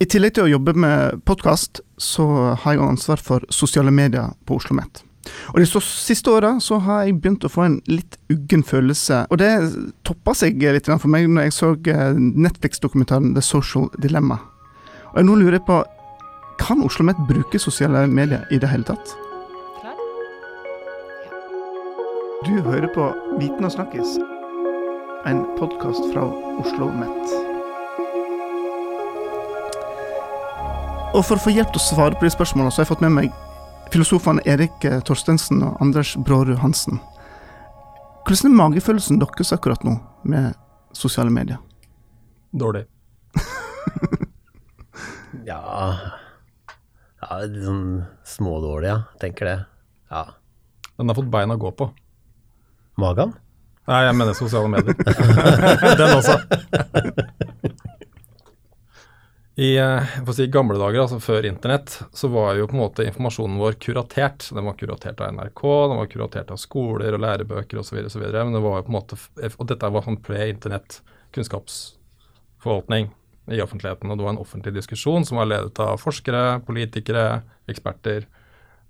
I 0.00 0.06
tillegg 0.08 0.32
til 0.32 0.46
å 0.46 0.52
jobbe 0.54 0.72
med 0.80 1.20
podkast, 1.28 1.82
så 2.00 2.24
har 2.56 2.72
jeg 2.72 2.80
ansvar 2.80 3.20
for 3.20 3.44
sosiale 3.52 3.92
medier 3.92 4.32
på 4.48 4.56
Oslo 4.56 4.72
OsloMet. 4.72 5.02
Og 5.52 5.60
De 5.60 5.80
siste 5.84 6.32
åra 6.32 6.54
så 6.64 6.78
har 6.80 7.04
jeg 7.04 7.18
begynt 7.20 7.44
å 7.44 7.50
få 7.52 7.66
en 7.66 7.76
litt 7.84 8.16
uggen 8.32 8.64
følelse. 8.64 9.26
Og 9.28 9.42
det 9.42 9.50
toppa 10.08 10.32
seg 10.34 10.56
litt 10.56 10.88
for 10.88 11.08
meg 11.12 11.28
når 11.28 11.50
jeg 11.50 11.56
så 11.58 11.74
eh, 11.92 12.16
Netflix-dokumentaren 12.16 13.34
The 13.36 13.44
Social 13.44 13.90
Dilemma. 14.00 14.40
Og 15.12 15.20
jeg 15.20 15.28
nå 15.28 15.36
lurer 15.36 15.58
jeg 15.58 15.66
på 15.68 15.82
Kan 16.60 16.80
Oslo 16.80 17.04
OsloMet 17.04 17.20
bruke 17.28 17.60
sosiale 17.60 18.06
medier 18.08 18.48
i 18.50 18.56
det 18.56 18.72
hele 18.72 18.88
tatt? 18.88 19.14
Klar? 19.82 20.00
Ja. 21.28 21.44
Du 22.48 22.56
hører 22.56 22.88
på 22.96 23.12
Viten 23.36 23.68
og 23.68 23.76
snakkes, 23.76 24.16
en 25.28 25.44
podkast 25.60 26.08
fra 26.14 26.24
Oslo 26.24 26.88
OsloMet. 26.88 27.49
Og 31.10 31.24
for 31.26 31.40
å 31.40 31.42
få 31.42 31.50
hjelp 31.50 31.72
til 31.74 31.80
å 31.80 31.82
svare 31.82 32.18
på 32.18 32.26
de 32.26 32.30
spørsmålene, 32.30 32.70
så 32.70 32.80
har 32.80 32.86
jeg 32.86 32.92
fått 32.92 33.02
med 33.02 33.14
meg 33.16 33.32
filosofene 33.90 34.42
Erik 34.46 34.84
eh, 34.86 35.00
Torstensen 35.02 35.58
og 35.66 35.80
Anders 35.82 36.12
Brårud 36.22 36.60
Hansen. 36.62 37.00
Hvordan 38.22 38.52
er 38.52 38.58
magefølelsen 38.60 39.18
deres 39.18 39.50
akkurat 39.56 39.82
nå 39.86 39.96
med 40.22 40.54
sosiale 40.94 41.32
medier? 41.34 41.58
Dårlig. 42.54 42.84
ja 45.50 45.58
Ja, 47.20 47.40
litt 47.42 47.58
sånn 47.66 48.04
smådårlig, 48.26 48.92
ja. 48.92 49.00
Tenker 49.22 49.50
det. 49.50 49.58
Ja. 50.14 50.24
Den 50.94 51.10
har 51.10 51.18
fått 51.18 51.32
bein 51.32 51.50
å 51.50 51.58
gå 51.58 51.74
på. 51.74 51.90
Magen? 53.02 53.34
Nei, 53.90 54.04
jeg 54.06 54.14
mener 54.14 54.38
sosiale 54.38 54.70
medier. 54.70 54.94
Den 55.98 56.18
også. 56.20 56.38
I 59.54 59.76
eh, 59.78 60.32
si, 60.32 60.46
gamle 60.46 60.78
dager, 60.78 61.02
altså 61.02 61.18
før 61.20 61.46
internett, 61.48 61.96
så 62.14 62.30
var 62.30 62.54
jo 62.56 62.68
på 62.70 62.76
en 62.76 62.82
måte 62.84 63.04
informasjonen 63.04 63.58
vår 63.60 63.78
kuratert. 63.82 64.46
Den 64.54 64.68
var 64.68 64.76
kuratert 64.78 65.20
av 65.20 65.34
NRK, 65.34 65.62
den 65.90 66.00
var 66.00 66.10
kuratert 66.12 66.52
av 66.54 66.60
skoler 66.62 67.16
og 67.16 67.24
lærebøker 67.24 67.80
osv. 67.82 67.98
Men 67.98 68.54
det 68.54 68.62
var 68.62 68.78
jo 68.78 68.86
på 68.86 68.92
en 68.92 68.98
måte, 68.98 69.18
og 69.50 69.64
dette 69.68 69.90
var 69.90 70.06
sånn 70.06 70.20
pre-internett 70.24 71.00
kunnskapsforvaltning 71.34 73.10
i 73.50 73.62
offentligheten. 73.62 74.10
Og 74.10 74.18
det 74.18 74.26
var 74.26 74.36
en 74.36 74.42
offentlig 74.42 74.74
diskusjon 74.78 75.26
som 75.26 75.40
var 75.40 75.50
ledet 75.50 75.82
av 75.82 75.98
forskere, 76.00 76.60
politikere, 76.66 77.42
eksperter. 77.70 78.28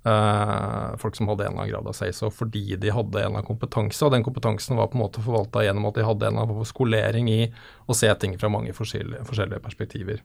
Eh, 0.05 0.97
folk 1.00 1.17
som 1.17 1.28
hadde 1.28 1.45
en 1.45 1.52
eller 1.52 1.61
annen 1.61 1.72
grad 1.74 1.89
av 1.91 1.97
seg 1.97 2.14
så 2.17 2.30
fordi 2.33 2.78
de 2.80 2.89
hadde 2.89 3.19
en 3.19 3.24
eller 3.27 3.41
annen 3.41 3.48
kompetanse. 3.48 4.05
Og 4.05 4.12
den 4.12 4.24
kompetansen 4.27 4.78
var 4.78 4.92
på 4.92 5.00
en 5.00 5.05
måte 5.06 5.24
forvalta 5.24 5.64
gjennom 5.64 5.89
at 5.89 5.97
de 5.97 6.06
hadde 6.06 6.28
en 6.28 6.36
eller 6.36 6.52
annen 6.52 6.69
skolering 6.69 7.33
i 7.33 7.41
å 7.89 7.97
se 7.97 8.12
ting 8.20 8.36
fra 8.41 8.52
mange 8.52 8.77
forskjellige, 8.77 9.24
forskjellige 9.28 9.64
perspektiver. 9.64 10.22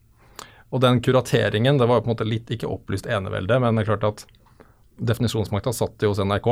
Og 0.73 0.81
den 0.81 1.01
kurateringen, 1.05 1.77
det 1.77 1.87
var 1.87 1.99
jo 1.99 2.05
på 2.05 2.09
en 2.09 2.15
måte 2.15 2.27
litt 2.27 2.49
ikke 2.51 2.69
opplyst 2.71 3.07
enevelde, 3.07 3.59
men 3.61 3.77
det 3.77 3.85
er 3.85 3.91
klart 3.93 4.07
at 4.07 4.25
definisjonsmakta 4.97 5.73
satt 5.75 6.03
jo 6.03 6.11
hos 6.11 6.21
NRK, 6.23 6.49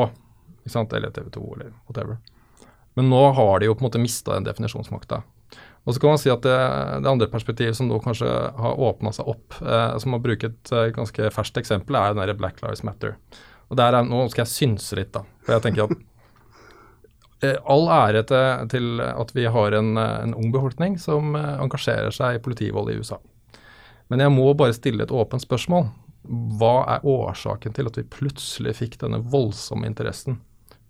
ikke 0.63 0.73
sant? 0.73 0.93
eller 0.93 1.13
TV 1.15 1.31
2 1.33 1.43
eller 1.55 1.73
whatever. 1.87 2.19
Men 2.93 3.09
nå 3.09 3.23
har 3.33 3.59
de 3.59 3.69
jo 3.69 3.75
på 3.75 3.83
en 3.83 3.89
måte 3.89 4.01
mista 4.01 4.35
den 4.35 4.45
definisjonsmakta. 4.47 5.23
Og 5.83 5.95
så 5.95 5.99
kan 5.99 6.13
man 6.13 6.21
si 6.21 6.31
at 6.31 6.45
det, 6.45 6.55
det 7.03 7.09
andre 7.09 7.27
perspektivet 7.31 7.75
som 7.75 7.89
nå 7.89 7.97
kanskje 8.03 8.29
har 8.29 8.79
åpna 8.79 9.11
seg 9.15 9.27
opp, 9.33 9.57
eh, 9.59 9.97
som 9.99 10.15
å 10.15 10.21
bruke 10.23 10.53
et 10.53 10.71
eh, 10.71 10.91
ganske 10.95 11.31
ferskt 11.35 11.59
eksempel, 11.59 11.97
er 11.99 12.13
den 12.13 12.21
derre 12.21 12.37
Black 12.39 12.61
Lives 12.63 12.85
Matter. 12.87 13.17
Og 13.67 13.79
der 13.79 13.97
er, 13.97 14.07
Nå 14.07 14.27
skal 14.31 14.45
jeg 14.45 14.53
synse 14.53 14.95
litt, 14.99 15.11
da. 15.15 15.25
For 15.43 15.57
jeg 15.57 15.65
tenker 15.65 15.89
at 15.89 15.97
eh, 17.49 17.59
all 17.67 17.89
ære 17.91 18.23
til, 18.31 18.69
til, 18.71 19.03
at 19.09 19.35
vi 19.35 19.49
har 19.57 19.75
en, 19.79 19.97
en 19.99 20.37
ung 20.39 20.53
befolkning 20.55 20.95
som 21.01 21.35
eh, 21.39 21.53
engasjerer 21.65 22.15
seg 22.15 22.39
i 22.39 22.43
politivold 22.43 22.93
i 22.93 22.99
USA. 23.01 23.19
Men 24.11 24.23
jeg 24.23 24.33
må 24.33 24.47
bare 24.57 24.75
stille 24.75 25.05
et 25.05 25.13
åpent 25.13 25.43
spørsmål. 25.43 25.87
Hva 26.59 26.75
er 26.95 27.07
årsaken 27.07 27.75
til 27.75 27.89
at 27.89 27.99
vi 27.99 28.07
plutselig 28.07 28.77
fikk 28.79 28.99
denne 29.01 29.19
voldsomme 29.19 29.87
interessen 29.89 30.39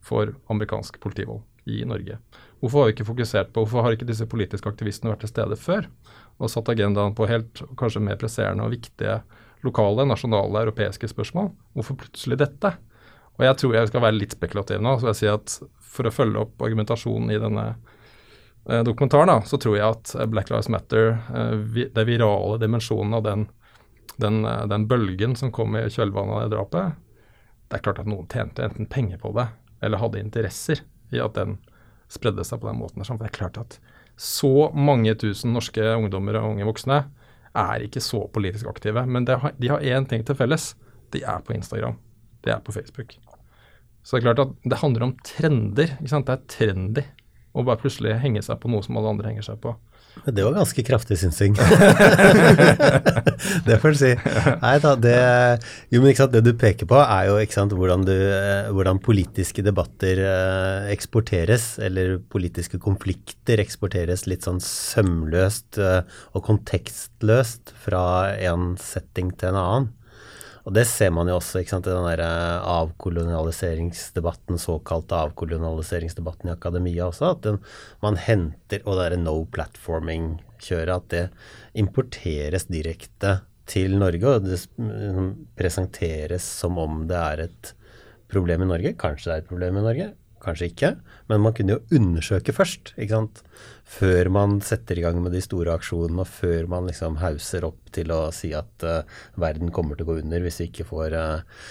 for 0.04 0.36
amerikansk 0.54 1.00
politivold 1.04 1.42
i 1.70 1.82
Norge? 1.90 2.20
Hvorfor 2.62 2.84
har 2.84 2.90
vi 2.90 2.96
ikke 2.98 3.10
fokusert 3.10 3.54
på, 3.54 3.64
hvorfor 3.64 3.86
har 3.86 3.96
ikke 3.96 4.08
disse 4.08 4.28
politiske 4.30 4.70
aktivistene 4.70 5.12
vært 5.12 5.26
til 5.26 5.34
stede 5.34 5.58
før 5.60 5.90
og 6.42 6.52
satt 6.52 6.70
agendaen 6.72 7.16
på 7.18 7.28
helt 7.30 7.62
kanskje 7.80 8.02
mer 8.04 8.20
presserende 8.22 8.66
og 8.66 8.74
viktige 8.74 9.20
lokale, 9.66 10.06
nasjonale, 10.08 10.66
europeiske 10.66 11.10
spørsmål? 11.12 11.52
Hvorfor 11.76 12.00
plutselig 12.00 12.40
dette? 12.42 12.76
Og 13.40 13.46
jeg 13.48 13.58
tror 13.60 13.76
jeg 13.76 13.90
skal 13.90 14.06
være 14.06 14.20
litt 14.20 14.36
spekulativ 14.36 14.82
nå. 14.84 14.96
så 15.02 15.10
jeg 15.12 15.20
sier 15.22 15.40
at 15.40 15.58
For 15.94 16.10
å 16.10 16.14
følge 16.14 16.42
opp 16.42 16.62
argumentasjonen 16.66 17.30
i 17.34 17.42
denne 17.42 17.66
dokumentaren, 18.64 19.28
da, 19.28 19.42
så 19.46 19.58
tror 19.60 19.78
jeg 19.78 19.88
at 19.88 20.14
eh, 20.16 20.28
Black 20.32 20.50
Lives 20.50 20.70
Matter, 20.72 21.18
eh, 21.36 21.88
det 21.96 22.06
virale 22.08 22.58
dimensjonen 22.62 23.18
av 23.18 23.24
den, 23.26 23.48
den, 24.16 24.44
den, 24.70 24.88
bølgen 24.88 25.36
som 25.36 25.52
kom 25.52 25.76
i 25.76 25.90
kjølvannet 25.90 26.36
av 26.38 26.44
det 26.46 26.54
drapet 26.54 27.00
Det 27.68 27.80
er 27.80 27.84
klart 27.84 28.00
at 28.04 28.08
noen 28.08 28.30
tjente 28.32 28.64
enten 28.64 28.88
penger 28.88 29.20
på 29.20 29.34
det, 29.36 29.50
eller 29.84 30.00
hadde 30.00 30.22
interesser 30.22 30.84
i 31.12 31.20
at 31.20 31.36
den 31.36 31.58
spredde 32.12 32.46
seg 32.46 32.62
på 32.62 32.70
den 32.70 32.80
måten. 32.80 33.04
For 33.04 33.20
det 33.20 33.32
er 33.32 33.38
klart 33.40 33.60
at 33.60 33.80
så 34.20 34.70
mange 34.78 35.16
tusen 35.18 35.56
norske 35.56 35.84
ungdommer 35.98 36.38
og 36.40 36.54
unge 36.54 36.68
voksne 36.68 37.00
er 37.58 37.86
ikke 37.86 38.02
så 38.04 38.24
politisk 38.34 38.70
aktive. 38.70 39.04
Men 39.10 39.26
de 39.26 39.38
har 39.72 39.82
én 39.82 40.06
ting 40.10 40.22
til 40.26 40.38
felles. 40.38 40.74
De 41.14 41.24
er 41.26 41.42
på 41.46 41.56
Instagram. 41.58 41.98
De 42.46 42.54
er 42.54 42.62
på 42.62 42.76
Facebook. 42.76 43.16
Så 44.04 44.16
det 44.16 44.22
er 44.22 44.28
klart 44.28 44.44
at 44.46 44.70
det 44.70 44.82
handler 44.84 45.08
om 45.08 45.16
trender. 45.26 45.98
Det 45.98 46.22
er 46.22 46.46
trendy 46.52 47.06
og 47.54 47.68
bare 47.68 47.82
plutselig 47.82 48.16
henge 48.22 48.42
seg 48.42 48.58
på 48.62 48.72
noe 48.72 48.82
som 48.86 48.98
alle 48.98 49.12
andre 49.14 49.30
henger 49.30 49.46
seg 49.46 49.60
på. 49.62 49.76
Det 50.26 50.44
var 50.46 50.54
ganske 50.54 50.84
kraftig 50.86 51.18
synsing. 51.18 51.56
det 53.68 53.78
får 53.82 53.96
du 53.96 53.98
si. 53.98 54.12
Nei 54.62 54.74
da, 54.84 54.92
det 55.00 55.16
Jo, 55.94 56.04
men 56.04 56.14
sant, 56.18 56.36
det 56.36 56.44
du 56.46 56.54
peker 56.58 56.90
på, 56.90 57.00
er 57.02 57.32
jo 57.32 57.40
sant, 57.54 57.74
hvordan, 57.78 58.06
du, 58.06 58.14
hvordan 58.78 59.02
politiske 59.04 59.66
debatter 59.66 60.22
eh, 60.22 60.92
eksporteres, 60.94 61.80
eller 61.82 62.20
politiske 62.34 62.78
konflikter 62.82 63.62
eksporteres 63.64 64.28
litt 64.30 64.46
sånn 64.46 64.62
sømløst 64.64 65.82
eh, 65.82 66.02
og 66.38 66.46
kontekstløst 66.46 67.74
fra 67.86 68.06
en 68.38 68.74
setting 68.82 69.34
til 69.34 69.54
en 69.54 69.62
annen. 69.64 69.92
Og 70.64 70.72
det 70.78 70.86
ser 70.88 71.12
man 71.12 71.28
jo 71.28 71.36
også 71.42 71.60
i 71.60 71.68
den 71.68 71.84
der 71.84 72.24
eh, 72.24 72.68
avkolonialiseringsdebatten, 72.72 74.60
såkalte 74.62 75.20
avkolonialiseringsdebatten 75.28 76.50
i 76.50 76.54
akademia 76.54 77.10
også, 77.10 77.34
at 77.34 77.44
den, 77.44 77.60
man 78.04 78.16
henter 78.16 78.80
Og 78.86 78.96
det 78.96 79.04
derre 79.04 79.20
no 79.20 79.36
platforming-kjøret, 79.52 80.96
at 80.96 81.10
det 81.12 81.26
importeres 81.76 82.66
direkte 82.72 83.42
til 83.68 83.98
Norge, 84.00 84.28
og 84.28 84.44
det 84.44 84.58
liksom 84.58 85.30
presenteres 85.60 86.44
som 86.44 86.80
om 86.80 87.06
det 87.08 87.20
er 87.20 87.46
et 87.48 87.74
problem 88.32 88.64
i 88.64 88.72
Norge. 88.72 88.96
Kanskje 89.00 89.30
det 89.30 89.36
er 89.36 89.44
et 89.44 89.52
problem 89.52 89.80
i 89.80 89.86
Norge, 89.86 90.10
kanskje 90.44 90.72
ikke. 90.72 90.96
Men 91.32 91.44
man 91.44 91.56
kunne 91.56 91.78
jo 91.78 92.00
undersøke 92.00 92.56
først. 92.56 92.94
ikke 92.98 93.16
sant? 93.16 93.44
Før 93.94 94.30
man 94.34 94.60
setter 94.66 95.00
i 95.00 95.06
gang 95.06 95.20
med 95.22 95.34
de 95.36 95.42
store 95.44 95.76
aksjonene, 95.78 96.24
og 96.24 96.30
før 96.30 96.68
man 96.72 96.90
liksom 96.90 97.20
hauser 97.22 97.66
opp 97.68 97.92
til 97.94 98.14
å 98.14 98.26
si 98.36 98.54
at 98.58 98.86
uh, 98.88 99.02
verden 99.40 99.74
kommer 99.74 99.98
til 99.98 100.08
å 100.08 100.14
gå 100.14 100.22
under 100.24 100.44
hvis 100.44 100.62
vi 100.64 100.70
ikke 100.72 100.88
får, 100.90 101.16
uh, 101.18 101.70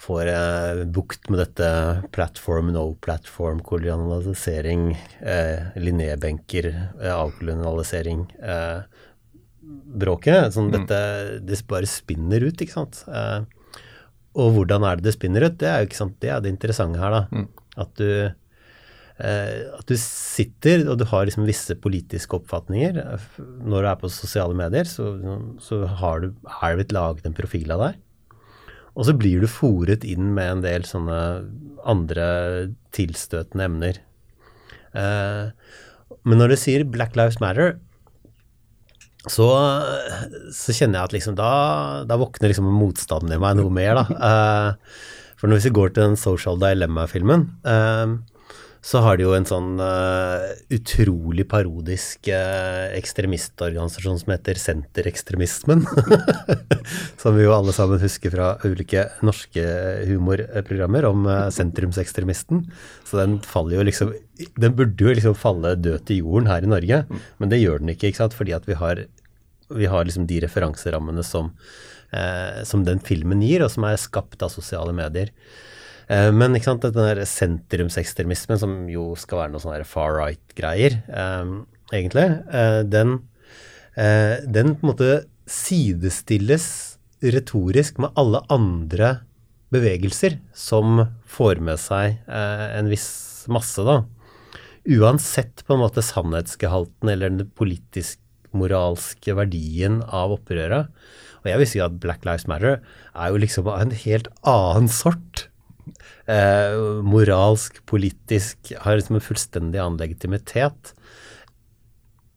får 0.00 0.30
uh, 0.32 0.82
bukt 0.88 1.30
med 1.32 1.42
dette 1.42 1.68
platform, 2.16 2.72
no 2.76 2.86
platform, 3.04 3.62
kolonialisering, 3.66 4.90
uh, 5.20 5.70
linnébenker, 5.76 6.72
avkolonialisering. 7.12 8.26
bråket. 10.00 10.54
Sånn, 10.54 10.70
mm. 10.70 10.74
dette, 10.74 11.00
det 11.46 11.62
bare 11.68 11.88
spinner 11.88 12.42
ut, 12.46 12.62
ikke 12.62 12.72
sant. 12.72 13.04
og 14.38 14.52
hvordan 14.54 14.86
er 14.86 14.98
det 14.98 15.08
det 15.08 15.12
spinner 15.14 15.44
ut? 15.46 15.58
Det 15.60 15.68
er 15.68 15.82
jo 15.82 15.90
ikke 15.90 15.98
sant, 15.98 16.16
det 16.22 16.30
er 16.32 16.40
det 16.42 16.50
interessante 16.54 16.98
her, 16.98 17.14
da. 17.14 17.22
Mm. 17.30 17.48
At 17.84 17.92
du 18.00 18.08
at 19.20 19.88
du 19.90 19.96
sitter 20.00 20.86
og 20.88 20.96
du 21.00 21.04
har 21.10 21.26
liksom 21.28 21.44
visse 21.48 21.74
politiske 21.76 22.38
oppfatninger. 22.38 23.00
Når 23.38 23.82
du 23.84 23.88
er 23.90 23.98
på 24.00 24.10
sosiale 24.12 24.56
medier, 24.56 24.88
så, 24.88 25.10
så 25.60 25.82
har 26.00 26.22
du, 26.22 26.30
er 26.60 26.78
blitt 26.78 26.94
laget 26.96 27.28
en 27.28 27.36
profil 27.36 27.74
av 27.74 27.84
deg. 27.84 27.98
Og 28.98 29.06
så 29.06 29.14
blir 29.16 29.42
du 29.42 29.50
fòret 29.50 30.04
inn 30.08 30.32
med 30.36 30.56
en 30.56 30.64
del 30.64 30.86
sånne 30.88 31.18
andre 31.88 32.26
tilstøtende 32.96 33.68
emner. 33.68 34.00
Eh, 34.98 35.52
men 36.26 36.42
når 36.42 36.52
du 36.52 36.58
sier 36.60 36.88
Black 36.88 37.16
Lives 37.18 37.38
Matter, 37.42 37.78
så, 39.28 39.46
så 40.56 40.74
kjenner 40.74 41.00
jeg 41.00 41.10
at 41.10 41.14
liksom 41.14 41.36
da, 41.38 41.52
da 42.08 42.16
våkner 42.20 42.50
liksom 42.50 42.68
motstanden 42.72 43.34
i 43.36 43.40
meg 43.40 43.58
noe 43.58 43.72
mer, 43.72 44.00
da. 44.00 44.20
Eh, 44.30 45.08
for 45.40 45.52
hvis 45.54 45.70
vi 45.70 45.76
går 45.76 45.94
til 45.94 46.10
den 46.10 46.20
Social 46.20 46.58
Dilemma-filmen, 46.60 47.46
så 48.80 49.02
har 49.04 49.18
de 49.18 49.26
jo 49.26 49.34
en 49.36 49.44
sånn 49.44 49.74
uh, 49.76 50.40
utrolig 50.72 51.44
parodisk 51.50 52.30
uh, 52.32 52.88
ekstremistorganisasjon 52.96 54.22
som 54.22 54.32
heter 54.32 54.56
Senterekstremismen. 54.60 55.84
som 57.20 57.36
vi 57.36 57.44
jo 57.44 57.52
alle 57.52 57.74
sammen 57.76 58.00
husker 58.00 58.32
fra 58.32 58.54
ulike 58.64 59.04
norske 59.26 59.64
humorprogrammer 60.08 61.10
om 61.10 61.28
uh, 61.28 61.50
sentrumsekstremisten. 61.52 62.64
Så 63.04 63.20
den 63.20 63.38
faller 63.44 63.80
jo 63.80 63.86
liksom 63.90 64.16
Den 64.56 64.72
burde 64.72 65.04
jo 65.04 65.12
liksom 65.12 65.36
falle 65.36 65.76
død 65.76 66.06
til 66.08 66.24
jorden 66.24 66.48
her 66.48 66.64
i 66.64 66.72
Norge, 66.72 67.04
men 67.36 67.52
det 67.52 67.60
gjør 67.60 67.82
den 67.82 67.92
ikke, 67.92 68.08
ikke 68.08 68.22
sant? 68.22 68.36
fordi 68.36 68.56
at 68.56 68.64
vi 68.68 68.78
har 68.80 69.04
vi 69.70 69.86
har 69.86 70.06
liksom 70.06 70.24
de 70.26 70.40
referanserammene 70.42 71.22
som, 71.22 71.52
som 72.66 72.80
den 72.82 72.98
filmen 73.06 73.44
gir, 73.44 73.62
og 73.62 73.70
som 73.70 73.84
er 73.86 74.00
skapt 74.02 74.40
av 74.42 74.50
sosiale 74.50 74.90
medier. 74.96 75.30
Eh, 76.10 76.30
men 76.34 76.56
ikke 76.58 76.72
sant, 76.72 76.84
den 76.86 76.96
der 76.98 77.22
sentrumsekstremismen, 77.28 78.58
som 78.58 78.76
jo 78.90 79.12
skal 79.18 79.44
være 79.44 79.54
noe 79.54 79.62
sånn 79.62 79.86
far 79.86 80.16
right-greier, 80.18 81.00
eh, 81.06 81.52
egentlig, 81.94 82.28
eh, 82.50 82.82
den, 82.82 83.20
den 84.00 84.76
på 84.78 84.86
en 84.86 84.90
måte 84.92 85.10
sidestilles 85.50 86.64
retorisk 87.20 87.98
med 88.00 88.14
alle 88.16 88.40
andre 88.48 89.10
bevegelser 89.74 90.38
som 90.56 91.02
får 91.28 91.60
med 91.60 91.76
seg 91.82 92.22
en 92.30 92.88
viss 92.88 93.44
masse, 93.50 93.82
da. 93.84 94.04
Uansett 94.88 95.66
på 95.66 95.74
en 95.74 95.82
måte 95.82 96.06
sannhetsgehalten 96.06 97.10
eller 97.12 97.34
den 97.34 97.50
politisk-moralske 97.58 99.36
verdien 99.36 100.00
av 100.06 100.38
opprøret. 100.38 100.88
Og 101.42 101.50
jeg 101.50 101.60
vil 101.60 101.70
si 101.74 101.82
at 101.84 102.00
Black 102.00 102.24
Lives 102.24 102.46
Matter 102.48 102.78
er 102.78 103.34
jo 103.34 103.42
liksom 103.42 103.68
av 103.68 103.82
en 103.82 103.96
helt 104.06 104.30
annen 104.48 104.88
sort 104.88 105.49
eh, 106.30 106.76
moralsk, 107.06 107.80
politisk, 107.90 108.72
har 108.84 108.98
liksom 108.98 109.18
en 109.18 109.24
fullstendig 109.24 109.80
annen 109.82 110.00
legitimitet 110.00 110.94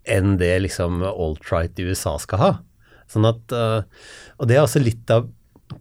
enn 0.04 0.36
det 0.40 0.52
liksom 0.66 1.04
alt-right 1.08 1.80
i 1.80 1.88
USA 1.88 2.18
skal 2.20 2.42
ha. 2.42 2.52
Sånn 3.12 3.28
at, 3.30 3.54
eh, 3.56 3.84
og 4.40 4.50
det 4.50 4.58
er 4.58 4.66
også 4.66 4.84
litt 4.84 5.12
av 5.14 5.30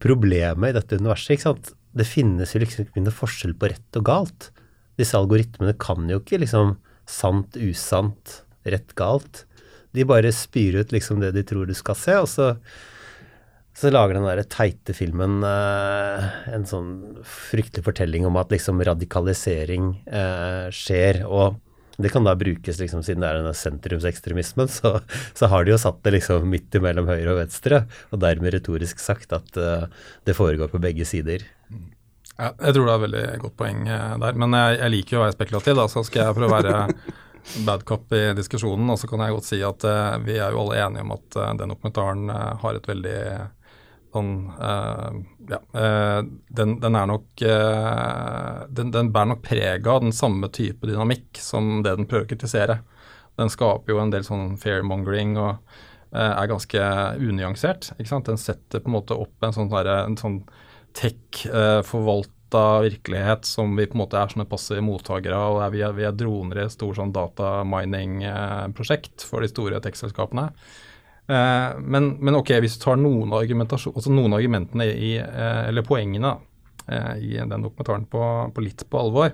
problemet 0.02 0.70
i 0.70 0.76
dette 0.76 0.98
universet. 1.00 1.34
ikke 1.34 1.48
sant? 1.50 1.72
Det 1.92 2.08
finnes 2.08 2.54
jo 2.54 2.62
liksom 2.62 2.86
ikke 2.86 3.04
noe 3.04 3.14
forskjell 3.14 3.56
på 3.58 3.72
rett 3.72 3.98
og 4.00 4.06
galt. 4.08 4.50
Disse 5.00 5.18
algoritmene 5.18 5.74
kan 5.80 6.08
jo 6.08 6.20
ikke 6.20 6.40
liksom 6.40 6.76
sant, 7.08 7.56
usant, 7.56 8.42
rett, 8.64 8.94
galt. 8.94 9.44
De 9.92 10.06
bare 10.08 10.32
spyr 10.32 10.78
ut 10.80 10.92
liksom 10.94 11.20
det 11.20 11.32
de 11.36 11.44
tror 11.44 11.66
du 11.66 11.74
skal 11.76 11.98
se, 11.98 12.16
og 12.16 12.28
så 12.30 12.54
så 13.82 13.90
lager 13.90 14.17
den 14.17 14.29
der 14.29 14.44
teite 14.46 14.94
filmen 14.94 15.43
eh, 15.46 16.26
en 16.55 16.64
sånn 16.69 16.93
fryktelig 17.26 17.84
fortelling 17.88 18.26
om 18.29 18.38
at 18.38 18.52
liksom 18.55 18.82
radikalisering 18.87 19.93
eh, 20.06 20.69
skjer. 20.75 21.25
Og 21.26 21.58
det 22.02 22.12
kan 22.14 22.25
da 22.26 22.37
brukes 22.38 22.79
liksom 22.81 23.02
siden 23.05 23.25
det 23.25 23.31
er 23.31 23.40
denne 23.40 23.55
sentrumsekstremismen, 23.56 24.70
så, 24.79 25.00
så, 25.34 25.50
har 25.50 25.64
de 25.67 25.75
jo 25.75 25.81
satt 25.82 25.99
det 26.06 26.17
liksom 26.19 26.46
midt 26.52 26.79
imellom 26.79 27.11
høyre 27.11 27.34
og 27.34 27.43
venstre, 27.43 27.84
og 28.11 28.23
dermed 28.23 28.55
retorisk 28.55 29.02
sagt 29.02 29.34
at 29.37 29.58
eh, 29.58 29.88
det 30.29 30.38
foregår 30.38 30.70
på 30.73 30.82
begge 30.82 31.08
sider. 31.08 31.44
Ja, 32.38 32.55
jeg 32.55 32.75
tror 32.75 32.87
det 32.87 32.93
er 32.93 32.94
et 32.94 33.06
veldig 33.06 33.26
godt 33.43 33.58
poeng 33.58 33.84
eh, 33.90 34.14
der, 34.23 34.38
men 34.38 34.56
jeg, 34.56 34.79
jeg 34.79 34.96
liker 34.96 35.17
jo 35.17 35.20
å 35.20 35.26
være 35.26 35.37
spekulativ, 35.37 35.79
da, 35.79 35.90
så 35.90 36.06
skal 36.06 36.29
jeg 36.29 36.38
prøve 36.38 36.50
å 36.50 36.56
være 36.56 37.19
bad 37.67 37.84
cop 37.84 38.12
i 38.14 38.23
diskusjonen. 38.38 38.90
Og 38.90 39.00
så 39.00 39.11
kan 39.11 39.25
jeg 39.25 39.37
godt 39.37 39.49
si 39.49 39.58
at 39.67 39.87
uh, 39.88 40.19
vi 40.23 40.38
er 40.38 40.55
jo 40.55 40.62
alle 40.64 40.79
enige 40.84 41.06
om 41.06 41.17
at 41.17 41.38
uh, 41.38 41.50
den 41.58 41.75
dokumentaren 41.75 42.31
uh, 42.31 42.55
har 42.62 42.79
et 42.79 42.88
veldig 42.88 43.19
sånn 44.12 44.34
Ja. 45.52 45.58
Uh, 45.74 46.22
den, 46.54 46.76
den, 46.80 46.94
er 46.94 47.06
nok 47.10 47.42
uh, 47.42 48.62
den, 48.70 48.92
den, 48.94 49.08
bærer 49.12 49.32
nok 49.32 49.40
preg 49.42 49.88
av 49.90 50.04
den 50.04 50.14
samme 50.14 50.46
type 50.54 50.86
dynamikk 50.86 51.40
som 51.42 51.80
det 51.82 51.96
den 51.98 52.06
prøver 52.06 52.28
å 52.28 52.30
kritisere. 52.30 52.76
Den 53.40 53.50
skaper 53.50 53.92
jo 53.92 54.02
en 54.02 54.12
del 54.12 54.24
sånn 54.24 54.56
fairmongering 54.60 55.34
og 55.40 55.56
er 56.12 56.44
ganske 56.44 56.78
unyansert. 57.24 57.86
ikke 57.96 58.10
sant? 58.10 58.26
Den 58.28 58.36
setter 58.36 58.82
på 58.84 58.90
en 58.90 58.98
måte 58.98 59.16
opp 59.16 59.46
en 59.46 59.54
sånn, 59.56 59.70
en 59.72 60.18
sånn 60.20 60.42
tech-forvalta 60.92 62.82
virkelighet 62.84 63.48
som 63.48 63.72
vi 63.76 63.86
på 63.88 63.94
en 63.96 64.02
måte 64.02 64.18
er 64.20 64.28
sånne 64.32 64.50
passive 64.50 64.82
mottakere 64.84 65.36
av. 65.36 65.72
Vi 65.72 65.80
er, 65.84 65.92
vi 65.96 66.04
er 66.04 66.12
droner 66.16 66.56
i 66.60 66.64
et 66.66 66.74
stort 66.74 66.96
sånn 66.98 67.16
datamining-prosjekt 67.16 69.24
for 69.28 69.38
de 69.40 69.48
store 69.52 69.80
tech-selskapene. 69.84 70.46
Eh, 71.26 71.78
men, 71.78 72.10
men, 72.20 72.34
ok, 72.34 72.56
hvis 72.62 72.78
du 72.78 72.86
tar 72.86 72.98
noen, 73.00 73.30
altså 73.32 74.12
noen 74.12 74.34
argumentene 74.36 74.88
i, 74.90 75.12
eh, 75.22 75.60
eller 75.69 75.86
poengene 75.86 76.34
eh, 76.88 77.14
i 77.22 77.36
den 77.38 77.62
dokumentaren 77.62 78.08
på, 78.10 78.24
på, 78.54 78.64
litt 78.64 78.82
på 78.90 79.04
alvor, 79.04 79.30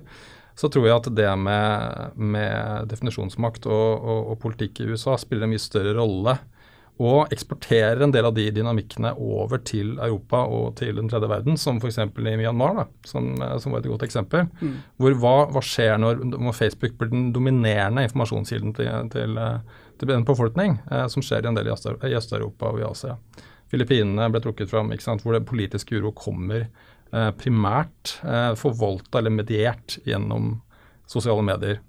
så 0.58 0.68
tror 0.68 0.88
jeg 0.88 0.98
at 0.98 1.08
det 1.16 1.32
med, 1.40 2.14
med 2.18 2.92
definisjonsmakt 2.92 3.68
og, 3.70 3.88
og, 3.96 4.22
og, 4.34 4.38
politikk 4.42 4.82
i 4.82 4.92
USA 4.92 5.16
spiller 5.18 5.46
en 5.46 5.54
mye 5.54 5.62
større 5.62 5.96
rolle. 5.96 6.36
Og 6.98 7.30
eksporterer 7.30 8.00
en 8.02 8.10
del 8.10 8.26
av 8.26 8.32
de 8.34 8.48
dynamikkene 8.50 9.12
over 9.22 9.60
til 9.62 9.92
Europa 10.02 10.40
og 10.50 10.72
til 10.80 10.96
den 10.98 11.06
tredje 11.06 11.28
verden, 11.30 11.54
som 11.54 11.76
f.eks. 11.78 12.00
i 12.02 12.32
Myanmar, 12.40 12.74
da, 12.74 12.86
som, 13.06 13.28
som, 13.62 13.70
var 13.70 13.84
et 13.84 13.86
godt 13.86 14.02
eksempel. 14.08 14.48
Mm. 14.58 14.72
Hvor 14.98 15.14
hva, 15.22 15.34
hva, 15.54 15.62
skjer 15.62 15.94
når, 16.02 16.24
når 16.34 16.56
Facebook 16.58 16.96
blir 16.98 17.12
den 17.12 17.28
dominerende 17.36 18.02
informasjonskilden 18.08 18.74
til, 18.80 18.90
til 19.14 19.38
det 19.98 20.06
blir 20.06 20.16
en 20.18 20.26
påfolkning 20.28 20.78
eh, 20.90 21.06
som 21.12 21.24
skjer 21.24 21.44
i 21.44 21.50
en 21.50 21.58
del 21.58 21.70
i 21.70 21.74
Øst-Europa 22.16 22.72
og 22.72 22.80
i 22.80 22.86
Asia. 22.88 23.16
Filippinene 23.68 24.30
ble 24.32 24.40
trukket 24.44 24.70
fram, 24.70 24.92
hvor 25.22 25.36
det 25.36 25.46
politiske 25.48 25.98
uro 25.98 26.12
kommer 26.16 26.68
eh, 27.12 27.30
primært 27.36 28.18
eh, 28.24 28.52
forvolta 28.56 29.20
eller 29.20 29.34
mediert 29.34 29.98
gjennom 30.08 30.56
sosiale 31.08 31.44
medier. 31.44 31.82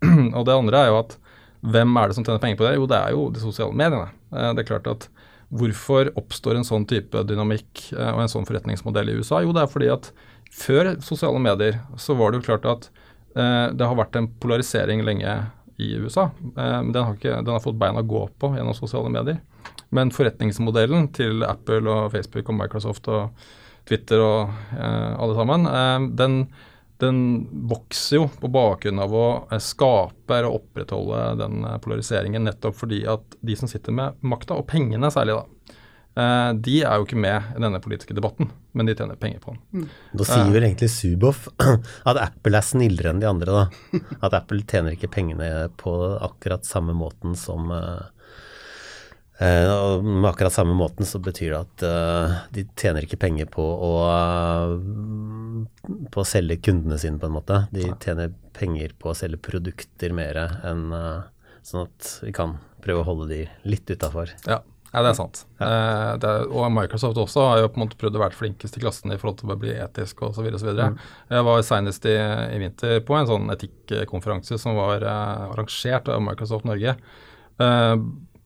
og 0.36 0.42
det 0.44 0.56
andre 0.56 0.82
er 0.82 0.92
jo 0.92 1.00
at 1.00 1.18
hvem 1.64 1.96
er 1.96 2.10
det 2.10 2.16
som 2.18 2.26
tjener 2.26 2.42
penger 2.42 2.60
på 2.60 2.66
det? 2.66 2.74
Jo, 2.76 2.88
det 2.90 2.98
er 2.98 3.14
jo 3.16 3.28
de 3.32 3.40
sosiale 3.40 3.76
mediene. 3.76 4.10
Eh, 4.34 4.50
det 4.52 4.64
er 4.64 4.72
klart 4.74 4.90
at 4.90 5.08
Hvorfor 5.54 6.08
oppstår 6.18 6.58
en 6.58 6.66
sånn 6.66 6.86
type 6.88 7.20
dynamikk 7.28 7.90
eh, 7.94 8.10
og 8.10 8.24
en 8.24 8.30
sånn 8.32 8.46
forretningsmodell 8.48 9.12
i 9.12 9.18
USA? 9.20 9.42
Jo, 9.44 9.52
det 9.54 9.62
er 9.62 9.70
fordi 9.70 9.90
at 9.92 10.08
før 10.54 10.94
sosiale 11.04 11.38
medier 11.42 11.78
så 12.00 12.16
var 12.18 12.32
det 12.32 12.40
jo 12.40 12.46
klart 12.48 12.66
at 12.66 12.88
eh, 13.36 13.68
det 13.74 13.86
har 13.86 13.98
vært 13.98 14.18
en 14.18 14.26
polarisering 14.42 15.04
lenge 15.06 15.36
i 15.76 15.94
USA. 15.98 16.30
Eh, 16.56 16.80
den 16.82 17.00
har, 17.02 17.16
ikke, 17.16 17.40
den 17.42 17.54
har 17.54 17.62
fått 17.64 17.80
beina 17.80 18.04
å 18.04 18.08
gå 18.08 18.24
på 18.38 18.54
gjennom 18.54 18.76
sosiale 18.76 19.12
medier. 19.12 19.40
Men 19.94 20.12
forretningsmodellen 20.14 21.10
til 21.14 21.44
Apple 21.46 21.84
og 21.90 22.12
Facebook 22.14 22.50
og 22.50 22.58
Microsoft 22.58 23.10
og 23.12 23.44
Twitter 23.88 24.22
og 24.24 24.54
eh, 24.78 25.12
alle 25.20 25.36
sammen, 25.36 25.66
eh, 25.68 26.06
den, 26.18 26.38
den, 27.02 27.18
vokser 27.68 28.22
jo 28.22 28.28
på 28.40 28.50
bakgrunn 28.52 29.02
av 29.04 29.14
å 29.14 29.26
eh, 29.50 29.60
skape 29.62 30.40
og 30.48 30.60
opprettholde 30.60 31.24
den 31.42 31.66
eh, 31.68 31.78
polariseringen 31.84 32.48
nettopp 32.48 32.78
fordi 32.80 33.02
at 33.10 33.36
de 33.44 33.58
som 33.60 33.70
sitter 33.70 33.94
med 33.96 34.24
makta, 34.24 34.56
og 34.56 34.68
pengene 34.70 35.12
særlig, 35.12 35.36
da, 35.36 35.73
de 36.14 36.74
er 36.86 36.98
jo 37.00 37.06
ikke 37.06 37.18
med 37.18 37.56
i 37.56 37.62
denne 37.62 37.80
politiske 37.82 38.14
debatten, 38.14 38.46
men 38.78 38.86
de 38.86 38.94
tjener 38.94 39.18
penger 39.18 39.40
på 39.42 39.54
den. 39.54 39.62
Mm. 39.74 39.86
Da 40.20 40.26
sier 40.28 40.52
vel 40.54 40.66
egentlig 40.68 40.90
Suboff 40.94 41.48
at 42.10 42.20
Apple 42.22 42.60
er 42.60 42.66
snillere 42.66 43.10
enn 43.10 43.22
de 43.22 43.26
andre, 43.26 43.64
da. 43.64 44.02
At 44.20 44.36
Apple 44.38 44.62
tjener 44.62 44.94
ikke 44.94 45.10
pengene 45.10 45.48
på 45.80 45.94
akkurat 46.22 46.66
samme 46.68 46.94
måten 46.94 47.34
som 47.38 47.72
uh, 47.74 48.06
med 49.42 50.28
akkurat 50.30 50.54
samme 50.54 50.76
måten 50.78 51.08
så 51.08 51.18
betyr 51.18 51.56
det 51.56 51.58
at 51.64 52.50
de 52.54 52.62
tjener 52.78 53.02
ikke 53.02 53.18
penger 53.18 53.48
på 53.50 53.64
å, 53.66 53.90
på 56.14 56.22
å 56.22 56.28
selge 56.28 56.60
kundene 56.62 57.00
sine, 57.02 57.18
på 57.18 57.26
en 57.26 57.34
måte. 57.34 57.64
De 57.74 57.88
tjener 57.98 58.30
penger 58.54 58.94
på 58.94 59.10
å 59.10 59.16
selge 59.18 59.42
produkter 59.42 60.14
mer 60.14 60.38
enn 60.62 60.86
sånn 61.64 61.88
at 61.88 62.12
vi 62.22 62.32
kan 62.36 62.58
prøve 62.84 63.02
å 63.02 63.08
holde 63.08 63.26
de 63.32 63.40
litt 63.66 63.90
utafor. 63.90 64.30
Ja. 64.46 64.60
Ja, 64.94 65.02
det 65.02 65.10
er 65.10 65.16
sant. 65.18 65.40
Ja. 65.58 65.66
Eh, 65.66 66.10
det 66.22 66.28
er, 66.30 66.44
og 66.54 66.68
Microsoft 66.70 67.18
også 67.18 67.48
har 67.48 67.62
jo 67.64 67.70
på 67.72 67.80
en 67.80 67.82
måte 67.82 67.98
prøvd 67.98 68.18
å 68.18 68.22
være 68.22 68.38
flinkest 68.38 68.78
i 68.78 68.82
klassen 68.84 69.10
i 69.10 69.18
forhold 69.18 69.40
til 69.40 69.50
å 69.50 69.56
bli 69.58 69.72
etisk 69.74 70.22
osv. 70.28 70.46
Mm. 70.46 71.00
Jeg 71.32 71.46
var 71.48 71.64
senest 71.66 72.06
i, 72.06 72.14
i, 72.14 72.60
vinter 72.62 73.00
på 73.06 73.16
en 73.18 73.26
sånn 73.26 73.50
etikkonferanse 73.56 74.58
som 74.62 74.78
var 74.78 75.02
eh, 75.02 75.48
arrangert 75.48 76.10
av 76.14 76.22
Microsoft 76.22 76.68
Norge. 76.68 76.94
Eh, 76.94 77.94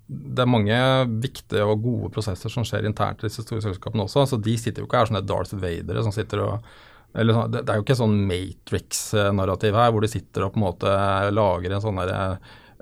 det 0.09 0.41
er 0.41 0.49
mange 0.49 0.79
viktige 1.21 1.67
og 1.69 1.83
gode 1.85 2.09
prosesser 2.15 2.53
som 2.53 2.65
skjer 2.65 2.89
internt 2.89 3.21
i 3.21 3.29
disse 3.29 3.45
store 3.45 3.61
selskapene 3.67 4.07
også. 4.07 4.25
så 4.31 4.39
De 4.41 4.55
sitter 4.57 4.81
jo 4.81 4.89
ikke 4.89 5.03
her 5.03 5.11
sånne 5.11 5.27
Darth 5.29 5.53
Vadere 5.53 6.05
som 6.07 6.15
sitter 6.17 6.47
og 6.47 6.71
eller, 7.17 7.33
sånn, 7.35 7.53
det, 7.53 7.61
det 7.65 7.73
er 7.73 7.81
jo 7.81 7.85
ikke 7.87 7.97
sånn 7.97 8.17
Matrix-narrativ 8.29 9.77
her, 9.77 9.93
hvor 9.93 10.05
de 10.05 10.11
sitter 10.13 10.45
og 10.45 10.53
på 10.55 10.61
en 10.61 10.65
måte 10.67 10.97
lager 11.33 11.73
en 11.73 11.85
sånn 11.85 12.01
derre 12.01 12.19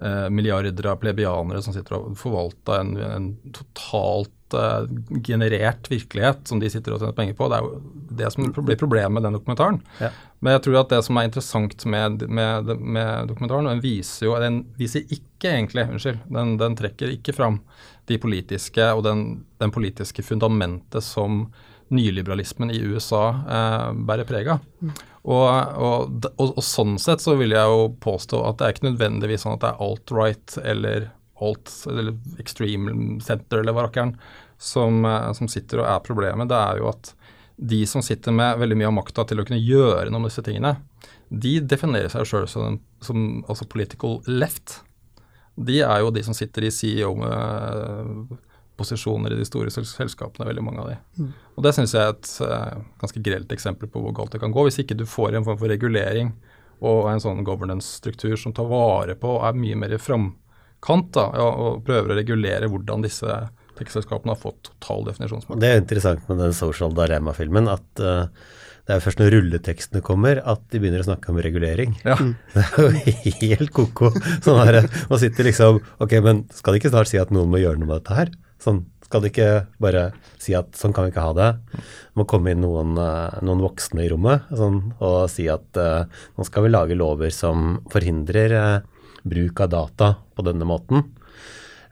eh, 0.03 0.29
milliarder 0.31 0.91
av 0.91 1.01
plebianere 1.03 1.63
som 1.65 1.75
sitter 1.75 1.99
og 1.99 2.17
forvalter 2.21 2.81
en, 2.81 2.95
en 3.07 3.29
totalt 3.57 4.57
eh, 4.57 4.89
generert 5.27 5.91
virkelighet 5.91 6.47
som 6.49 6.63
de 6.63 6.71
sitter 6.73 6.95
og 6.95 7.03
tjener 7.03 7.17
penger 7.17 7.37
på. 7.39 7.49
Det 7.51 7.59
er 7.59 7.67
jo 7.67 7.83
det 8.23 8.33
som 8.35 8.49
blir 8.59 8.81
problemet 8.81 9.17
med 9.17 9.27
den 9.27 9.39
dokumentaren. 9.39 9.81
Ja. 10.03 10.13
Men 10.45 10.57
jeg 10.57 10.67
tror 10.67 10.81
at 10.83 10.93
det 10.93 11.03
som 11.07 11.19
er 11.19 11.29
interessant 11.29 11.87
med, 11.89 12.27
med, 12.29 12.73
med 12.77 13.31
dokumentaren, 13.33 13.71
den 13.71 13.85
viser 13.85 14.29
jo 14.29 14.35
Den 14.41 14.65
viser 14.77 15.07
ikke 15.09 15.53
egentlig, 15.55 15.87
unnskyld, 15.91 16.21
den, 16.33 16.57
den 16.61 16.77
trekker 16.79 17.15
ikke 17.15 17.35
fram 17.37 17.63
de 18.07 18.19
politiske 18.23 18.85
og 18.95 19.03
den, 19.07 19.25
den 19.59 19.73
politiske 19.75 20.23
fundamentet 20.23 21.05
som 21.05 21.47
nyliberalismen 21.95 22.73
i 22.75 22.81
USA 22.83 23.27
eh, 23.47 23.91
bærer 24.09 24.29
preg 24.29 24.51
av. 24.57 24.65
Mm. 24.81 24.95
Og, 25.27 25.47
og, 25.83 26.27
og, 26.39 26.51
og, 26.53 26.63
sånn 26.63 27.01
sett 27.03 27.23
så 27.23 27.35
vil 27.39 27.55
jeg 27.57 27.71
jo 27.71 27.87
påstå 28.03 28.43
at 28.47 28.59
det 28.59 28.67
er 28.67 28.75
ikke 28.75 28.89
nødvendigvis 28.89 29.43
sånn 29.43 29.57
at 29.57 29.65
det 29.65 29.71
er 29.73 29.87
alt-right 29.87 30.59
eller 30.63 31.09
alt 31.43 31.73
eller 31.91 32.15
extreme 32.41 33.19
center 33.25 33.61
eller 33.61 33.75
hva 33.75 33.89
rakkeren 33.89 34.15
som, 34.59 35.05
eh, 35.05 35.33
som, 35.37 35.51
sitter 35.51 35.83
og 35.83 35.91
er 35.91 36.05
problemet. 36.07 36.49
Det 36.51 36.59
er 36.59 36.81
jo 36.81 36.91
at 36.93 37.13
de 37.57 37.83
som 37.89 38.05
sitter 38.05 38.35
med 38.37 38.61
veldig 38.61 38.79
mye 38.79 38.91
av 38.91 38.99
makta 38.99 39.25
til 39.29 39.41
å 39.41 39.47
kunne 39.49 39.63
gjøre 39.63 40.11
noe 40.11 40.23
med 40.23 40.31
disse 40.31 40.45
tingene, 40.47 40.77
de 41.29 41.59
definerer 41.61 42.13
seg 42.13 42.29
sjøl 42.29 42.47
som, 42.51 42.79
som 43.03 43.23
altså 43.49 43.67
political 43.69 44.21
left. 44.29 44.81
De 45.57 45.81
er 45.81 46.03
jo 46.05 46.13
de 46.13 46.23
som 46.23 46.37
sitter 46.37 46.69
i 46.69 46.73
CEO, 46.75 47.15
posisjoner 48.77 49.33
i 49.33 49.39
de 49.41 49.47
store 49.49 49.73
selskapene, 49.73 50.47
veldig 50.49 50.65
mange 50.65 50.83
av 50.83 50.91
de. 50.93 50.97
Mm. 51.19 51.31
Og 51.57 51.67
Det 51.67 51.73
syns 51.77 51.95
jeg 51.97 52.03
er 52.05 52.15
et 52.15 52.33
uh, 52.45 52.83
ganske 53.03 53.23
grelt 53.29 53.53
eksempel 53.57 53.91
på 53.93 54.03
hvor 54.05 54.15
galt 54.17 54.37
det 54.37 54.43
kan 54.43 54.55
gå. 54.55 54.67
Hvis 54.69 54.81
ikke 54.83 54.99
du 54.99 55.07
får 55.09 55.37
en 55.37 55.47
form 55.47 55.61
for 55.61 55.73
regulering 55.73 56.35
og 56.85 57.09
en 57.11 57.23
sånn 57.23 57.45
governance-struktur 57.47 58.37
som 58.41 58.53
tar 58.57 58.69
vare 58.69 59.17
på 59.17 59.39
og 59.39 59.47
er 59.49 59.57
mye 59.57 59.79
mer 59.81 59.97
i 59.97 60.01
framkant 60.01 61.09
da, 61.17 61.31
ja, 61.41 61.47
og 61.49 61.87
prøver 61.87 62.13
å 62.13 62.19
regulere 62.19 62.69
hvordan 62.69 63.07
disse 63.07 63.41
tekstselskapene 63.77 64.33
har 64.33 64.41
fått 64.41 64.71
total 64.71 65.09
definisjonsmakt. 65.09 65.61
Det 65.61 65.73
er 65.73 65.83
interessant 65.83 66.29
med 66.31 66.41
den 66.41 66.55
Social 66.57 66.95
Dilemma-filmen 66.97 67.69
at 67.73 68.05
uh, 68.05 68.29
det 68.87 68.95
er 68.95 69.03
først 69.03 69.19
når 69.19 69.33
rulletekstene 69.35 70.01
kommer 70.07 70.39
at 70.47 70.63
de 70.71 70.79
begynner 70.79 71.03
å 71.03 71.09
snakke 71.09 71.33
om 71.33 71.41
regulering. 71.43 71.97
Ja. 72.07 72.15
Det 72.55 72.63
er 72.63 72.85
jo 72.85 73.33
helt 73.41 73.73
ko-ko. 73.75 74.13
Sånn 74.45 74.61
her, 74.63 74.85
man 75.11 75.21
sitter 75.21 75.49
liksom 75.49 75.81
Ok, 76.03 76.15
men 76.23 76.45
skal 76.55 76.75
de 76.75 76.81
ikke 76.81 76.93
snart 76.93 77.11
si 77.11 77.19
at 77.19 77.33
noen 77.35 77.51
må 77.51 77.59
gjøre 77.59 77.81
noe 77.81 77.91
med 77.91 77.99
dette 77.99 78.19
her? 78.21 78.31
Sånn, 78.63 78.85
skal 79.05 79.23
de 79.23 79.31
ikke 79.31 79.51
bare 79.83 80.09
si 80.43 80.55
at 80.57 80.75
sånn 80.79 80.95
kan 80.97 81.07
vi 81.07 81.13
ikke 81.13 81.27
ha 81.27 81.35
det? 81.37 81.51
Det 81.77 82.19
må 82.19 82.27
komme 82.29 82.55
inn 82.55 82.65
noen, 82.65 82.97
eh, 82.99 83.39
noen 83.47 83.63
voksne 83.63 84.07
i 84.07 84.11
rommet 84.11 84.49
sånn, 84.51 84.81
og 84.99 85.19
si 85.31 85.47
at 85.53 85.79
uh, 85.79 86.09
nå 86.37 86.47
skal 86.49 86.67
vi 86.67 86.73
lage 86.73 86.97
lover 86.99 87.31
som 87.35 87.79
forhindrer 87.93 88.57
uh, 88.57 88.81
bruk 89.27 89.63
av 89.63 89.71
data 89.75 90.11
på 90.35 90.47
denne 90.47 90.67
måten. 90.69 91.05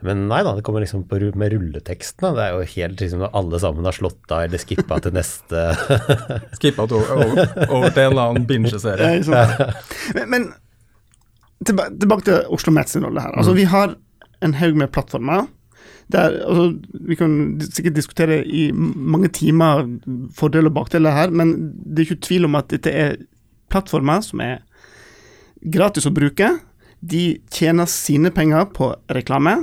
Men 0.04 0.26
nei 0.28 0.42
da, 0.44 0.52
det 0.56 0.64
kommer 0.66 0.82
liksom 0.84 1.06
på, 1.08 1.16
med 1.38 1.54
rulletekstene. 1.54 2.34
Det 2.36 2.42
er 2.44 2.52
jo 2.52 2.66
helt 2.74 3.00
liksom 3.00 3.22
alle 3.30 3.60
sammen 3.62 3.86
har 3.88 3.96
slått 3.96 4.34
av 4.34 4.44
eller 4.44 4.60
skippa 4.60 4.98
til 5.00 5.14
neste 5.16 5.62
Skippa 6.58 6.84
over, 6.84 7.14
over, 7.70 7.88
til 7.88 8.02
en 8.02 8.10
eller 8.10 8.24
annen 8.26 8.44
binge-serie. 8.48 9.22
men, 10.18 10.28
men 10.28 10.50
tilbake, 11.64 11.96
tilbake 12.02 12.28
til 12.28 12.52
Oslo 12.52 12.74
Mets 12.76 12.98
rolle 13.00 13.24
her. 13.24 13.32
Altså, 13.32 13.54
mm. 13.54 13.58
Vi 13.62 13.68
har 13.72 13.94
en 14.44 14.56
haug 14.60 14.76
med 14.82 14.92
plattformer. 14.92 15.46
Der, 16.12 16.34
altså, 16.44 16.66
vi 17.08 17.16
kan 17.16 17.36
sikkert 17.64 17.96
diskutere 17.96 18.42
i 18.44 18.68
mange 18.74 19.30
timer 19.32 19.86
fordeler 20.36 20.68
og 20.68 20.76
bakdeler 20.76 21.16
her, 21.16 21.32
men 21.32 21.54
det 21.84 22.02
er 22.02 22.10
ikke 22.10 22.26
tvil 22.28 22.48
om 22.48 22.58
at 22.60 22.68
dette 22.74 22.92
er 22.92 23.16
plattformer 23.72 24.20
som 24.24 24.42
er 24.44 24.60
gratis 25.64 26.06
å 26.06 26.12
bruke. 26.14 26.50
De 27.00 27.24
tjener 27.52 27.88
sine 27.90 28.32
penger 28.34 28.68
på 28.76 28.92
reklame. 29.16 29.62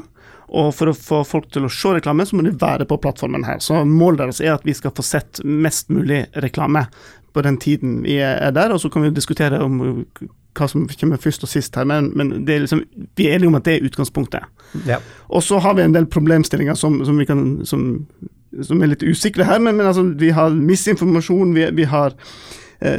Og 0.51 0.73
for 0.75 0.91
å 0.91 0.97
få 0.97 1.21
folk 1.23 1.47
til 1.53 1.63
å 1.63 1.71
se 1.71 1.93
reklame, 1.95 2.25
så 2.27 2.35
må 2.35 2.43
de 2.43 2.51
være 2.59 2.87
på 2.89 2.97
plattformen 2.99 3.45
her. 3.47 3.61
Så 3.63 3.85
målet 3.87 4.25
deres 4.25 4.41
er 4.43 4.57
at 4.57 4.65
vi 4.67 4.75
skal 4.75 4.91
få 4.97 5.05
sett 5.05 5.39
mest 5.47 5.87
mulig 5.93 6.25
reklame 6.43 6.87
på 7.31 7.43
den 7.45 7.55
tiden 7.61 8.01
vi 8.03 8.17
er 8.19 8.51
der. 8.55 8.73
Og 8.73 8.81
så 8.83 8.91
kan 8.91 9.05
vi 9.05 9.13
diskutere 9.15 9.61
om 9.63 9.79
hva 10.57 10.67
som 10.67 10.87
kommer 10.99 11.21
først 11.21 11.45
og 11.45 11.51
sist 11.51 11.75
her, 11.79 11.87
men, 11.87 12.11
men 12.17 12.33
er 12.43 12.65
liksom, 12.65 12.83
vi 13.17 13.27
er 13.27 13.37
enige 13.37 13.51
om 13.51 13.59
at 13.59 13.67
det 13.67 13.77
er 13.77 13.89
utgangspunktet. 13.89 14.47
Ja. 14.87 14.99
Og 15.29 15.43
så 15.45 15.59
har 15.63 15.77
vi 15.77 15.85
en 15.85 15.95
del 15.95 16.09
problemstillinger 16.11 16.77
som, 16.79 16.99
som, 17.07 17.19
kan, 17.27 17.45
som, 17.67 17.85
som 18.61 18.81
er 18.81 18.93
litt 18.93 19.05
usikre 19.05 19.47
her, 19.47 19.61
men, 19.63 19.79
men 19.79 19.87
altså, 19.87 20.07
vi 20.19 20.33
har 20.35 20.55
misinformasjon, 20.55 21.55
vi, 21.57 21.69
vi 21.79 21.87
har 21.91 22.17
Eh, 22.81 22.97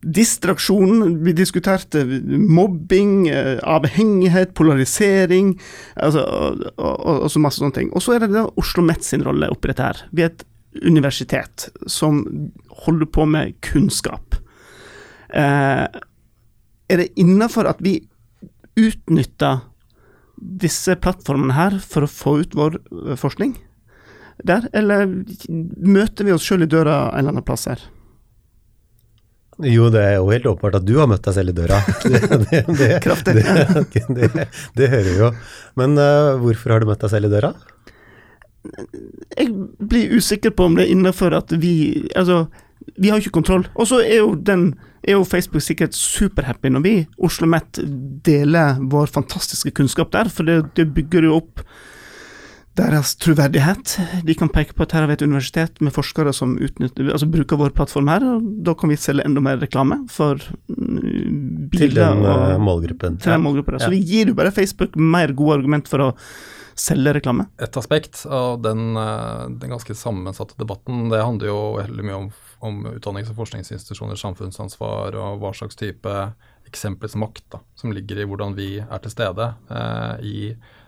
distraksjon. 0.00 1.24
Vi 1.24 1.32
diskuterte 1.32 2.04
mobbing, 2.28 3.28
eh, 3.28 3.58
avhengighet, 3.62 4.54
polarisering, 4.54 5.54
altså, 5.96 6.20
og, 6.20 6.60
og, 6.76 7.22
og, 7.22 7.30
så 7.32 7.40
masse 7.40 7.62
sånne 7.62 7.72
ting. 7.72 7.88
Og 7.96 8.04
så 8.04 8.12
er 8.12 8.26
det 8.26 8.34
da 8.34 8.44
Oslo 8.60 8.84
Met 8.84 9.04
sin 9.04 9.24
rolle 9.24 9.48
oppi 9.48 9.72
dette 9.72 9.86
her. 9.86 10.02
Vi 10.12 10.26
er 10.26 10.28
et 10.28 10.44
universitet 10.84 11.70
som 11.88 12.20
holder 12.84 13.08
på 13.08 13.24
med 13.24 13.56
kunnskap. 13.64 14.36
Eh, 15.32 15.86
er 16.88 17.02
det 17.02 17.12
innafor 17.20 17.68
at 17.70 17.80
vi 17.84 17.98
utnytter 18.76 19.64
disse 20.36 20.96
plattformene 21.00 21.56
her 21.56 21.78
for 21.80 22.04
å 22.04 22.10
få 22.10 22.38
ut 22.44 22.56
vår 22.56 22.78
eh, 22.78 23.16
forskning 23.18 23.56
der, 24.44 24.66
eller 24.76 25.06
møter 25.48 26.26
vi 26.26 26.34
oss 26.34 26.44
sjøl 26.44 26.66
i 26.66 26.68
døra 26.68 27.06
en 27.08 27.22
eller 27.22 27.32
annen 27.32 27.46
plass 27.46 27.64
her? 27.70 27.80
Jo, 29.64 29.86
det 29.88 30.02
er 30.04 30.18
jo 30.18 30.28
helt 30.28 30.48
åpenbart 30.50 30.82
at 30.82 30.84
du 30.84 30.98
har 31.00 31.08
møtt 31.08 31.24
deg 31.24 31.36
selv 31.38 31.54
i 31.54 31.56
døra. 31.56 31.78
Det, 32.04 32.20
det, 32.28 32.58
det, 32.76 32.88
Kraftig. 33.00 33.40
Det, 34.76 34.88
hører 34.92 35.08
vi 35.08 35.16
jo. 35.16 35.30
Men 35.80 35.96
uh, 35.96 36.36
hvorfor 36.42 36.74
har 36.74 36.84
du 36.84 36.90
møtt 36.90 37.00
deg 37.06 37.14
selv 37.14 37.30
i 37.30 37.32
døra? 37.32 37.54
Jeg 39.38 39.48
blir 39.80 40.12
usikker 40.18 40.52
på 40.52 40.66
om 40.68 40.76
det 40.76 40.84
er 40.84 40.92
innenfor 40.92 41.32
at 41.38 41.52
vi 41.62 41.72
Altså, 42.18 42.48
vi 42.94 43.10
har 43.10 43.18
jo 43.18 43.26
ikke 43.26 43.38
kontroll. 43.38 43.66
Og 43.74 43.88
så 43.90 44.00
er 44.04 44.20
jo 44.20 44.34
den 44.34 44.70
er 45.06 45.18
jo 45.18 45.26
Facebook 45.26 45.62
sikkert 45.62 45.94
superhappy 45.94 46.70
når 46.72 46.82
vi, 46.84 46.94
Oslo 47.22 47.46
Met, 47.50 47.78
deler 48.26 48.80
vår 48.90 49.10
fantastiske 49.14 49.70
kunnskap 49.76 50.10
der, 50.14 50.30
for 50.32 50.48
det, 50.48 50.62
det 50.78 50.88
bygger 50.96 51.28
jo 51.28 51.36
opp 51.38 51.62
deres 52.76 53.14
troverdighet. 53.22 53.94
De 54.26 54.34
kan 54.36 54.50
peke 54.52 54.74
på 54.76 54.84
at 54.84 54.92
her 54.92 55.04
har 55.04 55.08
vi 55.08 55.16
et 55.16 55.24
universitet 55.24 55.78
med 55.84 55.94
forskere 55.94 56.34
som 56.36 56.56
utnytter, 56.60 57.08
altså 57.08 57.28
bruker 57.30 57.60
vår 57.60 57.72
plattform 57.76 58.10
her, 58.12 58.26
og 58.34 58.50
da 58.66 58.74
kan 58.76 58.92
vi 58.92 58.98
selge 59.00 59.24
enda 59.24 59.40
mer 59.44 59.62
reklame 59.62 60.02
for 60.12 60.42
mm, 60.68 61.70
biler. 61.72 61.86
Til 61.86 61.96
den 61.96 62.26
og, 62.26 62.42
eh, 62.50 62.60
målgruppen. 62.66 63.16
Til 63.22 63.32
den 63.32 63.46
målgruppen. 63.46 63.78
Ja. 63.78 63.86
Så 63.86 63.94
vi 63.94 64.02
gir 64.04 64.32
jo 64.32 64.36
bare 64.36 64.52
Facebook 64.54 64.98
mer 64.98 65.32
gode 65.36 65.60
argument 65.60 65.88
for 65.88 66.04
å 66.04 66.12
selge 66.76 67.14
reklame. 67.16 67.48
Et 67.62 67.76
aspekt 67.80 68.24
av 68.28 68.60
den, 68.62 68.96
eh, 68.96 69.44
den 69.48 69.72
ganske 69.72 69.94
sammensatte 69.96 70.58
debatten, 70.60 71.08
det 71.10 71.22
handler 71.22 71.50
jo 71.50 71.60
veldig 71.78 72.04
mye 72.04 72.18
om, 72.20 72.32
om 72.60 72.82
utdannings- 72.92 73.30
og 73.32 73.40
forskningsinstitusjoners 73.40 74.20
samfunnsansvar 74.20 75.16
og 75.16 75.40
hva 75.40 75.54
slags 75.56 75.76
type 75.76 76.16
eksempelets 76.66 77.16
makt 77.16 77.44
da, 77.54 77.60
som 77.78 77.92
ligger 77.94 78.20
i 78.20 78.26
hvordan 78.26 78.56
vi 78.56 78.76
er 78.80 79.00
til 79.02 79.12
stede 79.14 79.54
eh, 79.70 80.26
i 80.26 80.38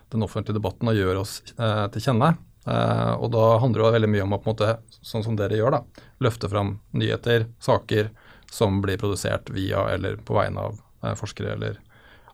den 0.09 0.25
offentlige 0.25 0.57
debatten 0.57 0.89
og 0.91 0.97
gjør 0.97 1.21
oss 1.21 1.39
eh, 1.57 1.87
til 1.93 2.03
kjenne. 2.09 2.33
Eh, 2.67 3.13
og 3.17 3.31
da 3.33 3.45
handler 3.63 3.85
det 3.85 3.93
veldig 3.97 4.11
mye 4.15 4.25
om 4.25 4.35
å 4.35 4.41
på 4.41 4.49
en 4.49 4.55
måte, 4.55 4.99
sånn 5.05 5.25
som 5.25 5.37
dere 5.39 5.57
gjør, 5.57 5.79
da, 5.79 6.05
løfte 6.25 6.49
fram 6.51 6.77
nyheter, 6.91 7.47
saker 7.63 8.11
som 8.51 8.81
blir 8.83 8.99
produsert 9.01 9.49
via 9.53 9.85
eller 9.93 10.19
på 10.25 10.37
vegne 10.37 10.69
av 10.69 10.79
eh, 11.03 11.15
forskere 11.17 11.55
eller 11.55 11.79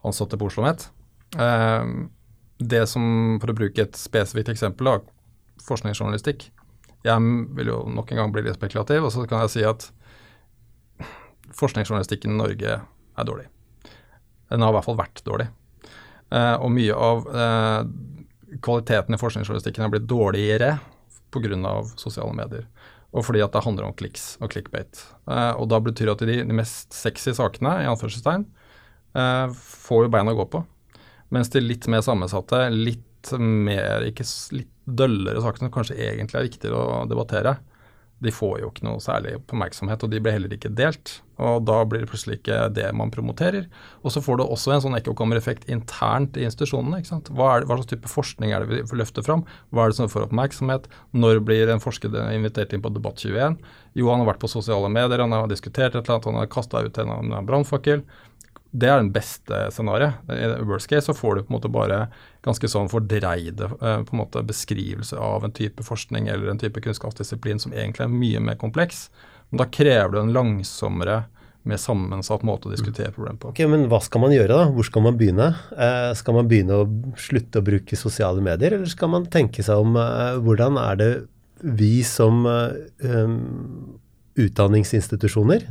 ansatte 0.05 0.39
på 0.39 0.49
Oslo 0.49 0.65
OsloMet. 0.65 0.89
Eh, 2.59 2.65
det 2.65 2.85
som, 2.87 3.37
for 3.41 3.51
å 3.51 3.57
bruke 3.57 3.83
et 3.83 3.97
spesifikt 3.99 4.49
eksempel, 4.49 4.85
da, 4.87 4.99
forskningsjournalistikk. 5.65 6.49
Jeg 7.05 7.21
vil 7.57 7.69
jo 7.69 7.83
nok 7.91 8.11
en 8.11 8.17
gang 8.17 8.33
bli 8.33 8.45
litt 8.45 8.57
spekulativ, 8.57 9.05
og 9.05 9.13
så 9.13 9.25
kan 9.29 9.43
jeg 9.43 9.53
si 9.53 9.65
at 9.67 9.89
forskningsjournalistikken 11.55 12.33
i 12.33 12.39
Norge 12.39 12.79
er 12.81 13.27
dårlig. 13.27 13.47
Den 14.49 14.61
har 14.61 14.73
i 14.73 14.77
hvert 14.77 14.87
fall 14.87 14.99
vært 14.99 15.23
dårlig. 15.25 15.47
Eh, 16.33 16.55
og 16.55 16.73
mye 16.73 16.97
av 16.97 17.29
eh, 17.29 18.59
kvaliteten 18.65 19.15
i 19.15 19.21
forskningsjournalistikken 19.21 19.85
har 19.85 19.93
blitt 19.93 20.09
dårligere 20.09 20.77
pga. 21.35 21.73
sosiale 21.99 22.33
medier. 22.33 22.67
Og 23.15 23.25
fordi 23.25 23.41
at 23.43 23.53
det 23.53 23.63
handler 23.63 23.87
om 23.87 23.95
kliks 23.95 24.37
og 24.41 24.51
clickbait. 24.51 25.05
Eh, 25.29 25.53
og 25.55 25.69
da 25.69 25.79
betyr 25.79 26.09
det 26.09 26.15
at 26.15 26.25
de, 26.27 26.37
de 26.43 26.57
mest 26.57 26.93
sexy 26.93 27.33
sakene, 27.35 27.81
i 27.83 27.89
anførselstegn, 27.91 28.47
får 29.15 30.01
jo 30.03 30.11
beina 30.11 30.33
å 30.33 30.35
gå 30.35 30.43
på. 30.51 30.59
Mens 31.35 31.51
de 31.51 31.63
litt 31.63 31.87
mer 31.91 32.03
sammensatte, 32.05 32.67
litt 32.71 33.33
mer, 33.39 34.05
ikke 34.05 34.25
litt 34.55 34.71
døllere 34.85 35.41
sakene, 35.41 35.67
som 35.67 35.73
kanskje 35.73 35.97
egentlig 35.97 36.39
er 36.39 36.49
viktigere 36.49 36.81
å 36.81 37.05
debattere, 37.09 37.57
de 38.23 38.31
får 38.31 38.61
jo 38.61 38.69
ikke 38.71 38.85
noe 38.87 39.01
særlig 39.03 39.35
oppmerksomhet, 39.35 40.03
og 40.05 40.11
de 40.11 40.19
blir 40.23 40.37
heller 40.37 40.53
ikke 40.55 40.71
delt. 40.71 41.17
Og 41.35 41.65
da 41.67 41.81
blir 41.83 42.05
det 42.05 42.07
plutselig 42.07 42.37
ikke 42.39 42.69
det 42.71 42.85
man 42.95 43.11
promoterer. 43.11 43.65
Og 44.07 44.13
så 44.15 44.21
får 44.23 44.39
du 44.39 44.45
også 44.45 44.71
en 44.71 44.83
sånn 44.85 44.95
ekkokammereffekt 44.95 45.67
internt 45.71 46.39
i 46.39 46.45
institusjonene. 46.47 47.01
ikke 47.01 47.11
sant? 47.11 47.31
Hva, 47.35 47.49
det, 47.59 47.67
hva, 47.67 47.75
slags 47.81 47.91
type 47.91 48.11
forskning 48.11 48.53
er 48.55 48.63
det 48.63 48.85
vi 48.87 48.99
løfter 49.01 49.25
fram? 49.25 49.43
Hva 49.75 49.83
er 49.83 49.91
det 49.91 49.99
som 49.99 50.11
får 50.11 50.29
oppmerksomhet? 50.29 50.87
Når 51.11 51.43
blir 51.43 51.73
en 51.73 51.83
forsker 51.83 52.15
invitert 52.31 52.71
inn 52.71 52.85
på 52.85 52.93
Debatt21? 52.95 53.59
Jo, 53.99 54.07
han 54.13 54.23
har 54.23 54.31
vært 54.31 54.45
på 54.45 54.51
sosiale 54.51 54.87
medier, 54.91 55.25
han 55.25 55.35
har 55.35 55.51
diskutert 55.51 55.91
et 55.91 55.99
eller 55.99 56.15
annet, 56.15 56.31
han 56.31 56.39
har 56.39 56.53
kasta 56.55 56.85
ut 56.87 57.03
en 57.03 57.35
brannfakkel 57.51 58.05
det 58.75 58.89
er 58.89 58.99
den 58.99 59.11
beste 59.15 59.59
scenarioet. 59.71 60.17
I 60.31 60.65
worst 60.67 60.89
case 60.91 61.07
så 61.07 61.15
får 61.15 61.35
du 61.35 61.43
på 61.45 61.53
en 61.53 61.57
måte 61.57 61.71
bare 61.71 61.99
ganske 62.45 62.67
sånn 62.69 62.89
fordreide 62.91 63.69
eh, 63.71 64.01
på 64.03 64.15
en 64.15 64.21
måte 64.21 64.43
beskrivelser 64.45 65.21
av 65.21 65.45
en 65.47 65.55
type 65.55 65.85
forskning 65.85 66.27
eller 66.31 66.51
en 66.51 66.59
type 66.61 66.83
kunnskapsdisiplin 66.83 67.61
som 67.61 67.73
egentlig 67.75 68.05
er 68.07 68.11
mye 68.11 68.41
mer 68.49 68.59
kompleks. 68.61 69.07
Men 69.49 69.63
da 69.63 69.69
krever 69.71 70.15
du 70.15 70.19
en 70.21 70.33
langsommere, 70.35 71.23
mer 71.65 71.79
sammensatt 71.81 72.43
måte 72.45 72.69
å 72.69 72.73
diskutere 72.75 73.13
problemet 73.15 73.41
på. 73.41 73.53
Ok, 73.53 73.63
Men 73.71 73.87
hva 73.89 73.97
skal 74.03 74.21
man 74.21 74.35
gjøre, 74.35 74.51
da? 74.51 74.67
Hvor 74.75 74.85
skal 74.85 75.05
man 75.07 75.15
begynne? 75.17 75.47
Eh, 75.73 76.11
skal 76.19 76.37
man 76.37 76.51
begynne 76.51 76.81
å 76.83 76.89
slutte 77.17 77.61
å 77.61 77.65
bruke 77.65 77.97
sosiale 77.97 78.43
medier, 78.43 78.75
eller 78.75 78.91
skal 78.91 79.09
man 79.13 79.25
tenke 79.33 79.65
seg 79.65 79.81
om 79.81 79.97
eh, 79.97 80.37
hvordan 80.45 80.77
er 80.83 80.99
det 80.99 81.09
vi 81.65 82.03
som 82.05 82.43
eh, 82.45 83.15
utdanningsinstitusjoner, 84.45 85.65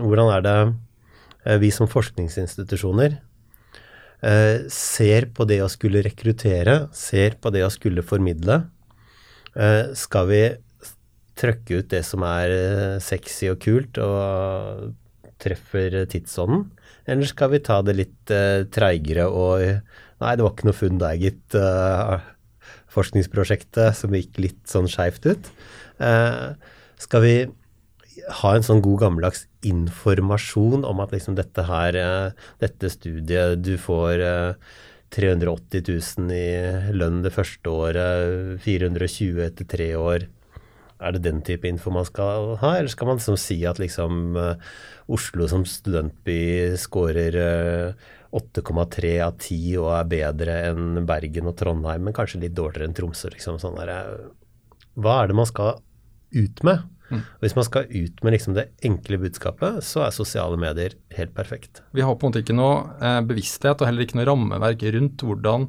hvordan 0.00 0.32
er 0.34 0.42
det 0.46 0.58
vi 1.62 1.70
som 1.74 1.88
forskningsinstitusjoner 1.90 3.16
eh, 4.26 4.66
ser 4.72 5.28
på 5.36 5.46
det 5.48 5.60
å 5.64 5.70
skulle 5.72 6.02
rekruttere, 6.06 6.86
ser 6.96 7.38
på 7.40 7.52
det 7.54 7.64
å 7.66 7.72
skulle 7.72 8.04
formidle. 8.06 8.62
Eh, 9.54 9.92
skal 9.98 10.30
vi 10.30 10.42
trøkke 11.36 11.82
ut 11.82 11.90
det 11.92 12.02
som 12.08 12.24
er 12.24 12.98
sexy 13.04 13.50
og 13.52 13.60
kult 13.60 14.00
og 14.00 14.94
treffer 15.42 16.02
tidsånden? 16.08 16.70
Eller 17.06 17.28
skal 17.28 17.52
vi 17.52 17.62
ta 17.62 17.82
det 17.84 17.94
litt 17.98 18.32
treigere 18.72 19.28
og 19.28 19.82
Nei, 20.16 20.30
det 20.32 20.46
var 20.46 20.54
ikke 20.54 20.64
noe 20.64 20.72
funn 20.72 20.96
der, 20.96 21.18
gitt. 21.20 21.56
forskningsprosjektet 22.88 23.98
som 23.98 24.14
gikk 24.16 24.38
litt 24.40 24.62
sånn 24.70 24.88
skeivt 24.88 25.26
ut. 25.28 25.50
Eh, 26.00 26.54
skal 27.00 27.24
vi 27.24 27.36
ha 28.40 28.52
en 28.56 28.64
sånn 28.64 28.82
god 28.84 29.02
gammeldags 29.04 29.46
informasjon 29.66 30.86
om 30.88 31.02
at 31.04 31.12
liksom 31.14 31.36
dette 31.38 31.64
her, 31.68 31.96
eh, 32.00 32.46
dette 32.62 32.90
studiet 32.92 33.62
Du 33.62 33.76
får 33.80 34.22
eh, 34.24 34.54
380 35.14 35.84
000 35.86 36.32
i 36.34 36.92
lønn 36.96 37.22
det 37.24 37.32
første 37.34 37.70
året, 37.70 38.58
420 38.64 39.44
etter 39.44 39.68
tre 39.70 39.94
år. 39.96 40.26
Er 40.98 41.12
det 41.12 41.22
den 41.26 41.42
type 41.44 41.68
info 41.68 41.92
man 41.92 42.06
skal 42.08 42.56
ha, 42.60 42.72
eller 42.78 42.90
skal 42.90 43.10
man 43.10 43.20
liksom 43.20 43.36
si 43.38 43.58
at 43.68 43.78
liksom 43.78 44.36
uh, 44.36 44.56
Oslo 45.12 45.46
som 45.48 45.66
studentby 45.68 46.74
scorer 46.80 47.36
uh, 47.36 48.06
8,3 48.36 49.12
av 49.24 49.36
10 49.36 49.76
og 49.84 49.90
er 49.92 50.10
bedre 50.10 50.56
enn 50.70 51.04
Bergen 51.08 51.52
og 51.52 51.56
Trondheim, 51.60 52.08
men 52.08 52.16
kanskje 52.16 52.42
litt 52.42 52.56
dårligere 52.56 52.88
enn 52.88 52.96
Tromsø. 52.96 53.30
Liksom, 53.32 53.60
sånn 53.62 53.78
hva 54.96 55.16
er 55.20 55.28
det 55.28 55.36
man 55.36 55.48
skal 55.48 55.78
ut 56.32 56.62
med? 56.66 56.84
Mm. 57.10 57.22
Hvis 57.42 57.56
man 57.56 57.66
skal 57.68 57.90
ut 57.90 58.22
med 58.24 58.34
liksom 58.34 58.56
det 58.56 58.68
enkle 58.86 59.18
budskapet, 59.22 59.82
så 59.86 60.06
er 60.06 60.14
sosiale 60.14 60.58
medier 60.60 60.96
helt 61.16 61.34
perfekt. 61.36 61.82
Vi 61.94 62.04
har 62.04 62.16
på 62.16 62.26
en 62.26 62.32
måte 62.32 62.42
ikke 62.42 62.56
noe 62.56 62.80
eh, 63.00 63.20
bevissthet 63.26 63.80
og 63.80 63.88
heller 63.88 64.06
ikke 64.06 64.18
noe 64.20 64.28
rammeverk 64.28 64.86
rundt 64.96 65.26
hvordan 65.26 65.68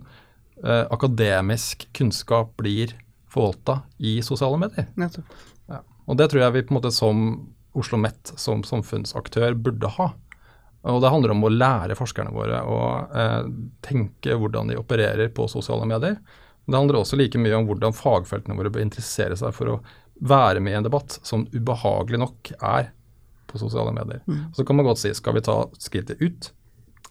eh, 0.63 0.85
akademisk 0.93 1.87
kunnskap 1.97 2.55
blir 2.61 2.95
forvalta 3.31 3.81
i 3.99 4.17
sosiale 4.25 4.59
medier. 4.61 4.89
Ja. 4.97 5.83
Og 6.07 6.17
det 6.19 6.29
tror 6.31 6.45
jeg 6.45 6.55
vi 6.55 6.65
på 6.65 6.73
en 6.73 6.79
måte 6.79 6.95
som 6.95 7.27
Oslo 7.77 7.99
OsloMet 7.99 8.31
som 8.41 8.63
samfunnsaktør 8.65 9.53
burde 9.53 9.89
ha. 9.99 10.11
Og 10.87 11.01
Det 11.01 11.09
handler 11.11 11.33
om 11.33 11.43
å 11.43 11.51
lære 11.51 11.97
forskerne 11.99 12.33
våre 12.33 12.61
å 12.63 12.79
eh, 13.11 13.49
tenke 13.85 14.33
hvordan 14.33 14.71
de 14.71 14.77
opererer 14.79 15.29
på 15.29 15.45
sosiale 15.51 15.85
medier. 15.85 16.17
Det 16.65 16.75
handler 16.75 16.99
også 16.99 17.19
like 17.19 17.39
mye 17.39 17.55
om 17.55 17.67
hvordan 17.67 17.95
fagfeltene 17.95 18.57
våre 18.57 18.71
bør 18.73 18.85
interessere 18.85 19.37
seg 19.39 19.53
for 19.55 19.71
å 19.71 19.77
være 20.19 20.61
med 20.63 20.73
i 20.73 20.77
en 20.79 20.87
debatt 20.87 21.19
som 21.23 21.45
ubehagelig 21.53 22.19
nok 22.21 22.51
er 22.57 22.91
på 23.47 23.59
sosiale 23.61 23.93
medier. 23.95 24.21
Mm. 24.27 24.53
Så 24.55 24.65
kan 24.65 24.75
man 24.75 24.85
godt 24.85 25.01
si 25.01 25.13
skal 25.15 25.37
vi 25.37 25.43
ta 25.45 25.57
skrittet 25.79 26.21
ut? 26.21 26.51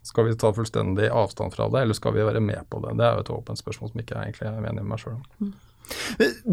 Skal 0.07 0.29
vi 0.29 0.37
ta 0.39 0.53
fullstendig 0.55 1.09
avstand 1.11 1.55
fra 1.55 1.69
det, 1.73 1.83
eller 1.83 1.97
skal 1.99 2.15
vi 2.15 2.25
være 2.27 2.41
med 2.41 2.69
på 2.71 2.81
det? 2.85 2.95
Det 2.99 3.07
er 3.07 3.17
jo 3.17 3.25
et 3.25 3.33
åpent 3.35 3.59
spørsmål 3.59 3.91
som 3.91 4.03
ikke 4.03 4.15
jeg 4.15 4.31
egentlig 4.31 4.49
er 4.51 4.69
enig 4.71 4.83
med 4.83 4.91
meg 4.93 5.03
sjøl 5.03 5.17
om. 5.17 5.25
Mm. 5.41 5.55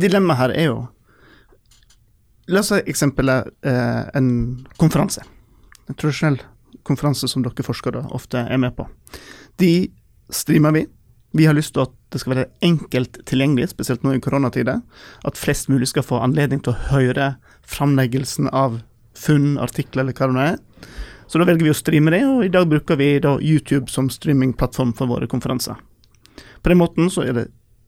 Dilemmaet 0.06 0.40
her 0.40 0.58
er 0.58 0.70
jo 0.70 0.82
La 2.52 2.60
oss 2.60 2.74
ta 2.74 2.82
eksempelet 2.82 3.54
eh, 3.64 4.02
en 4.20 4.26
konferanse. 4.76 5.22
En 5.88 5.96
tradisjonell 5.96 6.42
konferanse 6.84 7.30
som 7.32 7.44
dere 7.46 7.64
forskere 7.64 8.02
ofte 8.12 8.42
er 8.44 8.60
med 8.60 8.76
på. 8.76 8.84
De 9.62 9.88
streamer 10.34 10.76
vi 10.76 10.82
vi 11.34 11.48
har 11.50 11.56
lyst 11.58 11.74
til 11.74 11.88
at 11.88 11.94
det 12.14 12.22
skal 12.22 12.36
være 12.36 12.50
enkelt 12.62 13.18
tilgjengelig, 13.26 13.72
spesielt 13.72 14.04
nå 14.06 14.14
i 14.14 14.22
koronatider. 14.22 14.84
At 15.26 15.40
flest 15.40 15.70
mulig 15.72 15.90
skal 15.90 16.06
få 16.06 16.22
anledning 16.22 16.62
til 16.62 16.76
å 16.76 16.82
høre 16.92 17.34
framleggelsen 17.66 18.52
av 18.54 18.82
funn, 19.18 19.58
artikler 19.62 20.06
eller 20.06 20.18
hva 20.18 20.30
det 20.30 20.46
er. 20.52 20.62
Så 21.26 21.42
da 21.42 21.48
velger 21.50 21.66
vi 21.66 21.74
å 21.74 21.78
streame 21.78 22.14
det, 22.14 22.22
og 22.30 22.46
i 22.46 22.52
dag 22.54 22.70
bruker 22.70 23.00
vi 23.00 23.16
da 23.24 23.34
YouTube 23.42 23.90
som 23.90 24.12
streamingplattform 24.14 24.94
for 24.98 25.10
våre 25.10 25.30
konferanser. 25.30 25.80
På 26.62 26.70
den 26.70 26.82
måten 26.84 27.10
så 27.10 27.26
er 27.26 27.38
det 27.38 27.48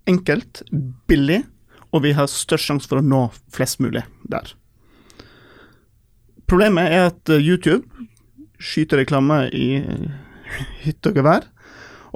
enkelt, 0.10 0.64
billig, 1.10 1.44
og 1.94 2.04
vi 2.06 2.16
har 2.18 2.30
størst 2.32 2.72
sjanse 2.72 2.90
for 2.90 3.00
å 3.00 3.06
nå 3.06 3.28
flest 3.54 3.82
mulig 3.84 4.04
der. 4.32 4.56
Problemet 6.50 6.94
er 6.94 7.12
at 7.12 7.30
YouTube 7.38 7.86
skyter 8.62 9.02
reklame 9.02 9.46
i 9.54 9.68
hytte 10.82 11.12
og 11.12 11.20
gevær. 11.22 11.46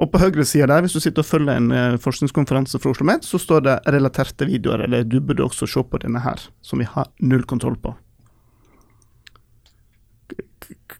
Og 0.00 0.08
på 0.08 0.20
høyre 0.22 0.46
side 0.48 0.68
der, 0.70 0.80
hvis 0.84 0.94
du 0.96 1.02
sitter 1.02 1.20
og 1.20 1.28
følger 1.28 1.58
en 1.60 1.72
uh, 1.74 1.98
forskningskonferanse 2.00 2.78
fra 2.80 2.92
Oslo 2.92 3.04
OsloMet, 3.04 3.26
så 3.28 3.40
står 3.40 3.66
det 3.66 3.78
relaterte 3.92 4.48
videoer, 4.48 4.86
eller 4.86 5.04
du 5.04 5.18
burde 5.20 5.44
også 5.44 5.68
se 5.68 5.84
på 5.84 6.00
denne 6.00 6.22
her, 6.24 6.40
som 6.64 6.80
vi 6.80 6.88
har 6.88 7.10
null 7.20 7.44
kontroll 7.44 7.76
på. 7.80 7.92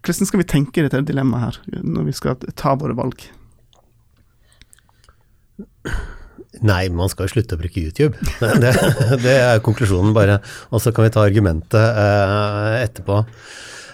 Hvordan 0.01 0.29
skal 0.29 0.43
vi 0.43 0.49
tenke 0.49 0.85
dette 0.85 1.01
dilemmaet 1.09 1.47
her, 1.47 1.81
når 1.85 2.09
vi 2.11 2.17
skal 2.17 2.37
ta 2.59 2.75
våre 2.77 2.97
valg? 2.99 3.25
Nei, 6.67 6.83
man 6.93 7.09
skal 7.09 7.29
jo 7.29 7.35
slutte 7.37 7.57
å 7.57 7.61
bruke 7.61 7.81
YouTube. 7.81 8.17
Det, 8.63 8.73
det 9.23 9.35
er 9.39 9.65
konklusjonen, 9.65 10.13
bare. 10.17 10.41
Og 10.75 10.83
så 10.83 10.93
kan 10.93 11.07
vi 11.07 11.13
ta 11.15 11.25
argumentet 11.25 11.81
eh, 11.81 12.81
etterpå. 12.83 13.23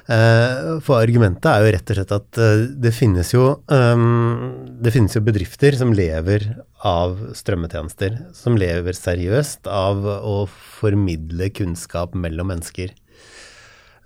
Eh, 0.07 0.77
for 0.87 1.01
argumentet 1.01 1.49
er 1.51 1.65
jo 1.65 1.71
rett 1.75 1.91
og 1.91 1.99
slett 1.99 2.13
at 2.15 2.39
eh, 2.39 2.61
det 2.79 2.93
finnes 2.95 3.33
jo, 3.35 3.47
um, 3.67 4.77
det 4.79 4.93
finnes 4.95 5.17
jo 5.17 5.23
bedrifter 5.27 5.75
som 5.75 5.91
lever 5.97 6.47
av 6.87 7.19
strømmetjenester. 7.35 8.21
Som 8.37 8.59
lever 8.61 8.95
seriøst 8.95 9.67
av 9.67 10.07
å 10.07 10.37
formidle 10.79 11.51
kunnskap 11.55 12.15
mellom 12.15 12.53
mennesker. 12.55 12.95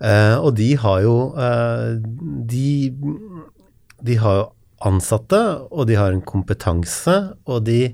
Uh, 0.01 0.41
og 0.41 0.55
de 0.57 0.71
har 0.81 1.03
jo 1.05 1.15
de, 2.49 2.89
de 4.01 4.15
har 4.17 4.39
jo 4.39 4.47
ansatte, 4.81 5.37
og 5.69 5.85
de 5.91 5.99
har 5.99 6.09
en 6.09 6.23
kompetanse, 6.25 7.13
og 7.45 7.67
de 7.67 7.91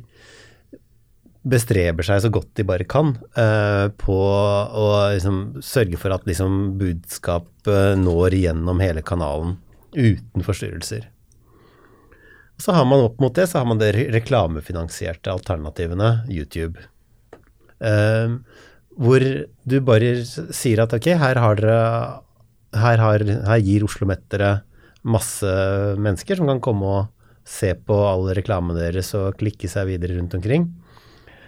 bestreber 1.50 2.06
seg 2.06 2.22
så 2.24 2.32
godt 2.34 2.52
de 2.60 2.66
bare 2.68 2.88
kan 2.90 3.14
uh, 3.38 3.88
på 4.00 4.18
å 4.18 4.88
liksom, 5.14 5.60
sørge 5.64 6.00
for 6.02 6.16
at 6.16 6.28
liksom, 6.30 6.78
budskap 6.80 7.50
når 8.00 8.38
gjennom 8.38 8.80
hele 8.80 9.04
kanalen 9.04 9.58
uten 9.92 10.44
forstyrrelser. 10.46 11.10
Så 12.58 12.74
har 12.74 12.88
man 12.90 13.04
opp 13.06 13.20
mot 13.22 13.36
det, 13.36 13.50
så 13.50 13.60
har 13.60 13.68
man 13.70 13.82
det 13.82 13.92
reklamefinansierte 14.16 15.34
alternativene, 15.34 16.24
YouTube. 16.32 16.80
Uh, 17.84 18.40
hvor 18.98 19.22
du 19.22 19.78
bare 19.86 20.16
sier 20.26 20.82
at 20.82 20.96
ok, 20.96 21.12
her, 21.22 21.38
har 21.38 21.62
her, 21.62 23.04
har, 23.04 23.28
her 23.52 23.62
gir 23.62 23.86
Oslo 23.86 24.08
Met 24.10 24.40
masse 25.08 25.52
mennesker 26.02 26.40
som 26.40 26.50
kan 26.50 26.64
komme 26.64 26.90
og 26.90 27.14
se 27.48 27.72
på 27.76 27.96
all 28.10 28.28
reklamen 28.36 28.76
deres 28.78 29.14
og 29.16 29.38
klikke 29.40 29.70
seg 29.72 29.88
videre 29.92 30.18
rundt 30.18 30.36
omkring. 30.36 30.68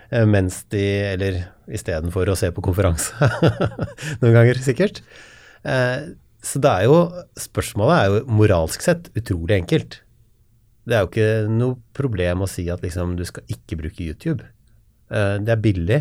Eh, 0.09 0.25
mens 0.25 0.63
de 0.73 0.83
Eller 1.13 1.43
istedenfor 1.69 2.31
å 2.31 2.37
se 2.37 2.49
på 2.53 2.63
konferanse. 2.65 3.13
Noen 4.21 4.35
ganger, 4.35 4.61
sikkert. 4.65 5.03
Eh, 5.61 6.11
så 6.41 6.61
det 6.63 6.71
er 6.71 6.87
jo 6.87 6.99
Spørsmålet 7.37 7.95
er 7.95 8.07
jo 8.09 8.37
moralsk 8.39 8.85
sett 8.85 9.11
utrolig 9.19 9.59
enkelt. 9.59 9.99
Det 10.89 10.97
er 10.97 11.03
jo 11.03 11.11
ikke 11.11 11.31
noe 11.53 11.77
problem 11.93 12.45
å 12.45 12.49
si 12.49 12.65
at 12.73 12.81
liksom 12.81 13.13
du 13.19 13.25
skal 13.27 13.45
ikke 13.53 13.77
bruke 13.83 14.05
YouTube. 14.05 14.47
Eh, 15.13 15.35
det 15.43 15.53
er 15.53 15.65
billig, 15.65 15.99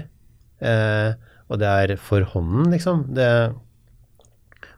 og 0.59 1.61
det 1.63 1.69
er 1.71 1.93
for 2.03 2.25
hånden, 2.33 2.73
liksom. 2.73 3.05
Det, 3.15 3.27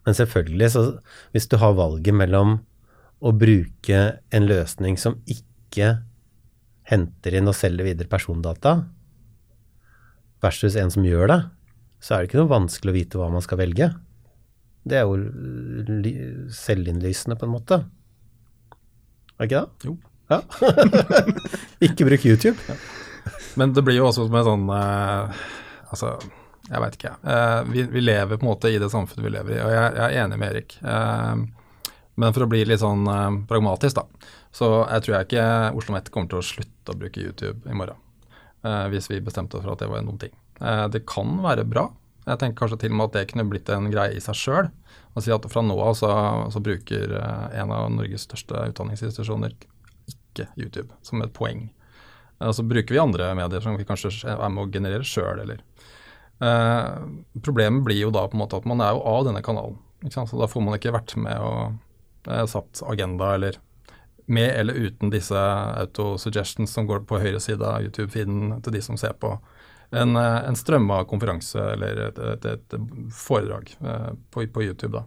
men 0.05 0.17
selvfølgelig, 0.19 0.69
så 0.75 0.83
hvis 1.33 1.49
du 1.49 1.57
har 1.63 1.79
valget 1.79 2.13
mellom 2.19 2.59
å 3.25 3.33
bruke 3.33 4.03
en 4.29 4.49
løsning 4.49 4.99
som 5.01 5.17
ikke 5.25 5.95
henter 6.91 7.39
inn 7.39 7.49
og 7.49 7.57
selger 7.57 7.89
videre 7.89 8.11
persondata, 8.13 8.75
versus 10.45 10.77
en 10.81 10.93
som 10.93 11.07
gjør 11.07 11.31
det, 11.31 11.41
så 12.01 12.15
er 12.15 12.23
det 12.23 12.31
ikke 12.31 12.41
noe 12.41 12.53
vanskelig 12.53 12.93
å 12.93 12.97
vite 12.97 13.21
hva 13.21 13.29
man 13.33 13.45
skal 13.45 13.61
velge. 13.61 13.91
Det 14.89 14.97
er 14.97 15.05
jo 15.05 15.19
selvinnlysende, 16.57 17.37
på 17.37 17.47
en 17.47 17.53
måte. 17.53 17.83
Er 19.37 19.45
det 19.45 19.51
ikke 19.51 19.61
det? 19.61 19.91
Jo. 19.91 19.97
Ja. 20.31 20.41
ikke 21.87 22.07
bruk 22.09 22.25
YouTube. 22.25 22.57
Ja. 22.69 22.79
Men 23.61 23.75
det 23.77 23.85
blir 23.85 23.99
jo 23.99 24.09
også 24.09 24.27
som 24.29 24.37
en 24.39 24.47
sånn 24.47 24.69
uh, 24.73 25.41
Altså, 25.91 26.15
jeg 26.69 26.83
veit 26.85 26.97
ikke. 26.97 27.15
Uh, 27.25 27.61
vi, 27.69 27.85
vi, 27.91 28.03
lever 28.05 28.39
på 28.39 28.47
en 28.47 28.53
måte 28.53 28.71
i 28.71 28.79
det 28.81 28.93
samfunnet 28.93 29.27
vi 29.27 29.33
lever 29.35 29.57
i, 29.57 29.63
og 29.65 29.73
jeg, 29.75 29.89
jeg 29.97 30.05
er 30.07 30.21
enig 30.23 30.39
med 30.39 30.53
Erik. 30.55 30.77
Uh, 30.85 31.91
men 32.21 32.37
for 32.37 32.45
å 32.45 32.51
bli 32.53 32.61
litt 32.69 32.83
sånn 32.83 33.09
pragmatisk, 33.49 33.97
da, 33.97 34.31
så 34.55 34.69
jeg 34.85 35.05
tror 35.07 35.15
jeg 35.17 35.29
ikke 35.29 35.45
Oslo 35.49 35.81
OsloMet 35.81 36.11
kommer 36.13 36.31
til 36.31 36.41
å 36.43 36.45
slutte 36.45 36.93
å 36.93 36.99
bruke 37.01 37.23
YouTube 37.23 37.65
i 37.65 37.77
morgen. 37.77 37.99
Eh, 38.63 38.87
hvis 38.93 39.09
vi 39.11 39.23
bestemte 39.25 39.57
oss 39.57 39.65
for 39.65 39.73
at 39.75 39.81
det 39.81 39.89
var 39.89 40.03
en 40.03 40.11
dum 40.11 40.21
ting. 40.21 40.33
Eh, 40.61 40.87
det 40.93 41.07
kan 41.09 41.39
være 41.45 41.65
bra. 41.69 41.89
Jeg 42.27 42.41
tenker 42.43 42.61
kanskje 42.61 42.83
til 42.83 42.93
og 42.93 42.99
med 42.99 43.09
at 43.09 43.17
det 43.17 43.29
kunne 43.31 43.49
blitt 43.49 43.71
en 43.73 43.89
greie 43.93 44.17
i 44.17 44.23
seg 44.23 44.37
sjøl. 44.37 44.71
Å 45.17 45.25
si 45.25 45.33
at 45.35 45.49
fra 45.51 45.63
nå 45.65 45.77
av 45.81 45.97
så, 45.99 46.11
så, 46.53 46.63
bruker 46.63 47.17
eh, 47.17 47.47
en 47.63 47.73
av 47.75 47.89
Norges 47.95 48.29
største 48.29 48.67
utdanningsinstitusjoner 48.73 49.57
ikke 50.13 50.51
YouTube 50.61 50.93
som 51.07 51.25
et 51.25 51.33
poeng. 51.35 51.71
Så 52.41 52.65
bruker 52.65 52.95
vi 52.95 53.01
andre 53.03 53.35
medier 53.37 53.61
som 53.61 53.75
vi 53.77 53.85
kanskje 53.85 54.13
er 54.25 54.39
med 54.49 54.63
å 54.63 54.71
generere 54.73 55.05
sjøl, 55.05 55.43
eller. 55.43 55.59
Problemet 57.45 57.85
blir 57.85 57.99
jo 58.01 58.13
da 58.15 58.23
på 58.25 58.39
en 58.39 58.41
måte 58.41 58.57
at 58.57 58.69
man 58.71 58.81
er 58.81 58.95
jo 58.97 59.03
av 59.05 59.27
denne 59.27 59.43
kanalen. 59.45 59.77
Så 60.09 60.39
da 60.41 60.49
får 60.49 60.65
man 60.65 60.79
ikke 60.79 60.95
vært 60.95 61.13
med 61.21 61.37
og 61.45 62.49
satt 62.49 62.81
agenda 62.89 63.35
eller 63.37 63.59
med 64.31 64.51
eller 64.55 64.79
uten 64.79 65.13
disse 65.13 65.37
autosuggestions 65.37 66.73
som 66.73 66.87
går 66.89 67.05
på 67.09 67.21
høyre 67.23 67.43
side 67.43 67.67
av 67.67 67.85
YouTube-feeden 67.85 68.57
til 68.65 68.77
de 68.77 68.83
som 68.85 68.99
ser 69.01 69.19
på 69.21 69.35
en, 69.91 70.17
eh, 70.17 70.41
en 70.49 70.57
strømma 70.57 71.03
konferanse 71.11 71.61
eller 71.75 72.07
et, 72.09 72.19
et, 72.19 72.51
et 72.55 72.81
foredrag 73.15 73.73
uh, 73.83 74.13
på, 74.31 74.47
på, 74.47 74.63
YouTube. 74.63 75.01
da. 75.01 75.05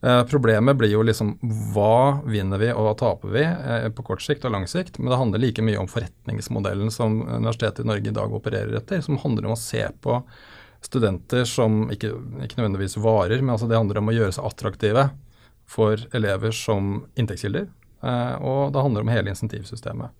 Eh, 0.00 0.24
problemet 0.24 0.76
blir 0.76 0.92
jo 0.92 1.02
liksom 1.02 1.32
hva 1.74 2.20
vinner 2.26 2.60
vi 2.62 2.68
og 2.70 2.84
hva 2.86 2.92
taper 2.98 3.32
vi 3.34 3.42
eh, 3.42 3.88
på 3.90 4.04
kort 4.06 4.22
sikt 4.22 4.46
og 4.46 4.54
lang 4.54 4.66
sikt. 4.70 5.00
Men 5.00 5.10
det 5.10 5.18
handler 5.18 5.42
like 5.42 5.64
mye 5.64 5.80
om 5.80 5.90
forretningsmodellen 5.90 6.92
som 6.94 7.20
Universitetet 7.26 7.82
i 7.82 7.88
Norge 7.88 8.12
i 8.12 8.14
dag 8.14 8.34
opererer 8.34 8.78
etter. 8.78 9.02
Som 9.02 9.18
handler 9.24 9.48
om 9.48 9.56
å 9.56 9.60
se 9.60 9.82
på 10.02 10.20
studenter 10.86 11.42
som 11.50 11.88
ikke, 11.90 12.12
ikke 12.44 12.60
nødvendigvis 12.60 13.00
varer, 13.02 13.40
men 13.42 13.56
altså 13.56 13.66
det 13.66 13.80
handler 13.80 13.98
om 13.98 14.12
å 14.12 14.14
gjøre 14.14 14.36
seg 14.36 14.46
attraktive 14.46 15.08
for 15.68 16.04
elever 16.14 16.54
som 16.54 17.00
inntektskilder. 17.18 17.66
Eh, 18.02 18.34
og 18.42 18.72
det 18.74 18.82
handler 18.84 19.04
om 19.04 19.12
hele 19.12 19.32
insentivsystemet. 19.32 20.14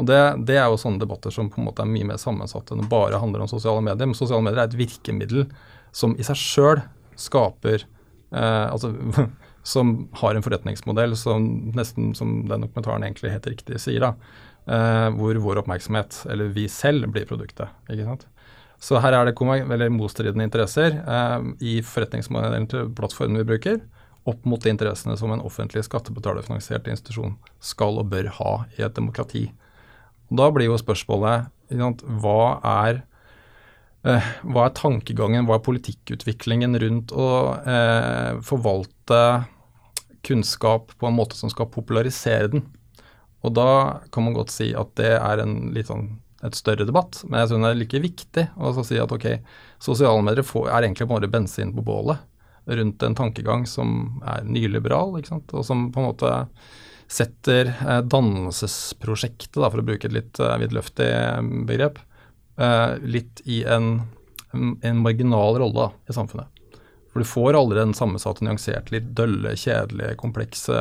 Og 0.00 0.08
det, 0.08 0.20
det, 0.48 0.56
er 0.56 0.70
jo 0.72 0.80
sånne 0.80 1.02
debatter 1.02 1.34
som 1.34 1.50
på 1.52 1.60
en 1.60 1.68
måte 1.68 1.84
er 1.84 1.90
mye 1.90 2.08
mer 2.08 2.20
sammensatte 2.20 2.74
enn 2.74 2.88
bare 2.90 3.20
handler 3.20 3.44
om 3.44 3.50
sosiale 3.50 3.84
medier. 3.84 4.08
Men 4.08 4.18
sosiale 4.18 4.44
medier 4.44 4.64
er 4.64 4.70
et 4.70 4.78
virkemiddel 4.78 5.46
som 5.94 6.16
i 6.16 6.26
seg 6.26 6.38
sjøl 6.40 6.82
skaper 7.20 7.84
eh, 7.84 8.66
altså, 8.72 8.94
som 9.74 9.94
har 10.22 10.34
en 10.34 10.44
forretningsmodell 10.44 11.16
som 11.18 11.48
nesten 11.76 12.12
som 12.18 12.40
den 12.48 12.66
dokumentaren 12.66 13.04
egentlig 13.06 13.34
helt 13.34 13.50
riktig 13.52 13.80
sier, 13.82 14.02
da, 14.02 14.14
eh, 14.66 15.08
hvor 15.18 15.38
vår 15.44 15.62
oppmerksomhet, 15.62 16.24
eller 16.32 16.54
vi 16.56 16.66
selv, 16.72 17.10
blir 17.12 17.28
produktet. 17.28 17.70
ikke 17.92 18.08
sant? 18.08 18.26
Så 18.82 18.98
her 18.98 19.14
er 19.14 19.28
det 19.28 19.36
veldig 19.38 19.92
motstridende 19.94 20.48
interesser 20.48 20.96
eh, 20.98 21.50
i 21.62 21.80
forretningsmodellen 21.86 22.66
til 22.72 22.88
plattformen 22.96 23.44
vi 23.44 23.50
bruker, 23.52 23.82
opp 24.28 24.44
mot 24.46 24.62
de 24.62 24.70
interessene 24.70 25.16
som 25.18 25.32
en 25.34 25.42
offentlig 25.42 25.82
skattebetalerfinansiert 25.88 26.86
institusjon 26.92 27.34
skal 27.62 27.98
og 27.98 28.10
bør 28.12 28.30
ha 28.38 28.52
i 28.78 28.84
et 28.86 28.94
demokrati. 28.94 29.48
Og 30.30 30.38
da 30.38 30.50
blir 30.54 30.70
jo 30.70 30.78
spørsmålet 30.80 31.50
hva 31.72 32.42
er 32.62 33.02
Eh, 34.02 34.30
hva 34.50 34.66
er 34.66 34.74
tankegangen, 34.74 35.46
hva 35.46 35.60
er 35.60 35.66
politikkutviklingen 35.66 36.74
rundt 36.82 37.12
å 37.14 37.26
eh, 37.54 38.40
forvalte 38.42 39.18
kunnskap 40.26 40.96
på 40.98 41.06
en 41.06 41.14
måte 41.14 41.38
som 41.38 41.52
skal 41.52 41.70
popularisere 41.70 42.50
den? 42.50 42.64
Og 43.46 43.54
da 43.54 44.02
kan 44.14 44.26
man 44.26 44.34
godt 44.34 44.50
si 44.54 44.72
at 44.78 44.90
det 44.98 45.14
er 45.14 45.42
en 45.42 45.70
litt 45.74 45.90
sånn 45.90 46.16
et 46.42 46.58
større 46.58 46.82
debatt, 46.82 47.20
men 47.28 47.38
jeg 47.38 47.52
synes 47.52 47.62
det 47.62 47.68
er 47.70 47.78
like 47.78 47.98
viktig 48.02 48.44
å 48.58 48.72
si 48.82 48.96
at 48.98 49.12
ok, 49.14 49.26
sosiale 49.78 50.24
medier 50.26 50.42
er 50.42 50.82
egentlig 50.82 51.06
bare 51.12 51.30
bensin 51.30 51.70
på 51.76 51.84
bålet 51.86 52.18
rundt 52.66 53.02
en 53.02 53.14
tankegang 53.18 53.66
som 53.66 54.22
er 54.26 54.46
nyliberal, 54.46 55.16
ikke 55.18 55.34
sant? 55.34 55.52
og 55.56 55.66
som 55.66 55.88
på 55.92 56.02
en 56.02 56.08
måte 56.10 56.32
setter 57.12 57.72
eh, 57.72 58.00
dannelsesprosjektet, 58.08 59.58
da, 59.58 59.68
for 59.68 59.82
å 59.82 59.86
bruke 59.86 60.08
et 60.08 60.16
litt 60.16 60.40
eh, 60.40 60.56
vidløftig 60.62 61.10
begrep, 61.68 62.00
uh, 62.60 62.96
litt 63.04 63.42
i 63.48 63.62
en, 63.68 63.94
en 64.54 65.02
marginal 65.04 65.58
rolle 65.60 65.90
i 66.08 66.16
samfunnet. 66.16 66.48
For 67.12 67.20
du 67.20 67.28
får 67.28 67.58
aldri 67.58 67.80
den 67.80 67.92
sammensatte, 67.96 68.44
nyanserte, 68.46 68.94
litt 68.94 69.10
dølle, 69.16 69.52
kjedelige, 69.60 70.16
komplekse, 70.20 70.78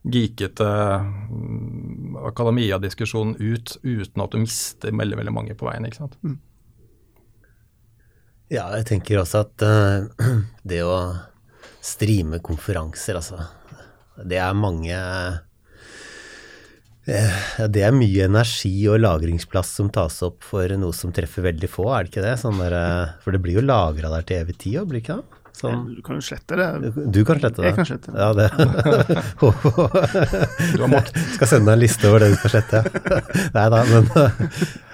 geekete 0.00 0.68
um, 1.02 2.14
akademia-diskusjonen 2.30 3.34
ut 3.36 3.74
uten 3.82 4.22
at 4.22 4.32
du 4.32 4.40
mister 4.40 4.94
veldig, 4.96 5.18
veldig 5.18 5.34
mange 5.34 5.56
på 5.58 5.66
veien. 5.66 5.88
ikke 5.88 6.04
sant? 6.04 6.14
Mm. 6.22 6.38
Ja, 8.50 8.64
jeg 8.74 8.82
tenker 8.88 9.20
også 9.20 9.44
at 9.44 9.62
uh, 9.62 10.08
det 10.70 10.82
å 10.82 11.14
streame 11.80 12.40
konferanser, 12.44 13.16
altså 13.16 13.38
Det 14.26 14.36
er 14.42 14.54
mange 14.58 14.96
uh, 14.96 15.38
det 17.70 17.82
er 17.86 17.92
mye 17.96 18.24
energi 18.26 18.88
og 18.90 19.00
lagringsplass 19.00 19.70
som 19.78 19.88
tas 19.90 20.22
opp 20.26 20.44
for 20.46 20.68
noe 20.78 20.92
som 20.94 21.12
treffer 21.14 21.42
veldig 21.46 21.68
få, 21.70 21.94
er 21.94 22.00
det 22.04 22.10
ikke 22.12 22.26
det? 22.26 22.36
Sånn 22.42 22.60
der, 22.60 22.72
uh, 22.74 23.06
for 23.22 23.30
det 23.34 23.42
blir 23.42 23.54
jo 23.60 23.66
lagra 23.66 24.08
der 24.12 24.22
til 24.26 24.36
evig 24.42 24.56
tid, 24.60 24.78
blir 24.82 24.96
det 24.98 25.04
ikke 25.06 25.16
det? 25.22 25.28
Sånn. 25.60 25.80
Du 25.96 26.02
kan 26.04 26.14
jo 26.16 26.22
slette 26.24 26.56
det. 26.56 26.90
Du 27.12 27.24
kan 27.26 27.38
slette 27.40 27.60
det? 27.60 27.66
Jeg 27.70 27.76
kan 27.76 27.86
slette 27.88 28.10
det. 28.14 28.18
Ja, 28.18 28.32
det. 28.32 28.48
du 30.76 30.82
har 30.84 30.92
makt. 30.92 31.14
Skal 31.34 31.48
sende 31.50 31.66
deg 31.68 31.74
en 31.74 31.82
liste 31.82 32.08
over 32.08 32.18
det 32.22 32.28
du 32.32 32.36
skal 32.38 32.50
slette. 32.54 32.78
Nei 33.56 33.66
da, 33.74 33.80
men 33.90 34.04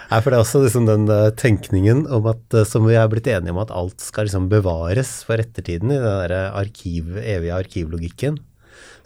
Nei, 0.06 0.18
for 0.22 0.30
det 0.30 0.36
er 0.36 0.42
også 0.44 0.62
liksom 0.62 0.84
den 0.86 1.08
eh, 1.10 1.32
tenkningen 1.34 2.04
om 2.14 2.28
at, 2.30 2.58
som 2.70 2.86
vi 2.86 2.94
er 2.94 3.08
blitt 3.10 3.26
enige 3.30 3.54
om, 3.54 3.62
at 3.62 3.74
alt 3.74 4.02
skal 4.04 4.28
liksom 4.28 4.50
bevares 4.52 5.18
for 5.26 5.42
ettertiden 5.42 5.90
i 5.90 5.98
den 5.98 6.20
der 6.22 6.52
arkiv, 6.54 7.16
evige 7.22 7.56
arkivlogikken 7.56 8.38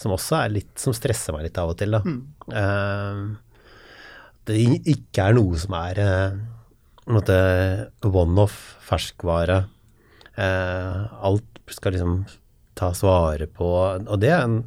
som 0.01 0.15
også 0.17 0.39
er 0.41 0.55
litt, 0.55 0.73
som 0.81 0.97
stresser 0.97 1.35
meg 1.37 1.49
litt 1.49 1.61
av 1.61 1.75
og 1.75 1.79
til. 1.81 1.97
da. 1.97 2.01
Mm. 2.05 2.21
Uh, 2.55 3.21
det 4.49 4.57
ikke 4.89 5.29
er 5.29 5.37
noe 5.37 5.61
som 5.61 5.77
er 5.77 6.01
uh, 6.01 7.21
one-off, 8.09 8.59
ferskvare. 8.87 9.63
Alt 10.41 11.61
skal 11.71 11.95
liksom 11.95 12.21
tas 12.79 13.03
vare 13.05 13.47
på. 13.51 13.69
Og 14.01 14.17
det 14.23 14.31
er 14.33 14.47
en 14.47 14.63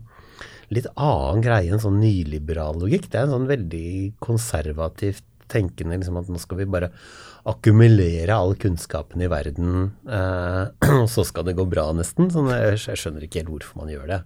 litt 0.74 0.88
annen 0.94 1.42
greie 1.44 1.72
enn 1.74 1.82
sånn 1.82 2.00
nyliberal 2.02 2.78
logikk. 2.84 3.10
Det 3.10 3.20
er 3.20 3.28
en 3.28 3.36
sånn 3.36 3.50
veldig 3.50 3.90
konservativt 4.24 5.26
tenkende 5.52 5.98
liksom 6.00 6.20
at 6.22 6.32
nå 6.32 6.42
skal 6.42 6.62
vi 6.62 6.70
bare 6.70 6.92
akkumulere 7.50 8.36
all 8.36 8.56
kunnskapen 8.56 9.22
i 9.22 9.30
verden, 9.32 9.92
eh, 10.08 10.92
og 11.02 11.10
så 11.12 11.26
skal 11.28 11.48
det 11.48 11.58
gå 11.58 11.66
bra, 11.68 11.90
nesten. 11.96 12.32
Sånn, 12.32 12.52
jeg, 12.54 12.78
jeg 12.86 13.02
skjønner 13.02 13.26
ikke 13.26 13.44
helt 13.44 13.52
hvorfor 13.52 13.84
man 13.84 13.92
gjør 13.92 14.08
det. 14.14 14.22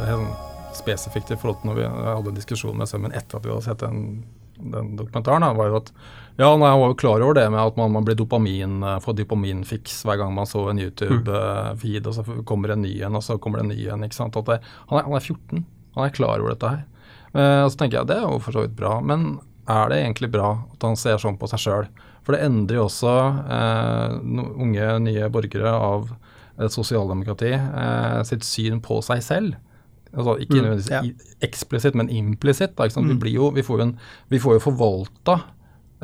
Det 0.00 0.08
er 0.10 0.24
spesifikt 0.74 1.30
i 1.30 1.38
forhold 1.38 1.60
til 1.60 1.70
når 1.70 1.78
vi 1.78 1.84
hadde 1.86 2.32
en 2.32 2.40
diskusjon 2.40 2.74
med 2.78 2.90
Sømmen 2.90 3.14
etter 3.14 3.38
at 3.38 3.46
vi 3.46 3.52
hadde 3.52 3.66
sett 3.68 3.84
den, 3.84 4.24
den 4.58 4.94
dokumentaren, 4.98 5.46
da, 5.46 5.52
var 5.54 5.70
jo 5.70 5.78
at 5.78 5.92
ja, 6.34 6.48
nei, 6.58 6.66
han 6.66 6.80
var 6.80 6.90
jo 6.90 6.98
klar 6.98 7.22
over 7.22 7.36
det 7.38 7.46
med 7.54 7.60
at 7.62 7.76
man, 7.78 7.92
man 7.94 8.06
blir 8.06 8.18
dopamin, 8.18 8.80
eh, 8.82 8.98
får 9.04 9.20
dopaminfiks 9.20 10.00
hver 10.06 10.18
gang 10.18 10.34
man 10.34 10.50
så 10.50 10.66
en 10.72 10.82
YouTube-feed, 10.82 12.02
mm. 12.02 12.10
og 12.10 12.16
så 12.16 12.42
kommer 12.48 12.74
en 12.74 12.82
ny 12.82 12.96
en, 13.06 13.14
og 13.14 13.22
så 13.22 13.38
kommer 13.38 13.62
det 13.62 13.68
en 13.68 13.72
ny 13.76 13.86
en. 13.94 14.02
ikke 14.06 14.18
sant? 14.18 14.34
Det, 14.34 14.58
han, 14.90 14.98
er, 14.98 15.06
han, 15.06 15.14
er, 15.14 15.22
14, 15.22 15.64
han 15.94 16.08
er 16.08 16.16
klar 16.18 16.42
over 16.42 16.56
dette 16.56 16.74
her. 16.74 16.82
Uh, 17.34 17.64
og 17.64 17.72
så 17.72 17.80
tenker 17.80 18.00
jeg 18.00 18.10
det 18.12 18.20
er 18.20 18.28
jo 18.28 18.40
for 18.42 18.54
så 18.54 18.64
vidt 18.64 18.76
bra, 18.78 19.00
men 19.02 19.34
er 19.70 19.90
det 19.90 20.00
egentlig 20.02 20.30
bra 20.34 20.50
at 20.74 20.84
han 20.84 20.98
ser 20.98 21.20
sånn 21.20 21.38
på 21.40 21.48
seg 21.50 21.62
sjøl? 21.62 21.86
For 22.24 22.36
det 22.36 22.44
endrer 22.46 22.80
jo 22.80 22.86
også 22.86 23.12
eh, 23.52 24.16
unge, 24.64 24.88
nye 25.04 25.28
borgere 25.32 25.72
av 25.72 26.08
et 26.54 26.72
sosialdemokrati 26.72 27.52
eh, 27.52 28.20
sitt 28.28 28.46
syn 28.48 28.80
på 28.84 29.00
seg 29.04 29.22
selv. 29.24 29.56
Altså, 30.14 30.36
ikke 30.44 30.60
mm, 30.62 30.84
ja. 30.88 31.00
eksplisitt, 31.44 31.96
men 31.98 32.12
implisitt. 32.12 32.78
Mm. 32.78 33.18
Vi, 33.20 33.34
vi, 33.58 33.64
får 33.66 33.80
jo, 33.80 33.86
en, 33.88 33.96
vi 34.32 34.40
får 34.40 34.58
jo 34.58 34.64
forvalta 34.70 35.40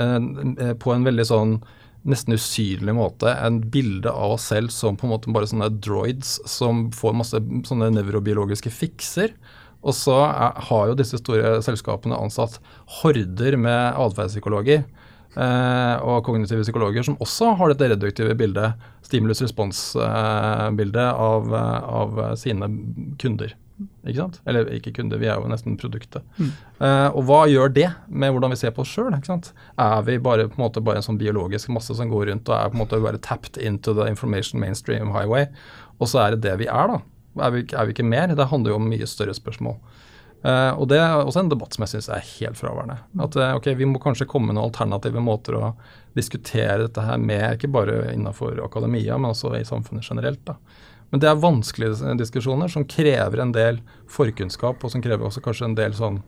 eh, 0.02 0.74
på 0.80 0.96
en 0.96 1.06
veldig 1.08 1.28
sånn 1.28 1.60
nesten 2.08 2.32
usynlig 2.32 2.94
måte 2.96 3.32
en 3.44 3.58
bilde 3.72 4.08
av 4.08 4.38
oss 4.38 4.46
selv 4.48 4.72
som 4.72 4.96
på 4.96 5.04
en 5.04 5.12
måte 5.12 5.32
bare 5.32 5.48
sånne 5.48 5.68
droids 5.84 6.38
som 6.48 6.86
får 6.96 7.16
masse 7.16 7.40
sånne 7.68 7.90
nevrobiologiske 7.98 8.72
fikser. 8.72 9.34
Og 9.80 9.94
så 9.96 10.16
er, 10.26 10.58
har 10.68 10.90
jo 10.90 10.98
disse 10.98 11.18
store 11.20 11.60
selskapene 11.64 12.18
ansatt 12.18 12.58
horder 13.00 13.56
med 13.60 13.96
atferdspsykologer 13.96 14.82
eh, 14.82 15.96
og 16.04 16.24
kognitive 16.26 16.62
psykologer 16.66 17.02
som 17.06 17.16
også 17.22 17.54
har 17.56 17.72
dette 17.72 17.88
reduktive 17.94 18.34
bildet, 18.38 18.76
stimulus-respons-bildet, 19.08 21.06
eh, 21.06 21.24
av, 21.30 21.54
av, 21.54 22.22
sine 22.40 22.68
kunder. 23.20 23.56
Ikke 24.04 24.18
sant? 24.18 24.40
Eller 24.48 24.68
ikke 24.76 24.92
kunder, 24.98 25.16
vi 25.20 25.28
er 25.30 25.40
jo 25.40 25.48
nesten 25.48 25.78
produktet. 25.80 26.22
Mm. 26.36 26.50
Eh, 26.84 27.08
og 27.16 27.24
hva 27.28 27.40
gjør 27.48 27.68
det 27.72 27.88
med 28.08 28.34
hvordan 28.34 28.52
vi 28.52 28.60
ser 28.60 28.74
på 28.76 28.82
oss 28.84 28.92
sjøl? 28.92 29.14
Er 29.16 30.00
vi 30.04 30.18
bare, 30.20 30.50
på 30.50 30.56
en 30.60 30.64
måte, 30.66 30.84
bare 30.84 31.00
en 31.00 31.06
sånn 31.06 31.20
biologisk 31.20 31.72
masse 31.72 31.96
som 31.96 32.12
går 32.12 32.28
rundt 32.32 32.50
og 32.52 32.56
er 32.58 32.68
på 32.68 32.76
en 32.76 32.82
måte 32.82 33.00
bare 33.00 33.22
tapped 33.24 33.56
into 33.56 33.96
the 33.96 34.04
information 34.10 34.60
mainstream 34.60 35.08
highway, 35.16 35.48
og 36.00 36.06
så 36.12 36.16
er 36.26 36.36
det 36.36 36.44
det 36.48 36.58
vi 36.64 36.68
er, 36.68 36.92
da? 36.92 37.00
Er 37.38 37.52
vi, 37.54 37.64
er 37.70 37.86
vi 37.86 37.94
ikke 37.94 38.06
mer? 38.06 38.32
Det 38.34 38.48
handler 38.50 38.74
jo 38.74 38.80
om 38.80 38.88
mye 38.90 39.06
større 39.08 39.34
spørsmål. 39.36 39.76
Uh, 40.40 40.72
og 40.80 40.86
Det 40.88 40.96
er 40.96 41.18
også 41.20 41.42
en 41.42 41.50
debatt 41.52 41.74
som 41.76 41.84
jeg 41.84 41.92
syns 41.92 42.08
er 42.08 42.24
helt 42.24 42.56
fraværende. 42.56 42.96
At 43.20 43.36
uh, 43.36 43.56
ok, 43.58 43.74
Vi 43.76 43.88
må 43.88 44.00
kanskje 44.00 44.26
komme 44.28 44.50
med 44.50 44.56
noen 44.56 44.70
alternative 44.70 45.20
måter 45.22 45.58
å 45.58 45.74
diskutere 46.16 46.86
dette 46.86 47.04
her 47.04 47.20
med, 47.20 47.58
ikke 47.58 47.70
bare 47.70 47.98
innenfor 48.14 48.58
akademia, 48.64 49.18
men 49.18 49.34
også 49.34 49.52
i 49.58 49.66
samfunnet 49.68 50.08
generelt. 50.08 50.40
da. 50.48 50.56
Men 51.10 51.22
det 51.22 51.28
er 51.28 51.42
vanskelige 51.42 52.14
diskusjoner 52.18 52.70
som 52.72 52.86
krever 52.88 53.42
en 53.42 53.52
del 53.52 53.82
forkunnskap, 54.08 54.82
og 54.82 54.92
som 54.92 55.02
krever 55.04 55.26
også 55.26 55.42
kanskje 55.44 55.68
en 55.68 55.78
del 55.78 55.94
sånn 55.98 56.22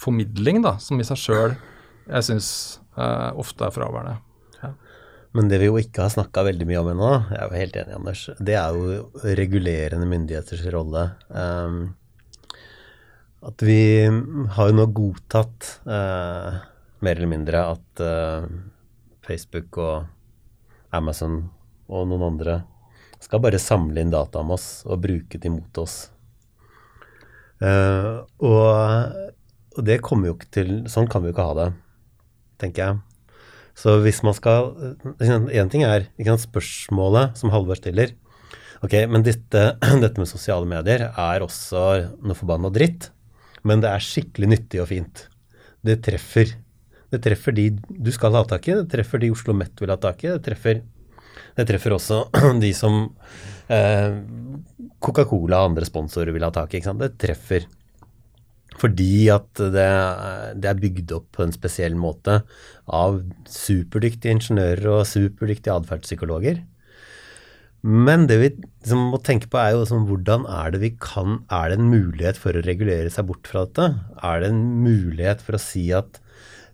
formidling, 0.00 0.62
da, 0.64 0.78
som 0.80 1.00
i 1.00 1.06
seg 1.06 1.20
sjøl 1.20 1.56
jeg 2.10 2.26
syns 2.26 2.50
uh, 2.96 3.30
ofte 3.38 3.66
er 3.66 3.74
fraværende. 3.74 4.18
Men 5.36 5.50
det 5.50 5.60
vi 5.62 5.68
jo 5.68 5.78
ikke 5.78 6.02
har 6.02 6.10
snakka 6.10 6.42
veldig 6.48 6.66
mye 6.66 6.80
om 6.80 6.88
ennå, 6.90 7.10
jeg 7.30 7.38
er 7.38 7.44
jo 7.46 7.60
helt 7.60 7.76
enig, 7.78 7.96
Anders, 8.00 8.22
det 8.42 8.56
er 8.58 8.74
jo 8.74 9.34
regulerende 9.38 10.08
myndigheters 10.10 10.64
rolle. 10.74 11.04
Um, 11.30 11.76
at 13.46 13.62
vi 13.62 13.82
har 14.56 14.70
jo 14.70 14.76
nå 14.76 14.88
godtatt, 14.96 15.68
uh, 15.86 16.58
mer 17.00 17.14
eller 17.14 17.30
mindre, 17.30 17.62
at 17.76 18.02
uh, 18.02 18.48
Facebook 19.24 19.78
og 19.78 20.10
Amazon 20.98 21.44
og 21.90 22.08
noen 22.10 22.26
andre 22.32 22.60
skal 23.20 23.42
bare 23.44 23.60
samle 23.60 24.02
inn 24.02 24.10
data 24.12 24.40
om 24.42 24.54
oss 24.56 24.82
og 24.88 25.02
bruke 25.04 25.38
det 25.38 25.52
mot 25.52 25.80
oss. 25.82 26.08
Uh, 27.60 28.26
og, 28.42 29.14
og, 29.76 29.80
det 29.84 30.00
kommer 30.02 30.30
jo 30.30 30.36
ikke 30.38 30.48
til 30.48 30.70
Sånn 30.88 31.10
kan 31.12 31.20
vi 31.20 31.28
jo 31.28 31.34
ikke 31.34 31.44
ha 31.50 31.56
det, 31.58 31.66
tenker 32.62 32.82
jeg. 32.86 33.09
Så 33.78 33.98
hvis 34.04 34.22
man 34.26 34.34
skal 34.36 34.74
Én 35.20 35.70
ting 35.72 35.84
er 35.86 36.08
sant, 36.26 36.44
spørsmålet 36.44 37.38
som 37.38 37.52
Halvard 37.54 37.80
stiller. 37.80 38.14
Ok, 38.84 38.96
men 39.12 39.24
dette, 39.24 39.64
dette 40.04 40.20
med 40.20 40.28
sosiale 40.28 40.68
medier 40.68 41.10
er 41.10 41.44
også 41.44 41.84
noe 42.24 42.38
forbanna 42.38 42.72
dritt. 42.72 43.10
Men 43.66 43.82
det 43.82 43.90
er 43.92 44.04
skikkelig 44.04 44.48
nyttig 44.54 44.80
og 44.80 44.88
fint. 44.88 45.26
Det 45.84 45.98
treffer. 46.04 46.54
Det 47.10 47.20
treffer 47.24 47.56
de 47.56 47.66
du 47.90 48.10
skal 48.14 48.36
ha 48.38 48.44
tak 48.46 48.68
i, 48.70 48.76
det 48.78 48.86
treffer 48.92 49.20
de 49.20 49.32
Oslo 49.34 49.54
Met 49.56 49.80
vil 49.82 49.90
ha 49.92 49.98
tak 50.00 50.22
i. 50.24 50.30
Det 50.30 50.44
treffer, 50.46 50.82
det 51.58 51.66
treffer 51.68 51.96
også 51.96 52.22
de 52.64 52.70
som 52.76 53.02
eh, 53.68 54.16
Coca-Cola 55.02 55.64
og 55.64 55.72
andre 55.72 55.88
sponsorer 55.88 56.32
vil 56.36 56.46
ha 56.46 56.52
tak 56.54 56.76
i. 56.78 56.82
Det 57.02 57.12
treffer. 57.20 57.66
Fordi 58.80 59.28
at 59.32 59.48
det, 59.60 59.86
det, 60.56 60.68
er 60.70 60.80
bygd 60.80 61.14
opp 61.16 61.28
på 61.36 61.44
en 61.44 61.54
spesiell 61.54 61.96
måte 61.98 62.40
av 62.88 63.20
superdyktige 63.50 64.38
ingeniører 64.38 64.88
og 64.94 65.08
superdyktige 65.08 65.76
atferdspsykologer. 65.76 66.62
Men 67.80 68.26
det 68.28 68.38
vi 68.40 68.48
liksom 68.52 69.06
må 69.12 69.20
tenke 69.24 69.48
på, 69.52 69.60
er 69.60 69.74
jo 69.74 69.86
sånn, 69.88 70.06
hvordan 70.08 70.44
er 70.52 70.72
det 70.72 70.82
vi 70.82 70.90
kan 71.00 71.38
Er 71.48 71.70
det 71.70 71.78
en 71.78 71.88
mulighet 71.88 72.36
for 72.40 72.52
å 72.52 72.64
regulere 72.64 73.12
seg 73.12 73.28
bort 73.30 73.48
fra 73.48 73.64
dette? 73.64 73.86
Er 74.20 74.42
det 74.42 74.50
en 74.52 74.64
mulighet 74.84 75.44
for 75.44 75.56
å 75.56 75.62
si 75.62 75.86
at 75.96 76.20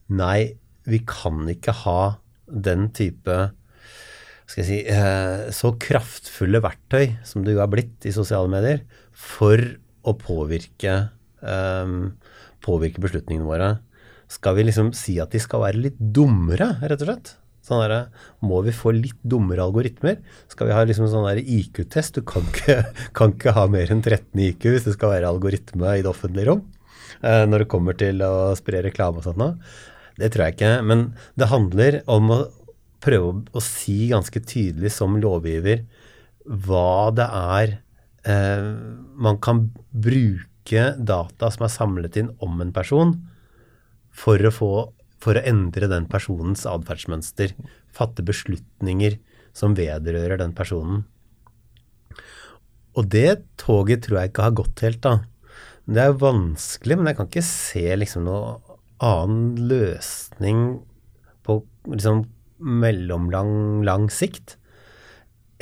nei, 0.07 0.59
vi 0.87 1.03
kan 1.07 1.47
ikke 1.51 1.75
ha 1.85 2.01
den 2.47 2.91
type 2.95 3.37
skal 4.47 4.63
jeg 4.63 4.69
si, 4.69 4.77
eh, 4.87 5.49
så 5.51 5.73
kraftfulle 5.83 6.61
verktøy 6.63 7.17
som 7.27 7.43
det 7.43 7.57
jo 7.57 7.63
er 7.65 7.71
blitt 7.71 8.07
i 8.07 8.15
sosiale 8.15 8.51
medier, 8.51 8.85
for 9.11 9.59
å 10.07 10.15
påvirke, 10.15 10.95
um, 11.43 12.15
påvirke 12.65 13.03
beslutningene 13.03 13.49
våre. 13.49 13.73
Skal 14.33 14.57
vi 14.59 14.67
liksom 14.67 14.93
si 14.97 15.19
at 15.23 15.35
de 15.35 15.41
skal 15.43 15.63
være 15.63 15.83
litt 15.89 15.99
dummere, 15.99 16.75
rett 16.83 17.03
og 17.03 17.11
slett? 17.11 17.35
Sånn 17.67 17.83
der, 17.83 18.13
må 18.47 18.61
vi 18.63 18.75
få 18.75 18.93
litt 18.95 19.19
dummere 19.27 19.65
algoritmer? 19.65 20.21
Skal 20.51 20.69
vi 20.69 20.75
ha 20.77 20.85
liksom 20.87 21.09
sånn 21.11 21.41
IQ-test? 21.43 22.21
Du 22.21 22.27
kan 22.27 22.47
ikke, 22.53 22.79
kan 23.19 23.35
ikke, 23.35 23.55
ha 23.57 23.67
mer 23.71 23.91
enn 23.91 24.05
13 24.05 24.39
IQ 24.53 24.69
hvis 24.71 24.87
det 24.87 24.95
skal 24.95 25.17
være 25.17 25.31
algoritme 25.33 25.97
i 25.97 26.05
det 26.05 26.13
offentlige 26.13 26.53
rom. 26.53 26.63
Eh, 27.23 27.43
når 27.49 27.65
det 27.65 27.71
kommer 27.73 27.99
til 27.99 28.23
å 28.23 28.55
spre 28.59 28.85
reklame 28.87 29.19
og 29.19 29.27
sånt 29.27 29.41
noe. 29.43 29.57
Det 30.17 30.31
tror 30.33 30.47
jeg 30.47 30.57
ikke. 30.57 30.73
Men 30.87 31.09
det 31.39 31.51
handler 31.51 32.01
om 32.11 32.33
å 32.37 32.41
prøve 33.03 33.33
å, 33.33 33.41
å 33.59 33.63
si 33.65 34.13
ganske 34.13 34.43
tydelig 34.47 34.95
som 34.95 35.19
lovgiver 35.21 35.85
hva 36.47 37.11
det 37.15 37.27
er 37.27 37.73
eh, 38.31 38.69
man 39.19 39.41
kan 39.43 39.67
bruke 39.91 40.47
data 40.71 41.51
som 41.53 41.67
er 41.67 41.73
samlet 41.73 42.17
inn 42.19 42.33
om 42.43 42.61
en 42.61 42.73
person, 42.75 43.15
for 44.11 44.41
å 44.41 44.53
få 44.53 44.71
for 45.23 45.39
å 45.39 45.45
endre 45.49 45.89
den 45.91 46.07
personens 46.11 46.67
atferdsmønster. 46.69 47.55
Fatte 47.95 48.25
beslutninger 48.27 49.19
som 49.57 49.77
vedrører 49.79 50.41
den 50.41 50.53
personen. 50.57 51.07
Og 52.97 53.09
det 53.13 53.43
toget 53.61 54.05
tror 54.05 54.21
jeg 54.21 54.33
ikke 54.33 54.47
har 54.47 54.57
gått 54.57 54.85
helt, 54.85 55.03
da. 55.05 55.15
Det 55.87 56.03
er 56.03 56.21
vanskelig, 56.21 56.97
men 56.99 57.11
jeg 57.11 57.19
kan 57.19 57.29
ikke 57.31 57.47
se 57.47 57.85
liksom 58.01 58.27
noen 58.27 58.77
annen 59.05 59.69
løsning 59.71 60.63
på 61.47 61.61
liksom 61.93 62.25
mellomlang 62.57 63.85
lang 63.85 64.09
sikt 64.13 64.57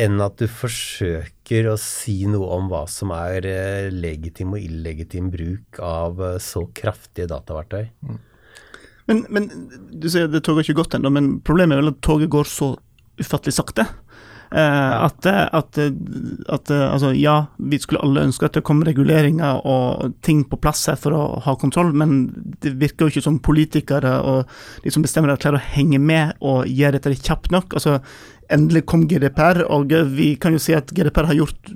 enn 0.01 0.23
at 0.25 0.39
du 0.41 0.47
forsøker 0.51 1.69
å 1.71 1.77
si 1.81 2.25
noe 2.31 2.49
om 2.57 2.71
hva 2.71 2.85
som 2.91 3.13
er 3.15 3.47
eh, 3.47 3.91
legitim 3.95 4.57
og 4.57 4.63
illegitim 4.65 5.31
bruk 5.33 5.81
av 5.83 6.23
eh, 6.23 6.39
så 6.43 6.67
kraftige 6.75 7.31
dataverktøy. 7.31 7.85
Mm. 8.07 8.23
Men, 9.11 9.27
men 9.29 9.51
du 9.93 10.09
sier 10.11 10.31
det 10.33 10.43
toget 10.47 10.67
ikke 10.67 10.81
gått 10.81 10.97
ennå, 10.97 11.13
men 11.13 11.37
problemet 11.45 11.77
er 11.77 11.85
vel 11.85 11.93
at 11.93 12.03
toget 12.05 12.33
går 12.33 12.49
så 12.49 12.73
ufattelig 13.21 13.55
sakte. 13.59 13.87
Eh, 14.55 15.05
at, 15.05 15.27
at, 15.27 15.79
at, 16.49 16.71
altså, 16.71 17.11
ja, 17.19 17.47
vi 17.59 17.79
skulle 17.83 18.03
alle 18.05 18.23
ønske 18.29 18.47
at 18.47 18.55
det 18.55 18.63
kom 18.67 18.85
reguleringer 18.87 19.65
og 19.67 20.15
ting 20.23 20.45
på 20.47 20.61
plass 20.63 20.85
her 20.91 20.99
for 21.01 21.17
å 21.17 21.23
ha 21.43 21.57
kontroll, 21.59 21.91
men 21.97 22.29
det 22.63 22.77
virker 22.79 23.07
jo 23.09 23.15
ikke 23.15 23.25
som 23.25 23.41
politikere 23.43 24.13
og 24.23 24.53
de 24.85 24.93
som 24.95 25.03
bestemmer 25.03 25.35
klarer 25.43 25.59
å 25.59 25.73
henge 25.75 25.99
med 25.99 26.37
og 26.39 26.71
gjøre 26.71 27.01
dette 27.01 27.17
kjapt 27.19 27.51
nok. 27.55 27.75
Altså, 27.75 27.99
endelig 28.53 28.85
kom 28.91 29.07
GDPR, 29.09 29.63
og 29.73 29.93
vi 30.15 30.35
kan 30.41 30.55
jo 30.57 30.63
si 30.63 30.75
at 30.77 30.93
GDPR 30.95 31.31
har 31.31 31.39
gjort 31.39 31.75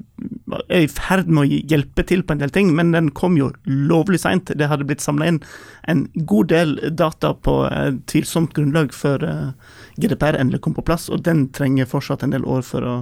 er 0.68 0.85
i 0.85 0.88
ferd 0.90 1.28
med 1.28 1.44
å 1.44 1.61
hjelpe 1.70 2.04
til 2.09 2.22
på 2.24 2.35
en 2.35 2.40
del 2.42 2.52
ting, 2.54 2.70
men 2.76 2.92
den 2.94 3.11
kom 3.16 3.37
jo 3.38 3.50
lovlig 3.66 4.20
seint. 4.22 4.52
Det 4.57 4.68
hadde 4.70 4.87
blitt 4.88 5.04
samla 5.04 5.28
inn 5.28 5.40
en 5.88 6.07
god 6.28 6.50
del 6.52 6.76
data 6.96 7.35
på 7.35 7.61
et 7.68 8.00
tvilsomt 8.11 8.54
grunnlag 8.57 8.94
før 8.96 9.24
eh, 9.28 9.74
GDPR 10.00 10.38
endelig 10.40 10.62
kom 10.64 10.76
på 10.76 10.87
plass, 10.88 11.09
og 11.12 11.24
den 11.26 11.48
trenger 11.57 11.90
fortsatt 11.90 12.24
en 12.24 12.35
del 12.35 12.46
år 12.48 12.64
for 12.66 12.87
å, 12.87 12.96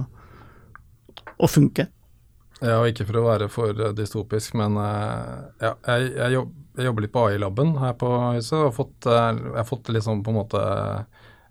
å 1.37 1.51
funke. 1.51 1.87
Ja, 2.57 2.79
og 2.79 2.89
ikke 2.89 3.05
for 3.05 3.19
å 3.19 3.27
være 3.27 3.49
for 3.53 3.83
dystopisk, 3.95 4.57
men 4.57 4.79
eh, 4.81 5.35
ja, 5.63 5.75
jeg, 5.87 6.13
jeg, 6.17 6.47
jobber 6.87 7.05
litt 7.05 7.13
på 7.13 7.27
AI-laben 7.29 7.75
her 7.81 7.95
på 7.97 8.09
huset 8.35 8.59
og 8.59 8.75
fått, 8.75 9.07
eh, 9.07 9.29
jeg 9.37 9.59
har 9.59 9.67
fått 9.69 9.93
litt 9.93 10.05
sånn 10.05 10.23
på 10.25 10.33
en 10.33 10.41
måte 10.41 10.63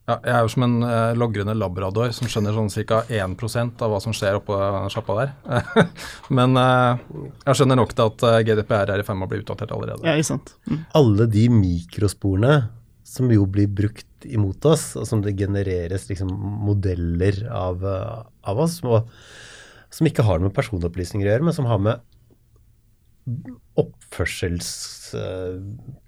ja, 0.07 0.17
jeg 0.23 0.33
er 0.37 0.45
jo 0.45 0.51
som 0.53 0.65
en 0.67 0.77
uh, 0.87 1.17
logrende 1.19 1.55
labrador 1.59 2.13
som 2.15 2.29
skjønner 2.31 2.55
sånn 2.55 2.71
ca. 2.87 3.01
1% 3.11 3.83
av 3.83 3.91
hva 3.91 3.99
som 4.03 4.15
skjer 4.15 4.39
oppå 4.39 4.55
sjappa 4.95 5.17
der. 5.19 5.33
Men 6.39 6.55
uh, 6.55 7.01
jeg 7.43 7.59
skjønner 7.59 7.81
nok 7.81 7.95
til 7.97 8.13
at 8.13 8.27
uh, 8.27 8.39
GDPR 8.47 8.95
er 8.95 9.03
i 9.03 9.07
ferd 9.07 9.19
med 9.19 9.27
å 9.27 9.33
bli 9.33 9.41
utdatert 9.43 9.75
allerede. 9.75 10.07
Ja, 10.07 10.15
ikke 10.15 10.31
sant. 10.31 10.55
Mm. 10.71 10.85
Alle 11.01 11.27
de 11.33 11.45
mikrosporene 11.51 12.55
som 13.07 13.31
jo 13.35 13.49
blir 13.51 13.67
brukt 13.71 14.27
imot 14.27 14.71
oss, 14.71 14.93
og 14.99 15.07
som 15.11 15.23
det 15.23 15.35
genereres 15.39 16.07
liksom, 16.11 16.31
modeller 16.67 17.43
av, 17.55 17.83
av 17.87 18.63
oss, 18.63 18.81
og, 18.87 19.11
som 19.95 20.07
ikke 20.11 20.25
har 20.27 20.39
noe 20.39 20.51
med 20.51 20.57
personopplysninger 20.57 21.27
å 21.27 21.31
gjøre, 21.35 21.47
men 21.47 21.55
som 21.55 21.69
har 21.71 21.83
med 21.83 22.03
oppførsels 23.79 23.96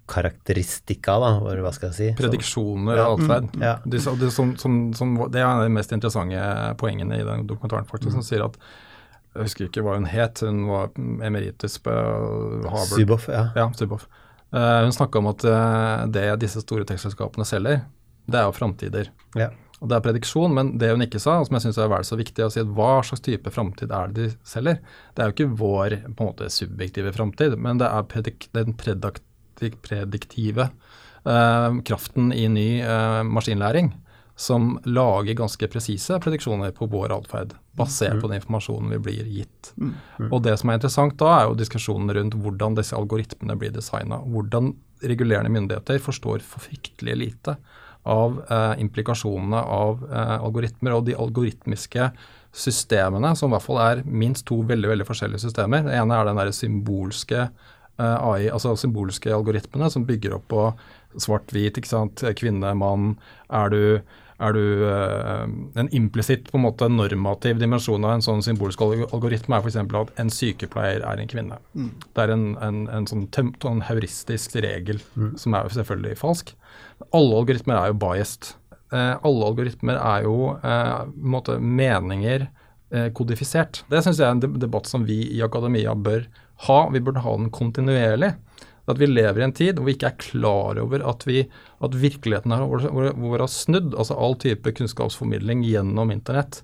karakteristika, 0.09 1.19
da, 1.21 1.31
hva 1.45 1.73
skal 1.77 1.91
jeg 1.91 1.97
si. 1.99 2.09
Prediksjoner 2.19 3.03
og 3.05 3.19
atferd. 3.19 3.49
Mm, 3.53 3.65
ja. 3.65 3.75
det, 3.85 4.01
det, 4.21 4.31
som, 4.35 4.55
som, 4.61 4.79
som, 4.97 5.17
det, 5.29 5.43
er 5.45 5.65
de 5.65 5.75
mest 5.75 5.93
interessante 5.95 6.45
poengene 6.81 7.21
i 7.21 7.27
den 7.27 7.45
dokumentaren, 7.51 7.89
faktisk, 7.89 8.15
mm. 8.15 8.17
som 8.17 8.27
sier 8.27 8.47
at 8.49 8.57
Jeg 9.37 9.45
husker 9.45 9.69
ikke 9.69 9.85
hva 9.85 9.99
hun 9.99 10.09
het, 10.09 10.41
hun 10.43 10.65
var 10.71 10.89
emeritus 10.97 11.77
på 11.85 11.93
Harvard. 11.93 12.95
Syboff, 12.95 13.29
ja. 13.31 13.51
ja 13.59 13.69
Syboff. 13.77 14.09
Uh, 14.49 14.87
hun 14.87 14.95
snakka 14.97 15.21
om 15.21 15.29
at 15.29 15.45
uh, 15.45 16.07
det 16.09 16.25
disse 16.41 16.65
store 16.65 16.89
tekstselskapene 16.89 17.45
selger, 17.47 17.83
det 18.29 18.41
er 18.41 18.49
jo 18.49 18.57
framtider. 18.57 19.13
Ja. 19.37 19.51
Og 19.79 19.89
Det 19.89 19.97
er 19.97 20.03
prediksjon, 20.03 20.55
men 20.55 20.73
det 20.81 20.91
hun 20.91 21.05
ikke 21.05 21.21
sa, 21.23 21.37
og 21.39 21.47
som 21.47 21.59
jeg 21.59 21.69
syns 21.69 21.79
er 21.79 21.91
vel 21.93 22.07
så 22.07 22.19
viktig, 22.19 22.43
å 22.45 22.51
si 22.51 22.63
at 22.63 22.73
hva 22.75 22.99
slags 23.07 23.23
type 23.23 23.53
framtid 23.55 23.93
er 23.95 24.11
det 24.11 24.25
de 24.25 24.33
selger? 24.47 24.81
Det 25.15 25.23
er 25.23 25.31
jo 25.31 25.37
ikke 25.37 25.59
vår 25.61 25.97
på 26.09 26.25
en 26.25 26.31
måte 26.33 26.51
subjektive 26.51 27.15
framtid, 27.15 27.55
men 27.63 27.79
det 27.79 27.87
er 27.87 28.09
predik 28.11 28.49
den 28.57 28.75
prediktive 28.79 30.69
eh, 30.69 31.71
kraften 31.87 32.33
i 32.35 32.49
ny 32.51 32.69
eh, 32.83 33.23
maskinlæring 33.27 33.93
som 34.39 34.77
lager 34.87 35.35
ganske 35.35 35.67
presise 35.67 36.15
prediksjoner 36.23 36.71
på 36.75 36.87
vår 36.87 37.11
atferd, 37.17 37.57
basert 37.79 38.15
mm. 38.15 38.21
på 38.23 38.29
den 38.31 38.39
informasjonen 38.39 38.93
vi 38.95 39.01
blir 39.03 39.31
gitt. 39.35 39.73
Mm. 39.75 39.97
Mm. 40.19 40.29
Og 40.29 40.45
Det 40.47 40.55
som 40.61 40.71
er 40.71 40.79
interessant 40.79 41.17
da, 41.19 41.33
er 41.35 41.49
jo 41.49 41.57
diskusjonen 41.59 42.15
rundt 42.15 42.37
hvordan 42.39 42.79
disse 42.79 42.95
algoritmene 42.95 43.59
blir 43.59 43.75
designa. 43.75 44.21
Hvordan 44.23 44.77
regulerende 45.03 45.51
myndigheter 45.51 45.99
forstår 46.03 46.47
for 46.47 46.63
fryktelig 46.63 47.19
lite 47.19 47.57
av 48.09 48.43
eh, 48.49 48.75
implikasjonene 48.83 49.63
av 49.63 50.05
eh, 50.09 50.37
algoritmer 50.39 50.97
og 50.97 51.07
de 51.09 51.17
algoritmiske 51.19 52.11
systemene, 52.59 53.35
som 53.37 53.53
i 53.53 53.55
hvert 53.55 53.67
fall 53.67 53.81
er 53.85 54.05
minst 54.09 54.47
to 54.49 54.63
veldig 54.67 54.89
veldig 54.95 55.07
forskjellige 55.07 55.45
systemer. 55.45 55.85
Det 55.87 55.99
ene 55.99 56.17
er 56.17 56.31
den 56.31 56.41
der 56.41 56.55
symbolske 56.57 57.49
Eh, 57.99 58.25
AI, 58.31 58.47
altså 58.55 58.77
symbolske 58.79 59.33
algoritmene 59.35 59.89
som 59.91 60.05
bygger 60.07 60.37
opp 60.37 60.45
på 60.53 60.65
svart-hvit, 61.19 61.81
ikke 61.81 61.91
sant, 61.91 62.23
kvinne, 62.39 62.71
mann. 62.79 63.17
Er 63.51 63.73
du, 63.75 63.81
er 64.39 64.55
du 64.55 64.85
uh, 64.87 65.47
En 65.79 65.89
implisitt 65.95 66.51
på 66.53 66.59
en 66.59 66.65
måte 66.67 66.89
normativ 66.93 67.59
dimensjon 67.61 68.05
av 68.07 68.17
en 68.17 68.25
sånn 68.25 68.45
symbolsk 68.47 68.83
algoritme 68.87 69.59
er 69.59 69.65
f.eks. 69.65 69.79
at 69.83 70.23
en 70.23 70.33
sykepleier 70.33 71.03
er 71.07 71.23
en 71.23 71.31
kvinne. 71.31 71.59
Mm. 71.75 71.91
Det 72.15 72.25
er 72.25 72.35
en, 72.35 72.47
en, 72.65 72.81
en 72.95 73.09
sånn, 73.11 73.27
sånn, 73.35 73.83
heuristisk 73.89 74.57
regel 74.63 75.03
mm. 75.19 75.35
som 75.43 75.59
er 75.59 75.67
jo 75.67 75.75
selvfølgelig 75.79 76.21
falsk. 76.23 76.55
Alle 77.11 77.43
algoritmer 77.43 77.81
er 77.81 77.93
jo 77.93 78.01
biased. 78.07 78.53
Uh, 78.95 79.17
alle 79.17 79.51
algoritmer 79.51 79.99
er 80.01 80.29
jo 80.29 80.55
uh, 80.63 81.05
måte, 81.17 81.59
meninger 81.59 82.49
kodifisert. 83.13 83.83
Det 83.93 83.99
syns 84.01 84.17
jeg 84.17 84.25
er 84.25 84.31
en 84.33 84.61
debatt 84.63 84.87
som 84.89 85.03
vi 85.05 85.19
i 85.37 85.43
akademia 85.45 85.93
bør 85.93 86.23
ha, 86.65 86.79
vi 86.89 87.03
burde 87.05 87.21
ha 87.21 87.35
den 87.37 87.51
kontinuerlig. 87.53 88.31
At 88.89 89.01
vi 89.01 89.09
lever 89.11 89.43
i 89.43 89.47
en 89.47 89.55
tid 89.57 89.77
hvor 89.77 89.89
vi 89.89 89.97
ikke 89.97 90.11
er 90.13 90.23
klar 90.23 90.81
over 90.81 91.05
at, 91.11 91.27
vi, 91.29 91.43
at 91.85 91.97
virkeligheten 92.01 92.55
vår 92.57 93.45
har 93.45 93.53
snudd. 93.53 93.93
Altså 93.95 94.17
all 94.17 94.37
type 94.41 94.73
kunnskapsformidling 94.79 95.63
gjennom 95.67 96.13
internett 96.15 96.63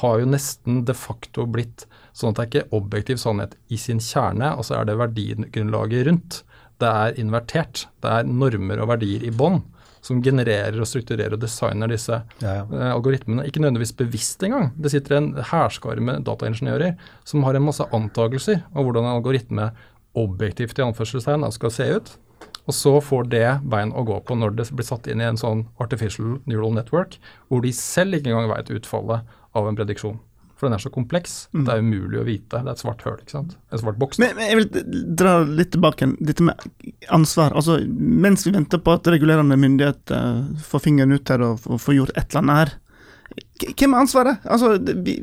har 0.00 0.20
jo 0.20 0.28
nesten 0.28 0.82
de 0.86 0.94
facto 0.96 1.46
blitt 1.48 1.86
sånn 2.16 2.32
at 2.32 2.38
det 2.38 2.44
er 2.44 2.50
ikke 2.50 2.76
objektiv 2.78 3.20
sannhet 3.20 3.54
i 3.72 3.78
sin 3.80 4.00
kjerne, 4.02 4.50
altså 4.56 4.76
er 4.78 4.88
det 4.88 4.98
verdigrunnlaget 5.00 6.06
rundt. 6.08 6.42
Det 6.80 6.88
er 6.90 7.16
invertert. 7.20 7.86
Det 8.04 8.12
er 8.12 8.28
normer 8.28 8.82
og 8.84 8.90
verdier 8.92 9.24
i 9.24 9.32
bånn 9.32 9.62
som 10.06 10.20
genererer 10.22 10.76
og 10.78 10.86
strukturerer 10.86 11.34
og 11.34 11.42
designer 11.42 11.90
disse 11.90 12.20
Ja, 12.42 12.52
ja. 12.60 12.64
eh, 12.68 12.92
algoritmene. 12.92 13.46
Ikke 13.48 13.62
nødvendigvis 13.62 13.96
bevisst 13.98 14.44
engang. 14.46 14.68
Det 14.78 14.92
sitter 14.92 15.16
en 15.18 15.32
hærskare 15.50 16.04
med 16.04 16.26
dataingeniører 16.28 16.94
som 17.26 17.42
har 17.46 17.58
en 17.58 17.66
masse 17.66 17.86
antakelser 17.96 18.62
om 18.72 18.86
hvordan 18.86 19.08
en 19.08 19.16
algoritme 19.16 19.70
objektivt 20.16 20.78
i 20.80 20.86
anførselstegn 20.86 21.46
skal 21.54 21.74
se 21.74 21.90
ut. 21.98 22.14
Og 22.66 22.74
så 22.74 22.92
får 23.00 23.28
det 23.30 23.48
bein 23.70 23.92
å 23.94 24.04
gå 24.06 24.18
på 24.26 24.36
når 24.38 24.56
det 24.58 24.70
blir 24.74 24.86
satt 24.86 25.06
inn 25.10 25.22
i 25.22 25.28
en 25.28 25.38
sånn 25.38 25.66
artificial 25.82 26.40
neural 26.50 26.74
network, 26.74 27.20
hvor 27.48 27.62
de 27.62 27.70
selv 27.74 28.18
ikke 28.18 28.32
engang 28.32 28.50
vet 28.50 28.72
utfallet 28.74 29.36
av 29.56 29.68
en 29.68 29.78
prediksjon. 29.78 30.18
For 30.56 30.66
den 30.66 30.74
er 30.78 30.80
så 30.80 30.90
kompleks. 30.90 31.34
Det 31.52 31.68
er 31.68 31.82
umulig 31.84 32.16
å 32.16 32.24
vite. 32.24 32.62
Det 32.64 32.70
er 32.70 32.72
et 32.72 32.80
svart 32.80 33.02
høl, 33.04 33.18
ikke 33.20 33.34
sant. 33.34 33.58
En 33.68 33.80
svart 33.82 33.98
boks. 34.00 34.18
Men, 34.22 34.32
men 34.38 34.48
jeg 34.48 34.58
vil 34.62 35.02
dra 35.20 35.34
litt 35.44 35.74
tilbake. 35.74 36.08
Dette 36.16 36.46
med 36.48 36.64
ansvar. 37.12 37.52
Altså, 37.52 37.76
mens 37.84 38.46
vi 38.46 38.54
venter 38.56 38.80
på 38.80 38.94
at 38.96 39.10
regulerende 39.12 39.58
myndighet 39.60 40.14
uh, 40.16 40.48
får 40.64 40.86
fingeren 40.88 41.12
ut 41.12 41.32
her 41.32 41.44
og, 41.44 41.68
og 41.68 41.82
får 41.84 41.98
gjort 41.98 42.16
et 42.16 42.24
eller 42.24 42.42
annet 42.42 42.62
her. 42.62 42.74
Hvem 43.56 43.92
har 43.96 44.00
ansvaret? 44.04 44.42
Altså, 44.44 44.74
vi, 45.06 45.14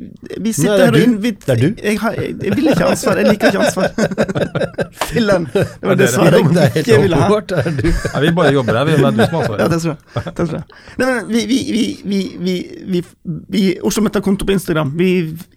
vi 0.42 0.52
sitter 0.52 0.70
Nei, 0.70 0.78
det 0.78 0.84
er 0.84 1.06
her 1.06 1.14
og 1.14 1.22
vi, 1.22 1.30
Det 1.30 1.52
er 1.54 1.60
du. 1.60 1.66
Jeg, 1.82 1.98
har, 2.02 2.16
jeg, 2.18 2.32
jeg 2.42 2.56
vil 2.56 2.70
ikke 2.72 2.82
ha 2.84 2.90
ansvar. 2.90 3.20
Jeg 3.20 3.28
liker 3.30 3.52
ikke 3.52 3.62
ansvar. 3.62 3.88
Filler'n. 5.10 5.46
Det 5.54 5.64
var 5.88 5.98
det 6.00 6.08
svaret 6.10 6.58
jeg 6.58 6.82
ikke 6.84 6.98
ville 7.04 7.20
ha. 7.20 7.28
Ja, 7.44 8.20
vi 8.24 8.32
bare 8.34 8.52
jobber 8.56 8.78
her, 8.80 8.88
vi. 8.88 8.96
Det 8.98 9.04
er 9.04 9.14
du 9.14 9.22
som 9.24 9.36
har 9.38 9.58
Ja, 9.58 9.68
ansvaret. 9.68 9.98
Ja. 10.14 10.22
Det 10.24 10.46
tror 10.48 10.56
jeg. 10.58 10.64
Nei, 10.98 11.06
men 11.10 11.28
vi, 11.30 11.44
vi, 11.50 11.58
vi, 11.74 11.84
vi, 12.04 12.20
vi, 12.48 12.56
vi, 12.94 13.02
vi 13.54 13.62
Oslo 13.86 14.04
Met 14.06 14.18
har 14.18 14.24
konto 14.26 14.46
på 14.48 14.54
Instagram. 14.56 14.92
Vi 14.98 15.10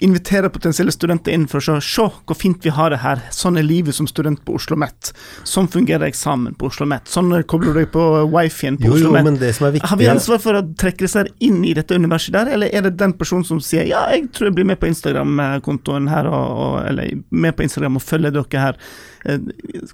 inviterer 0.05 0.53
potensielle 0.53 0.93
studenter 0.93 1.33
inn 1.35 1.47
for 1.49 1.61
å 1.61 1.65
se, 1.67 1.79
se 1.87 2.07
hvor 2.27 2.37
fint 2.37 2.65
vi 2.65 2.73
har 2.77 2.93
det 2.93 3.01
her. 3.03 3.21
Sånn 3.35 3.57
er 3.59 3.65
livet 3.67 3.97
som 3.97 4.07
student 4.09 4.43
på 4.45 4.57
Oslo 4.59 4.77
Met. 4.79 5.11
Sånn 5.47 5.69
fungerer 5.73 6.07
eksamen 6.09 6.55
på 6.59 6.69
Oslo 6.71 6.87
Met. 6.89 7.09
Sånn 7.11 7.33
kobler 7.49 7.73
du 7.73 7.81
deg 7.81 7.91
på 7.93 8.05
wifien 8.33 8.77
på 8.79 8.89
Jo, 8.89 8.93
jo, 8.93 8.99
Oslo 9.07 9.15
Met. 9.17 9.27
men 9.31 9.39
det 9.41 9.53
som 9.57 9.67
er 9.69 9.75
viktig 9.77 9.89
Har 9.91 9.99
vi 10.01 10.09
ansvar 10.11 10.41
for 10.43 10.59
å 10.59 10.63
trekke 10.77 11.05
disse 11.07 11.25
inn 11.43 11.63
i 11.67 11.73
dette 11.77 11.95
universet 11.97 12.35
der, 12.35 12.51
eller 12.57 12.66
er 12.73 12.81
det 12.87 12.97
den 12.99 13.13
personen 13.17 13.45
som 13.47 13.59
sier 13.63 13.85
ja, 13.89 14.05
jeg 14.13 14.29
tror 14.35 14.47
jeg 14.49 14.55
blir 14.57 14.65
med 14.69 14.79
på 14.81 14.87
Instagram-kontoen 14.89 16.09
her, 16.11 16.27
og, 16.27 16.57
og, 16.57 16.75
eller 16.89 17.11
med 17.31 17.55
på 17.57 17.63
Instagram 17.65 17.95
og 17.99 18.03
følger 18.05 18.31
dere 18.35 18.63
her. 18.63 18.77
Eh, 19.25 19.37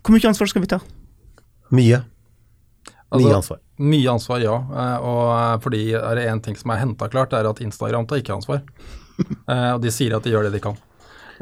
Hvor 0.02 0.16
mye 0.16 0.30
ansvar 0.30 0.50
skal 0.52 0.62
vi 0.66 0.72
ta? 0.74 0.80
Mye. 1.74 2.02
Altså, 3.14 3.28
Mye 3.28 3.36
ansvar. 3.38 3.60
Mye 3.80 4.10
ansvar, 4.14 4.42
ja. 4.42 4.56
Eh, 4.58 4.98
Og 5.06 5.22
eh, 5.38 5.60
fordi 5.64 5.84
er 6.00 6.16
det 6.18 6.28
én 6.32 6.42
ting 6.46 6.56
som 6.58 6.72
er 6.74 6.82
henta 6.82 7.10
klart, 7.10 7.30
det 7.34 7.40
er 7.44 7.50
at 7.50 7.62
Instagram 7.62 8.08
tar 8.10 8.22
ikke 8.24 8.36
ansvar. 8.40 8.64
Eh, 9.48 9.70
Og 9.76 9.82
de 9.84 9.92
sier 9.94 10.16
at 10.18 10.24
de 10.26 10.32
gjør 10.34 10.48
det 10.50 10.56
de 10.56 10.60
kan, 10.64 10.78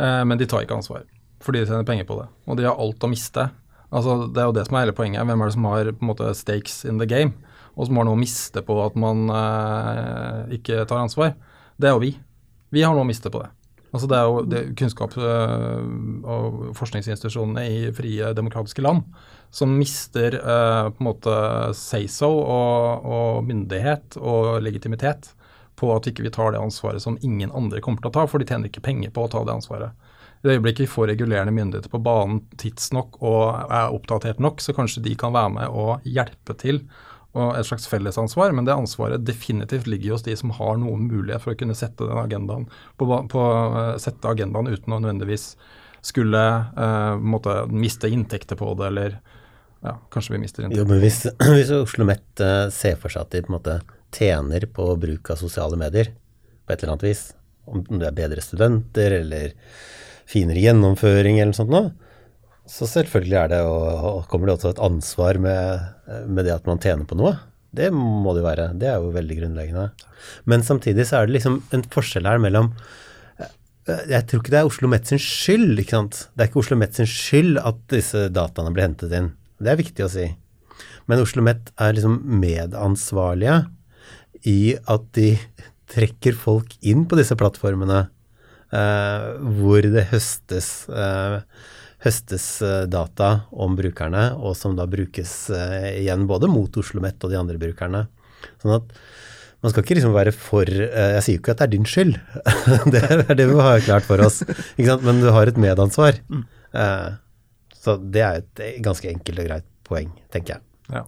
Eh, 0.02 0.24
men 0.28 0.38
de 0.40 0.46
tar 0.48 0.64
ikke 0.66 0.76
ansvar. 0.76 1.04
Fordi 1.44 1.60
de 1.62 1.68
tjener 1.70 1.86
penger 1.88 2.06
på 2.08 2.16
det. 2.20 2.28
Og 2.48 2.58
de 2.58 2.64
har 2.68 2.76
alt 2.80 3.04
å 3.04 3.10
miste. 3.12 3.44
Altså, 3.92 4.28
Det 4.34 4.40
er 4.42 4.48
jo 4.50 4.54
det 4.56 4.66
som 4.68 4.76
er 4.78 4.86
hele 4.86 4.96
poenget. 4.96 5.24
Hvem 5.28 5.42
er 5.42 5.46
det 5.50 5.54
som 5.56 5.66
har 5.68 5.90
på 5.92 6.02
en 6.06 6.10
måte 6.12 6.30
stakes 6.36 6.86
in 6.86 6.98
the 7.00 7.06
game, 7.08 7.34
og 7.76 7.88
som 7.88 7.98
har 7.98 8.08
noe 8.08 8.18
å 8.18 8.22
miste 8.22 8.64
på 8.66 8.76
at 8.84 8.98
man 9.00 9.26
eh, 9.32 10.58
ikke 10.60 10.84
tar 10.90 11.04
ansvar? 11.04 11.34
Det 11.80 11.90
er 11.90 11.96
jo 11.96 12.04
vi. 12.04 12.14
Vi 12.72 12.84
har 12.86 12.96
noe 12.96 13.06
å 13.06 13.10
miste 13.10 13.32
på 13.32 13.42
det. 13.44 13.52
Altså 13.92 14.08
Det 14.08 14.18
er 14.18 14.28
jo 14.28 14.44
det 14.48 14.62
kunnskaps- 14.80 15.20
øh, 15.20 15.82
og 16.24 16.62
forskningsinstitusjonene 16.80 17.66
i 17.68 17.80
frie, 17.96 18.32
demokratiske 18.38 18.84
land 18.84 19.04
som 19.52 19.74
mister 19.76 20.38
eh, 20.40 20.90
på 20.96 21.04
en 21.04 21.10
måte 21.10 21.36
say-so 21.76 22.30
og, 22.32 23.04
og 23.04 23.44
myndighet 23.50 24.16
og 24.22 24.62
legitimitet 24.64 25.34
på 25.76 25.90
at 25.96 26.08
ikke 26.08 26.24
vi 26.24 26.32
tar 26.32 26.54
det 26.54 26.62
ansvaret 26.62 27.04
som 27.04 27.18
ingen 27.26 27.52
andre 27.52 27.82
kommer 27.84 28.04
til 28.04 28.12
å 28.12 28.16
ta, 28.16 28.26
for 28.30 28.40
de 28.40 28.48
tjener 28.48 28.72
ikke 28.72 28.84
penger 28.86 29.12
på 29.12 29.26
å 29.26 29.32
ta 29.32 29.44
det 29.44 29.58
ansvaret. 29.58 29.92
I 30.42 30.48
det 30.48 30.56
øyeblikket 30.56 30.86
vi 30.86 30.94
får 30.94 31.12
regulerende 31.12 31.54
myndigheter 31.54 31.92
på 31.92 32.02
banen 32.02 32.42
tidsnok 32.62 33.20
og 33.20 33.44
er 33.68 33.92
oppdatert 33.94 34.40
nok, 34.42 34.64
så 34.64 34.74
kanskje 34.78 35.04
de 35.06 35.18
kan 35.20 35.36
være 35.36 35.56
med 35.58 35.76
og 35.84 36.06
hjelpe 36.08 36.56
til 36.62 36.84
og 37.32 37.54
et 37.56 37.68
slags 37.68 37.88
fellesansvar, 37.88 38.52
men 38.52 38.66
det 38.68 38.74
ansvaret 38.76 39.24
definitivt 39.24 39.88
ligger 39.88 40.18
hos 40.18 40.26
de 40.26 40.36
som 40.36 40.52
har 40.58 40.80
noen 40.82 41.06
mulighet 41.08 41.44
for 41.44 41.54
å 41.54 41.60
kunne 41.60 41.78
sette 41.78 42.04
den 42.04 42.20
agendaen 42.20 42.66
på, 43.00 43.08
på, 43.08 43.44
eh, 43.80 43.94
sette 44.04 44.28
agendaen 44.28 44.68
uten 44.68 44.98
å 44.98 45.00
nødvendigvis 45.00 45.54
skulle 46.04 46.42
eh, 46.76 47.16
måtte 47.16 47.62
miste 47.72 48.10
inntekter 48.12 48.60
på 48.60 48.74
det, 48.76 48.90
eller 48.92 49.18
ja, 49.86 49.96
kanskje 50.12 50.36
vi 50.36 50.42
mister 50.44 50.66
Jo, 50.66 50.70
inntekter. 50.72 50.92
men 50.92 51.04
hvis, 51.06 51.22
hvis 51.56 51.74
Oslo 51.78 52.08
Met 52.10 52.44
eh, 52.44 52.68
ser 52.76 53.00
for 53.00 53.14
seg 53.14 53.24
at 53.24 53.36
de 53.38 53.46
på 53.46 53.54
en 53.54 53.60
måte 53.60 53.80
tjener 54.12 54.68
på 54.68 54.90
bruk 55.00 55.32
av 55.32 55.40
sosiale 55.40 55.80
medier 55.80 56.12
på 56.12 56.74
et 56.74 56.82
eller 56.82 56.98
annet 56.98 57.08
vis, 57.08 57.30
om 57.72 57.84
det 57.88 58.10
er 58.10 58.18
bedre 58.18 58.44
studenter 58.44 59.22
eller 59.22 59.54
finere 60.28 60.60
gjennomføring 60.64 61.40
eller 61.40 61.54
noe 61.54 61.62
sånt 61.62 61.72
noe, 61.72 61.94
så 62.72 62.88
selvfølgelig 62.88 63.38
er 63.38 63.52
det, 63.52 63.62
og, 63.68 64.24
kommer 64.32 64.48
det 64.48 64.58
også 64.58 64.72
et 64.72 64.84
ansvar 64.84 65.40
med, 65.44 65.88
med 66.32 66.48
det 66.48 66.56
at 66.56 66.68
man 66.70 66.80
tjener 66.82 67.08
på 67.08 67.18
noe. 67.20 67.36
Det 67.72 67.88
må 67.96 68.34
det 68.36 68.44
jo 68.44 68.48
være. 68.48 68.68
Det 68.80 68.90
er 68.90 69.00
jo 69.00 69.14
veldig 69.16 69.38
grunnleggende. 69.42 69.86
Men 70.50 70.64
samtidig 70.64 71.08
så 71.08 71.22
er 71.22 71.28
det 71.28 71.38
liksom 71.38 71.62
en 71.76 71.84
forskjell 71.92 72.28
her 72.28 72.42
mellom 72.44 72.72
eh, 73.40 74.06
jeg 74.12 74.28
tror 74.28 74.42
ikke 74.42 74.54
det 74.54 74.62
er 74.62 74.70
Oslo 74.70 74.92
Met 74.92 75.12
sin 75.12 75.22
skyld. 75.22 75.80
ikke 75.80 75.98
sant? 75.98 76.24
Det 76.36 76.46
er 76.46 76.52
ikke 76.52 76.64
Oslo 76.64 76.80
Met 76.80 77.00
sin 77.00 77.10
skyld 77.10 77.60
at 77.64 77.84
disse 77.92 78.28
dataene 78.34 78.74
blir 78.76 78.90
hentet 78.90 79.16
inn. 79.18 79.32
Det 79.62 79.72
er 79.72 79.80
viktig 79.80 80.08
å 80.08 80.12
si. 80.12 80.30
Men 81.08 81.24
Oslo 81.24 81.44
Met 81.46 81.72
er 81.82 81.96
liksom 81.96 82.20
medansvarlige 82.42 83.62
i 84.48 84.76
at 84.90 85.06
de 85.18 85.36
trekker 85.92 86.36
folk 86.40 86.74
inn 86.88 87.06
på 87.10 87.18
disse 87.20 87.36
plattformene 87.40 88.06
eh, 88.72 89.28
hvor 89.60 89.86
det 89.96 90.08
høstes, 90.12 90.72
eh, 90.90 91.42
høstes 92.02 92.46
eh, 92.66 92.86
data 92.90 93.32
om 93.52 93.76
brukerne, 93.78 94.32
og 94.38 94.56
som 94.58 94.78
da 94.78 94.88
brukes 94.90 95.34
eh, 95.54 96.02
igjen 96.02 96.26
både 96.30 96.50
mot 96.52 96.82
Oslo 96.82 97.04
Met 97.04 97.22
og 97.22 97.34
de 97.34 97.40
andre 97.40 97.60
brukerne. 97.62 98.06
Sånn 98.62 98.78
at 98.80 98.96
man 99.62 99.74
skal 99.74 99.86
ikke 99.86 100.00
liksom 100.00 100.16
være 100.16 100.32
for 100.34 100.66
eh, 100.66 101.12
Jeg 101.18 101.26
sier 101.26 101.38
jo 101.38 101.42
ikke 101.44 101.54
at 101.54 101.62
det 101.62 101.68
er 101.68 101.74
din 101.76 101.90
skyld, 101.90 102.16
det 102.94 103.04
er 103.06 103.36
det 103.38 103.50
vi 103.52 103.60
har 103.62 103.86
klart 103.86 104.08
for 104.08 104.24
oss. 104.26 104.42
Men 104.78 105.22
du 105.22 105.30
har 105.34 105.52
et 105.52 105.62
medansvar. 105.62 106.18
Eh, 106.74 107.08
så 107.82 107.98
det 108.02 108.26
er 108.26 108.42
et 108.42 108.84
ganske 108.86 109.10
enkelt 109.10 109.42
og 109.42 109.50
greit 109.50 109.70
poeng, 109.86 110.12
tenker 110.34 110.58
jeg. 110.58 110.66
Ja. 110.92 111.06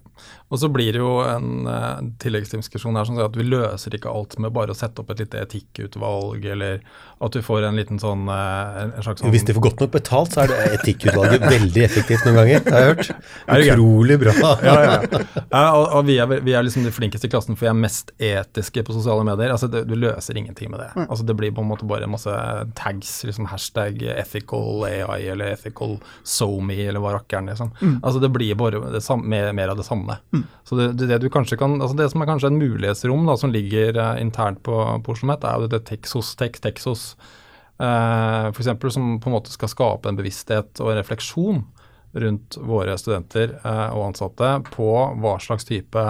Og 0.53 0.59
så 0.61 0.69
blir 0.69 0.93
det 0.93 1.01
jo 1.01 1.17
en 1.25 1.65
uh, 1.65 1.97
tilleggsdiskusjon 2.21 2.95
her 2.95 3.07
som 3.07 3.17
sier 3.17 3.25
at 3.25 3.37
vi 3.37 3.45
løser 3.47 3.95
ikke 3.97 4.11
alt 4.11 4.35
med 4.41 4.53
bare 4.53 4.71
å 4.71 4.77
sette 4.77 5.01
opp 5.01 5.09
et 5.11 5.23
lite 5.23 5.41
etikkutvalg, 5.41 6.45
eller 6.53 6.83
at 7.23 7.33
du 7.33 7.41
får 7.41 7.65
en 7.67 7.79
liten 7.79 7.99
sånn 8.01 8.27
uh, 8.29 8.83
en, 8.83 8.93
slags 9.01 9.23
sånn 9.23 9.33
Hvis 9.33 9.47
de 9.47 9.55
får 9.57 9.65
godt 9.65 9.81
nok 9.83 9.95
betalt, 9.95 10.35
så 10.35 10.43
er 10.43 10.53
det 10.53 10.59
etikkutvalget 10.77 11.47
veldig 11.55 11.85
effektivt 11.87 12.27
noen 12.27 12.37
ganger, 12.39 12.67
har 12.69 12.85
jeg 12.85 12.91
hørt. 12.91 13.11
Utrolig 13.73 14.19
bra. 14.21 14.35
ja, 14.67 14.75
ja, 14.85 14.93
ja. 15.01 15.23
ja 15.41 15.63
og, 15.79 15.87
og 15.99 16.07
vi, 16.07 16.19
er, 16.21 16.35
vi 16.45 16.55
er 16.55 16.67
liksom 16.67 16.85
de 16.87 16.93
flinkeste 16.93 17.27
i 17.27 17.33
klassen, 17.33 17.57
for 17.57 17.67
vi 17.67 17.73
er 17.73 17.79
mest 17.81 18.13
etiske 18.21 18.85
på 18.85 18.95
sosiale 18.95 19.25
medier. 19.27 19.55
Altså, 19.55 19.71
det, 19.73 19.83
Du 19.89 19.97
løser 19.97 20.37
ingenting 20.37 20.71
med 20.71 20.83
det. 20.83 20.91
Altså, 21.07 21.25
Det 21.25 21.37
blir 21.39 21.55
på 21.55 21.65
en 21.65 21.71
måte 21.71 21.89
bare 21.89 22.09
masse 22.11 22.37
tags, 22.77 23.15
liksom 23.27 23.49
hashtag 23.51 24.05
ethical 24.13 24.85
AI 24.87 25.27
eller 25.33 25.57
ethical 25.57 25.97
SoMe 26.21 26.77
eller 26.85 27.01
hva 27.03 27.17
rakkeren, 27.17 27.49
liksom. 27.49 27.73
Altså 28.03 28.21
Det 28.21 28.31
blir 28.33 28.55
bare 28.59 28.85
det 28.93 29.01
samme, 29.03 29.25
mer, 29.33 29.51
mer 29.55 29.72
av 29.73 29.79
det 29.81 29.87
samme. 29.87 30.17
Så 30.63 30.77
det, 30.79 30.89
det, 31.01 31.19
det 31.21 31.31
kan, 31.33 31.45
altså 31.81 31.97
det 31.97 32.09
som 32.13 32.23
er 32.23 32.29
kanskje 32.29 32.51
en 32.53 32.59
mulighetsrom 32.61 33.25
da, 33.29 33.37
som 33.39 33.53
ligger 33.53 33.97
uh, 33.99 34.21
internt 34.21 34.63
på, 34.65 34.77
på 35.05 35.17
er 35.17 35.57
jo 35.57 35.67
dette 35.67 35.83
Texos, 35.89 36.35
Tex, 36.39 36.61
Texos 36.63 37.05
uh, 37.81 38.49
for 38.53 38.61
eksempel, 38.61 38.93
som 38.93 39.17
på 39.19 39.31
en 39.31 39.37
måte 39.37 39.53
skal 39.53 39.71
skape 39.71 40.09
en 40.09 40.19
bevissthet 40.19 40.81
og 40.83 40.93
en 40.93 41.01
refleksjon 41.01 41.65
rundt 42.13 42.59
våre 42.61 42.95
studenter 43.01 43.57
uh, 43.65 43.89
og 43.97 44.11
ansatte 44.11 44.55
på 44.69 44.93
hva 45.17 45.37
slags 45.41 45.65
type 45.65 46.07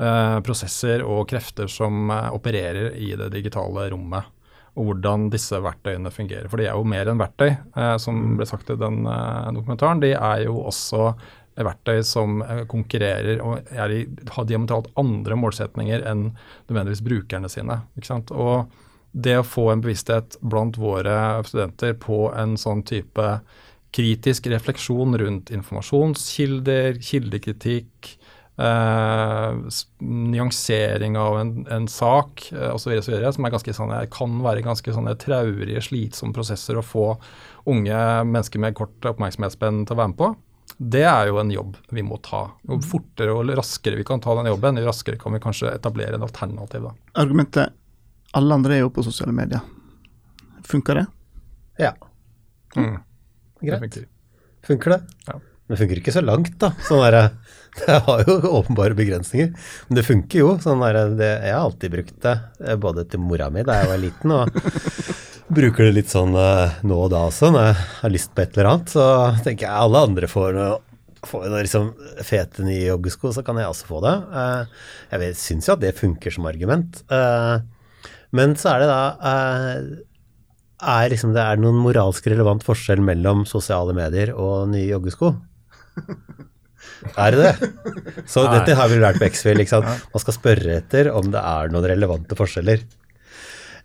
eh, 0.00 0.36
prosesser 0.44 1.04
og 1.06 1.28
krefter 1.30 1.70
som 1.70 2.10
eh, 2.10 2.28
opererer 2.34 2.94
i 2.96 3.12
det 3.18 3.30
digitale 3.34 3.88
rommet. 3.92 4.36
Og 4.78 4.86
hvordan 4.86 5.26
disse 5.32 5.58
verktøyene 5.60 6.12
fungerer. 6.14 6.46
For 6.48 6.60
de 6.60 6.68
er 6.68 6.78
jo 6.78 6.86
mer 6.86 7.10
enn 7.10 7.20
verktøy, 7.20 7.50
eh, 7.50 7.96
som 8.02 8.36
ble 8.38 8.46
sagt 8.48 8.70
i 8.70 8.78
den 8.80 9.02
eh, 9.10 9.50
dokumentaren. 9.56 10.02
De 10.02 10.14
er 10.14 10.46
jo 10.46 10.60
også 10.70 11.12
verktøy 11.58 12.02
som 12.06 12.40
eh, 12.44 12.62
konkurrerer 12.70 13.42
og 13.44 13.72
i, 13.72 14.04
har 14.34 14.46
diametralt 14.48 14.90
andre 15.00 15.38
målsetninger 15.38 16.04
enn 16.08 16.30
nødvendigvis 16.68 17.04
brukerne 17.06 17.50
sine. 17.52 17.82
Og 18.30 18.70
det 19.10 19.40
å 19.40 19.46
få 19.46 19.70
en 19.72 19.82
bevissthet 19.82 20.38
blant 20.40 20.78
våre 20.78 21.42
studenter 21.48 21.96
på 21.98 22.28
en 22.38 22.56
sånn 22.60 22.84
type 22.86 23.32
kritisk 23.94 24.46
refleksjon 24.52 25.16
rundt 25.18 25.50
informasjonskilder, 25.50 27.00
kildekritikk, 27.02 28.12
eh, 28.62 29.56
nyansering 30.00 31.18
av 31.18 31.40
en, 31.40 31.54
en 31.74 31.88
sak 31.90 32.46
eh, 32.52 32.70
osv., 32.70 32.94
som 33.34 33.48
er 33.48 33.58
sånne, 33.74 34.04
kan 34.14 34.38
være 34.46 34.62
ganske 34.66 34.94
sånne 34.94 35.16
traurige, 35.18 35.82
slitsomme 35.88 36.36
prosesser 36.36 36.78
å 36.78 36.86
få 36.86 37.08
unge 37.70 37.98
mennesker 38.30 38.62
med 38.62 38.78
kort 38.78 39.10
oppmerksomhetsspenn 39.10 39.84
til 39.84 39.96
å 39.96 40.00
være 40.04 40.14
med 40.14 40.20
på. 40.22 40.30
Det 40.78 41.02
er 41.04 41.26
jo 41.28 41.38
en 41.40 41.50
jobb 41.50 41.76
vi 41.90 42.02
må 42.06 42.16
ta. 42.22 42.44
Jo 42.68 42.78
fortere 42.84 43.34
og 43.34 43.50
raskere 43.58 43.96
vi 43.98 44.04
kan 44.06 44.20
ta 44.22 44.34
den 44.38 44.46
jobben, 44.52 44.78
jo 44.80 44.86
raskere 44.86 45.18
kan 45.20 45.32
vi 45.34 45.40
kanskje 45.42 45.72
etablere 45.74 46.14
en 46.16 46.22
alternativ. 46.28 46.82
da. 46.88 46.92
Argumentet 47.20 47.72
alle 48.32 48.54
andre 48.54 48.76
er 48.76 48.84
jo 48.84 48.90
på 48.94 49.02
sosiale 49.04 49.32
medier. 49.34 49.60
Funker 50.64 50.94
det? 51.02 51.06
Ja, 51.78 51.94
Mm. 52.76 53.00
greit. 53.60 53.80
Det 53.80 53.80
funker. 53.80 54.04
Funker 54.62 54.90
det? 54.90 55.00
Ja. 55.26 55.40
det 55.68 55.78
funker 55.78 55.96
ikke 55.98 56.12
så 56.14 56.20
langt, 56.22 56.52
da. 56.58 56.70
Sånn 56.86 57.00
der, 57.02 57.30
det 57.80 57.96
har 58.06 58.22
jo 58.26 58.36
åpenbare 58.60 58.94
begrensninger. 58.94 59.50
Men 59.88 59.96
det 59.98 60.04
funker 60.06 60.38
jo. 60.38 60.52
Sånn 60.62 60.80
der, 60.84 61.00
det, 61.18 61.30
jeg 61.48 61.54
har 61.54 61.64
alltid 61.66 61.90
brukt 61.96 62.20
det, 62.22 62.36
eh, 62.62 62.76
både 62.76 63.04
til 63.10 63.20
mora 63.20 63.50
mi 63.50 63.62
da 63.66 63.80
jeg 63.80 63.88
var 63.90 63.98
liten, 63.98 64.30
og 64.30 64.50
bruker 65.54 65.88
det 65.88 65.96
litt 65.96 66.12
sånn 66.12 66.36
uh, 66.36 66.78
nå 66.86 66.98
og 67.06 67.10
da 67.12 67.24
også, 67.28 67.50
når 67.54 67.66
jeg 67.68 67.80
har 68.00 68.14
lyst 68.14 68.32
på 68.34 68.44
et 68.44 68.56
eller 68.56 68.70
annet. 68.72 68.94
Så 68.94 69.06
tenker 69.46 69.66
jeg 69.66 69.82
alle 69.86 70.04
andre 70.10 70.30
får 70.30 70.54
noe 70.58 70.78
får 71.28 71.50
noe 71.52 71.60
liksom 71.60 71.90
fete 72.24 72.64
nye 72.64 72.86
joggesko, 72.86 73.28
så 73.36 73.42
kan 73.44 73.58
jeg 73.60 73.68
også 73.68 73.88
få 73.90 73.98
det. 74.06 74.14
Uh, 74.32 74.86
jeg 75.12 75.34
syns 75.36 75.68
jo 75.68 75.74
at 75.74 75.82
det 75.82 75.98
funker 75.98 76.32
som 76.32 76.48
argument. 76.48 77.02
Uh, 77.12 77.60
men 78.36 78.54
så 78.56 78.72
er 78.72 78.84
det 78.84 78.88
da 78.88 79.00
er 80.80 81.10
liksom, 81.12 81.34
det 81.36 81.42
er 81.44 81.60
noen 81.60 81.76
moralsk 81.84 82.30
relevant 82.32 82.64
forskjell 82.64 83.02
mellom 83.04 83.44
sosiale 83.48 83.92
medier 83.96 84.32
og 84.32 84.70
nye 84.72 84.86
joggesko. 84.88 85.34
Er 87.20 87.34
det 87.34 87.44
det? 87.44 87.68
Så 88.28 88.44
Nei. 88.44 88.54
dette 88.56 88.76
har 88.76 88.88
vi 88.90 88.98
lært 89.00 89.20
på 89.20 89.28
X-Fill. 89.28 89.60
Man 89.60 90.22
skal 90.22 90.36
spørre 90.36 90.80
etter 90.80 91.10
om 91.12 91.30
det 91.32 91.40
er 91.40 91.72
noen 91.72 91.86
relevante 91.88 92.36
forskjeller. 92.38 92.82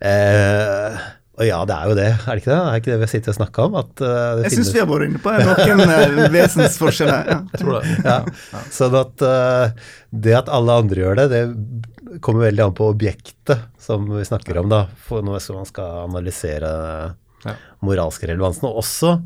Eh, 0.04 1.06
og 1.36 1.44
ja, 1.44 1.58
det 1.68 1.76
er 1.76 1.90
jo 1.90 1.96
det, 1.98 2.06
er 2.16 2.30
det 2.30 2.42
ikke 2.42 2.52
det? 2.52 2.58
Er 2.58 2.70
det 2.70 2.80
ikke 2.80 2.92
det 2.94 3.00
vi 3.02 3.08
sitter 3.12 3.34
og 3.34 3.38
snakker 3.38 3.66
om? 3.66 3.74
At, 3.82 3.92
uh, 4.00 4.44
jeg 4.46 4.54
syns 4.54 4.70
vi 4.72 4.80
har 4.80 4.88
vært 4.88 5.08
inne 5.10 5.20
på 5.24 5.34
noen 5.36 5.82
uh, 5.84 6.22
vesensforskjeller. 6.32 7.32
Ja. 7.34 7.40
Tror 7.60 7.74
det. 7.76 7.98
Ja. 8.06 8.62
Sånn 8.72 8.96
at 9.02 9.26
uh, 9.26 9.90
det 10.16 10.38
at 10.40 10.52
alle 10.56 10.78
andre 10.84 11.04
gjør 11.04 11.20
det, 11.20 11.26
det 11.34 12.22
kommer 12.24 12.48
veldig 12.48 12.64
an 12.70 12.78
på 12.78 12.88
objektet 12.94 13.68
som 13.82 14.08
vi 14.14 14.24
snakker 14.28 14.62
om, 14.62 14.72
da. 14.72 14.86
For 15.10 15.26
når 15.28 15.44
man 15.58 15.68
skal 15.68 16.06
analysere 16.06 16.72
ja. 17.44 17.58
moralske 17.84 18.32
relevansen. 18.32 18.70
Og 18.70 18.80
også, 18.86 19.18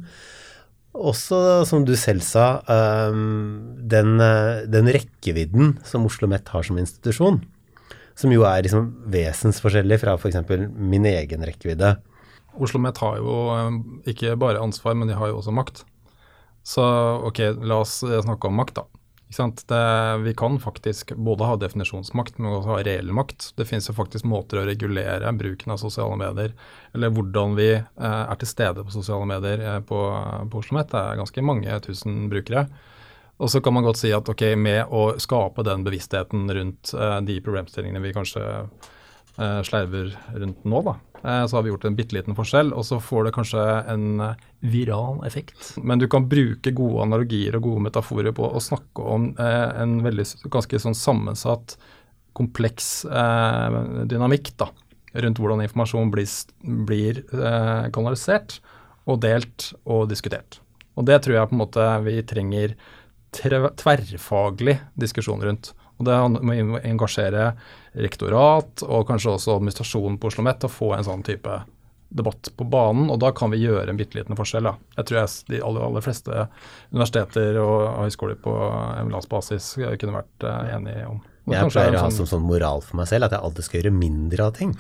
også, 0.98 1.44
som 1.70 1.86
du 1.86 1.94
selv 1.94 2.26
sa, 2.26 2.50
um, 3.14 3.78
den, 3.86 4.18
den 4.66 4.90
rekkevidden 4.98 5.78
som 5.86 6.10
Oslo 6.10 6.26
OsloMet 6.26 6.50
har 6.56 6.66
som 6.66 6.82
institusjon 6.82 7.44
som 8.20 8.34
jo 8.34 8.44
er 8.48 8.66
liksom 8.66 8.92
vesensforskjellig 9.14 10.00
fra 10.02 10.18
f.eks. 10.20 10.42
min 10.76 11.08
egen 11.08 11.46
rekkevidde. 11.48 11.96
Oslo 12.50 12.66
OsloMet 12.66 13.00
har 13.00 13.20
jo 13.22 13.36
eh, 13.56 13.80
ikke 14.14 14.36
bare 14.42 14.62
ansvar, 14.64 14.98
men 15.00 15.12
de 15.12 15.18
har 15.18 15.32
jo 15.32 15.40
også 15.40 15.56
makt. 15.56 15.86
Så 16.68 16.84
ok, 17.26 17.40
la 17.64 17.80
oss 17.86 18.02
snakke 18.04 18.50
om 18.50 18.60
makt, 18.60 18.82
da. 18.82 18.88
Det, 19.30 20.18
vi 20.18 20.34
kan 20.34 20.60
faktisk 20.60 21.14
både 21.16 21.46
ha 21.46 21.56
definisjonsmakt, 21.56 22.38
men 22.38 22.52
også 22.52 22.72
ha 22.74 22.78
reell 22.82 23.12
makt. 23.14 23.52
Det 23.56 23.68
finnes 23.70 23.86
jo 23.86 23.94
faktisk 23.94 24.26
måter 24.26 24.58
å 24.58 24.66
regulere 24.66 25.34
bruken 25.38 25.74
av 25.76 25.78
sosiale 25.78 26.18
medier, 26.18 26.56
eller 26.98 27.14
hvordan 27.14 27.54
vi 27.60 27.70
eh, 27.78 28.24
er 28.24 28.40
til 28.42 28.50
stede 28.50 28.84
på 28.84 28.96
sosiale 28.96 29.30
medier 29.30 29.62
eh, 29.62 29.80
på, 29.86 30.00
på 30.50 30.64
OsloMet. 30.64 30.90
Det 30.90 31.04
er 31.04 31.22
ganske 31.22 31.46
mange 31.46 31.78
tusen 31.86 32.24
brukere. 32.32 32.66
Og 33.40 33.52
så 33.52 33.62
kan 33.64 33.76
man 33.76 33.86
godt 33.88 34.02
si 34.02 34.12
at 34.16 34.28
ok, 34.30 34.44
med 34.60 34.92
å 34.92 35.14
skape 35.22 35.64
den 35.68 35.86
bevisstheten 35.86 36.50
rundt 36.56 36.92
uh, 36.96 37.20
de 37.24 37.38
problemstillingene 37.44 38.02
vi 38.04 38.16
kanskje 38.16 38.44
uh, 38.44 39.62
slerver 39.64 40.12
rundt 40.36 40.66
nå, 40.68 40.82
da, 40.84 40.96
uh, 41.24 41.46
så 41.48 41.56
har 41.58 41.64
vi 41.64 41.72
gjort 41.72 41.88
en 41.88 41.96
bitte 41.96 42.18
liten 42.18 42.36
forskjell. 42.36 42.74
Og 42.76 42.84
så 42.90 43.00
får 43.04 43.30
det 43.30 43.34
kanskje 43.38 43.64
en 43.94 44.26
viral 44.60 45.24
effekt. 45.28 45.72
Men 45.80 46.04
du 46.04 46.10
kan 46.12 46.28
bruke 46.28 46.76
gode 46.76 47.08
analogier 47.08 47.56
og 47.56 47.70
gode 47.70 47.88
metaforer 47.88 48.36
på 48.36 48.52
å 48.52 48.64
snakke 48.64 49.08
om 49.16 49.32
en 49.40 49.98
veldig 50.04 50.28
ganske 50.52 50.84
sånn 50.84 50.98
sammensatt, 50.98 51.78
kompleks 52.36 53.02
dynamikk 54.08 54.52
da, 54.60 54.70
rundt 55.24 55.40
hvordan 55.42 55.64
informasjon 55.64 56.12
blir, 56.14 56.30
blir 56.88 57.24
kanalisert 57.96 58.60
og 59.10 59.24
delt 59.24 59.72
og 59.88 60.08
diskutert. 60.12 60.60
Og 61.00 61.08
det 61.08 61.22
tror 61.24 61.38
jeg 61.38 61.50
på 61.50 61.56
en 61.56 61.64
måte 61.64 61.88
vi 62.04 62.20
trenger 62.28 62.76
tverrfaglig 63.36 64.80
diskusjon 65.00 65.44
rundt. 65.44 65.74
Og 66.00 66.08
Det 66.08 66.16
må 66.48 66.80
engasjere 66.80 67.52
rektorat 68.00 68.86
og 68.88 69.08
kanskje 69.10 69.36
også 69.36 69.58
administrasjonen 69.58 70.18
på 70.20 70.30
Oslo 70.30 70.44
OsloMet 70.44 70.62
til 70.62 70.70
å 70.70 70.76
få 70.78 70.94
en 70.96 71.08
sånn 71.08 71.26
type 71.28 71.58
debatt 72.10 72.50
på 72.58 72.66
banen, 72.66 73.10
og 73.14 73.20
da 73.22 73.30
kan 73.36 73.52
vi 73.54 73.62
gjøre 73.62 73.92
en 73.92 73.98
bitte 74.00 74.18
liten 74.18 74.38
forskjell. 74.38 74.66
Da. 74.66 74.74
Jeg 74.98 75.10
tror 75.10 75.20
jeg, 75.20 75.34
de 75.52 75.60
aller, 75.62 75.84
aller, 75.86 76.06
fleste 76.06 76.46
universiteter 76.90 77.60
og 77.62 77.84
høyskoler 78.00 78.40
på 78.42 78.54
landsbasis 79.12 79.76
kunne 79.78 80.16
vært 80.18 80.48
uh, 80.48 80.72
enige 80.74 81.06
om. 81.10 81.20
Jeg 81.50 81.72
pleier 81.72 81.96
å 81.98 82.04
ha 82.04 82.10
sånn 82.12 82.28
som 82.28 82.30
sånn 82.30 82.46
moral 82.46 82.84
for 82.86 83.00
meg 83.00 83.08
selv 83.10 83.26
at 83.26 83.34
jeg 83.34 83.42
alltid 83.46 83.66
skal 83.66 83.80
gjøre 83.80 83.94
mindre 83.96 84.46
av 84.46 84.58
ting. 84.58 84.74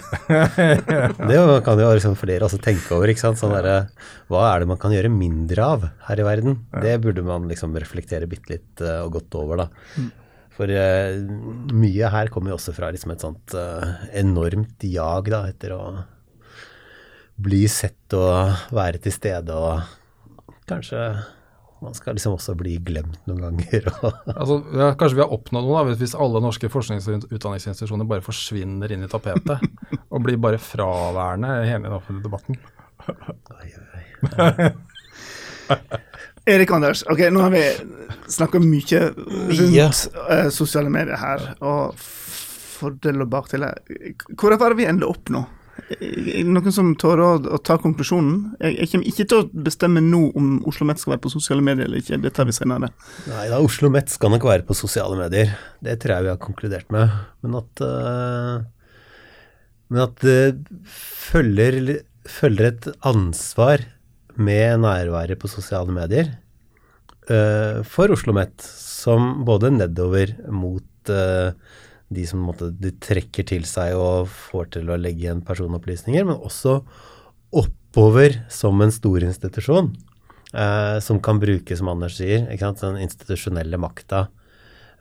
det 1.30 1.39
kan 1.66 1.82
jo 1.82 1.89
liksom 1.97 2.18
flere 2.20 2.45
også 2.45 2.60
tenke 2.62 2.93
over. 2.97 3.10
ikke 3.10 3.24
sant? 3.24 3.39
Sånn 3.41 3.55
der, 3.55 3.89
hva 4.30 4.43
er 4.51 4.62
det 4.62 4.70
man 4.70 4.82
kan 4.82 4.93
gjøre 4.93 5.12
mindre 5.14 5.66
av 5.66 5.88
her 6.10 6.22
i 6.22 6.28
verden? 6.28 6.60
Det 6.84 6.93
burde 7.01 7.26
man 7.26 7.47
liksom 7.49 7.74
reflektere 7.80 8.30
bitte 8.30 8.53
litt 8.53 8.84
uh, 8.86 9.01
og 9.07 9.16
godt 9.18 9.39
over, 9.39 9.64
da. 9.64 9.68
Mm. 9.97 10.12
For 10.60 10.76
uh, 10.76 11.74
mye 11.80 12.14
her 12.14 12.30
kommer 12.34 12.53
jo 12.53 12.60
også 12.60 12.76
fra 12.76 12.91
liksom 12.93 13.16
et 13.16 13.26
sånt 13.26 13.57
uh, 13.57 14.05
enormt 14.20 14.86
jag 14.86 15.34
da, 15.34 15.45
etter 15.49 15.74
å 15.74 15.84
bli 17.39 17.64
sett 17.72 18.14
og 18.20 18.74
være 18.76 18.99
til 19.01 19.16
stede 19.16 19.55
og 19.55 19.80
kanskje 20.70 21.01
man 21.82 21.94
skal 21.96 22.14
liksom 22.18 22.34
også 22.36 22.56
bli 22.60 22.74
glemt 22.84 23.28
noen 23.30 23.42
ganger. 23.46 23.88
altså, 24.40 24.56
ja, 24.76 24.90
kanskje 25.00 25.18
vi 25.20 25.24
har 25.24 25.36
oppnådd 25.36 25.66
noe 25.68 25.84
da, 25.88 25.96
hvis 26.00 26.18
alle 26.18 26.42
norske 26.44 26.68
forsknings- 26.72 27.08
og 27.10 27.14
utdanningsinstitusjoner 27.30 28.10
bare 28.10 28.26
forsvinner 28.26 28.88
inn 28.94 29.06
i 29.06 29.12
tapetet 29.12 29.60
og 30.14 30.20
blir 30.26 30.38
bare 30.42 30.60
fraværende 30.62 31.50
i 31.64 31.72
hele 31.72 31.86
den 31.88 31.96
offentlige 31.96 32.26
debatten. 32.28 32.56
Erik 36.50 36.72
Anders, 36.74 37.04
ok, 37.12 37.22
nå 37.32 37.40
har 37.46 37.52
vi 37.54 37.64
snakka 38.32 38.58
mye 38.64 39.00
rundt 39.14 40.18
uh, 40.18 40.50
sosiale 40.54 40.90
medier 40.92 41.18
her, 41.22 41.40
og 41.62 41.94
fordel 42.80 43.22
og 43.26 43.32
bakdeler. 43.32 43.74
Hvor 44.34 44.52
er 44.56 44.60
det 44.64 44.80
vi 44.80 44.90
ender 44.90 45.08
opp 45.12 45.26
nå? 45.34 45.42
Noen 46.50 46.74
som 46.74 46.92
tør 47.00 47.22
å, 47.24 47.30
å, 47.56 47.60
ta 47.66 47.78
konklusjonen? 47.82 48.56
Jeg, 48.60 48.76
jeg, 48.78 48.90
kommer 48.92 49.12
ikke 49.12 49.26
til 49.32 49.42
å 49.42 49.64
bestemme 49.68 50.04
nå 50.04 50.22
om 50.38 50.52
Oslo 50.70 50.88
Met 50.90 51.02
skal 51.02 51.16
være 51.16 51.24
på 51.26 51.32
sosiale 51.34 51.64
medier 51.66 51.88
eller 51.88 52.02
ikke. 52.02 52.20
Det 52.24 52.32
tar 52.36 52.50
vi 52.50 52.56
senere. 52.56 52.92
Nei 53.30 53.46
da, 53.52 53.62
Oslo 53.64 53.92
Met 53.94 54.12
skal 54.14 54.34
nok 54.36 54.48
være 54.50 54.68
på 54.68 54.78
sosiale 54.78 55.18
medier. 55.20 55.56
Det 55.86 55.98
tror 56.02 56.16
jeg 56.16 56.28
vi 56.28 56.34
har 56.34 56.42
konkludert 56.44 56.94
med. 56.96 57.16
Men 57.46 57.58
at, 57.62 57.84
uh, 57.84 58.62
men 59.90 60.04
at 60.06 60.26
det 60.26 60.40
følger, 61.30 61.80
følger, 62.30 62.72
et 62.72 62.90
ansvar 63.10 63.86
med 64.40 64.86
nærværet 64.86 65.42
på 65.42 65.52
sosiale 65.52 65.94
medier 65.96 66.34
uh, 67.30 67.86
for 67.88 68.16
Oslo 68.16 68.36
Met, 68.38 68.58
som 68.64 69.46
både 69.48 69.74
nedover 69.76 70.38
mot 70.54 71.14
uh, 71.14 71.52
de 72.10 72.26
som 72.26 72.41
måtte, 72.41 72.72
de 72.74 72.91
trekker 73.01 73.45
til 73.51 73.66
seg 73.70 73.95
og 73.97 74.30
får 74.49 74.74
til 74.78 74.89
å 74.89 74.97
legge 74.99 75.28
igjen 75.28 75.45
personopplysninger, 75.45 76.26
men 76.26 76.38
også 76.38 76.80
oppover 77.49 78.41
som 78.53 78.82
en 78.82 78.93
stor 78.93 79.26
institusjon, 79.26 79.91
eh, 80.53 80.97
som 81.05 81.22
kan 81.22 81.41
bruke, 81.41 81.78
som 81.78 81.91
Anders 81.93 82.18
sier, 82.20 82.47
den 82.49 82.99
institusjonelle 83.05 83.78
makta 83.82 84.28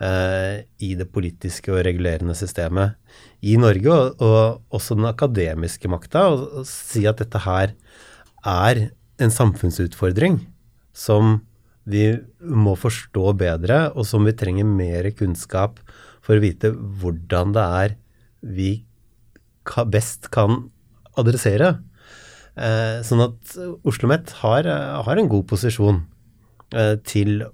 eh, 0.01 0.65
i 0.85 0.95
det 0.99 1.09
politiske 1.13 1.73
og 1.73 1.83
regulerende 1.89 2.37
systemet 2.37 2.97
i 3.41 3.57
Norge, 3.61 3.89
og, 3.89 4.23
og 4.23 4.77
også 4.77 4.99
den 4.99 5.09
akademiske 5.09 5.89
makta, 5.89 6.29
og, 6.33 6.47
og 6.61 6.69
si 6.69 7.07
at 7.09 7.21
dette 7.25 7.45
her 7.45 7.75
er 8.45 8.89
en 9.19 9.33
samfunnsutfordring 9.35 10.43
som 10.97 11.39
vi 11.89 12.11
må 12.45 12.75
forstå 12.77 13.33
bedre, 13.41 13.87
og 13.97 14.05
som 14.07 14.27
vi 14.29 14.37
trenger 14.37 14.69
mer 14.69 15.09
kunnskap 15.17 15.81
for 16.29 16.37
å 16.37 16.45
vite 16.45 16.75
hvordan 16.77 17.57
det 17.57 17.65
er 17.83 17.97
vi 18.45 18.73
best 19.89 20.29
kan 20.33 20.69
adressere. 21.19 21.79
Eh, 22.59 23.01
sånn 23.07 23.23
at 23.25 23.53
Oslo 23.55 23.79
OsloMet 23.89 24.33
har, 24.43 24.69
har, 25.07 25.17
en 25.17 25.31
god 25.31 25.47
posisjon 25.51 26.03
eh, 26.75 26.97
til 27.07 27.45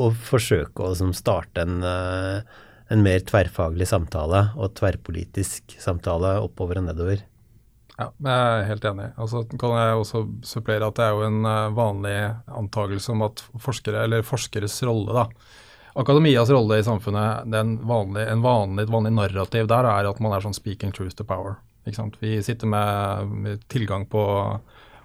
å 0.00 0.10
forsøke 0.14 0.84
å 0.84 1.10
starte 1.16 1.64
en, 1.64 1.80
eh, 1.82 2.58
en, 2.92 3.02
mer 3.02 3.24
tverrfaglig 3.26 3.88
samtale 3.88 4.50
og 4.58 4.74
tverrpolitisk 4.78 5.76
samtale 5.80 6.36
oppover 6.44 6.82
og 6.82 6.90
nedover. 6.90 7.24
Ja, 7.96 8.08
jeg 8.10 8.34
er 8.34 8.68
helt 8.68 8.86
enig. 8.88 9.08
Altså, 9.20 9.42
kan 9.60 9.74
jeg 9.76 9.96
også 10.00 10.22
supplere 10.48 10.88
at 10.88 10.96
det 10.96 11.08
er 11.08 11.16
jo 11.16 11.26
en 11.26 11.74
vanlig 11.76 12.16
antakelse 12.48 13.12
om 13.12 13.26
at 13.26 13.42
forskere, 13.60 14.06
eller 14.06 14.24
forskeres 14.24 14.78
rolle, 14.88 15.16
da, 15.16 15.26
Akademias 15.98 16.50
rolle 16.50 16.78
i 16.78 16.84
samfunnet, 16.86 17.48
vanlige, 17.82 18.28
en 18.30 18.44
vanlig, 18.44 18.84
et 18.84 18.92
vanlig 18.92 19.12
narrativ 19.16 19.66
der 19.70 19.88
er 19.90 20.08
at 20.10 20.20
man 20.22 20.36
er 20.36 20.44
sånn 20.44 20.54
speaking 20.54 20.94
truth 20.94 21.16
to 21.18 21.26
power. 21.26 21.58
Vi 22.20 22.36
sitter 22.44 22.68
med, 22.70 23.32
med, 23.32 23.64
tilgang 23.72 24.04
på 24.06 24.22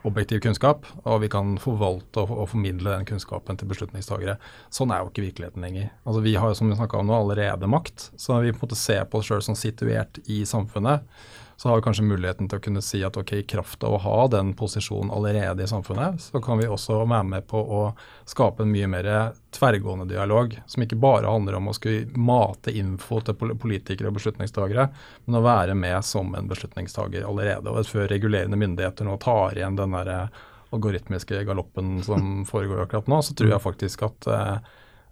objektiv 0.06 0.44
kunnskap, 0.44 0.86
og 1.02 1.24
vi 1.24 1.30
kan 1.34 1.56
forvalte 1.58 2.22
og, 2.22 2.34
og, 2.36 2.50
formidle 2.52 2.92
den 2.92 3.08
kunnskapen 3.10 3.58
til 3.58 3.72
beslutningstagere. 3.72 4.36
Sånn 4.70 4.94
er 4.94 5.02
jo 5.02 5.10
ikke 5.10 5.24
virkeligheten 5.26 5.66
lenger. 5.66 5.88
Altså, 6.04 6.22
vi 6.22 6.36
har 6.38 6.52
jo 6.52 6.60
som 6.60 6.70
vi 6.70 6.78
om 6.78 7.10
nå 7.10 7.16
allerede 7.18 7.72
makt, 7.72 8.12
så 8.22 8.38
vi 8.44 8.54
på 8.54 8.60
en 8.60 8.68
måte 8.68 8.78
ser 8.78 9.08
på 9.10 9.22
oss 9.24 9.32
sjøl 9.32 9.42
som 9.48 9.58
situert 9.58 10.22
i 10.30 10.44
samfunnet 10.46 11.08
så 11.58 11.70
har 11.70 11.76
vi 11.80 11.86
kanskje 11.86 12.04
muligheten 12.04 12.50
til 12.50 12.60
å 12.60 12.64
kunne 12.64 12.82
si 12.84 13.00
at 13.06 13.18
ok, 13.18 13.32
i 13.40 13.46
kraft 13.48 13.84
av 13.88 13.96
å 13.96 14.02
ha 14.04 14.16
den 14.32 14.54
posisjonen 14.60 15.12
allerede 15.16 15.64
i 15.64 15.70
samfunnet, 15.70 16.20
så 16.22 16.42
kan 16.44 16.60
vi 16.60 16.68
også 16.68 16.98
være 17.06 17.24
med 17.30 17.48
på 17.48 17.60
å 17.60 17.82
skape 18.28 18.66
en 18.66 18.74
mye 18.74 18.90
mer 18.92 19.10
tverrgående 19.56 20.08
dialog, 20.10 20.58
som 20.68 20.84
ikke 20.84 21.00
bare 21.00 21.32
handler 21.32 21.60
om 21.60 21.72
å 21.72 21.76
skulle 21.78 22.12
mate 22.20 22.74
info 22.76 23.22
til 23.24 23.38
politikere 23.40 24.12
og 24.12 24.18
beslutningstagere, 24.20 24.90
men 25.26 25.40
å 25.40 25.46
være 25.46 25.78
med 25.80 26.04
som 26.06 26.36
en 26.36 26.52
beslutningstager 26.52 27.24
allerede. 27.24 27.72
Og 27.72 27.88
før 27.88 28.10
regulerende 28.12 28.60
myndigheter 28.60 29.08
nå 29.08 29.16
tar 29.24 29.56
igjen 29.56 29.80
den 29.80 29.96
der 29.96 30.12
algoritmiske 30.76 31.46
galoppen 31.48 32.02
som 32.04 32.44
foregår 32.52 32.84
akkurat 32.84 33.08
nå, 33.08 33.22
så 33.24 33.38
tror 33.38 33.56
jeg 33.56 33.64
faktisk 33.64 34.04
at 34.10 34.28
eh, 34.28 34.56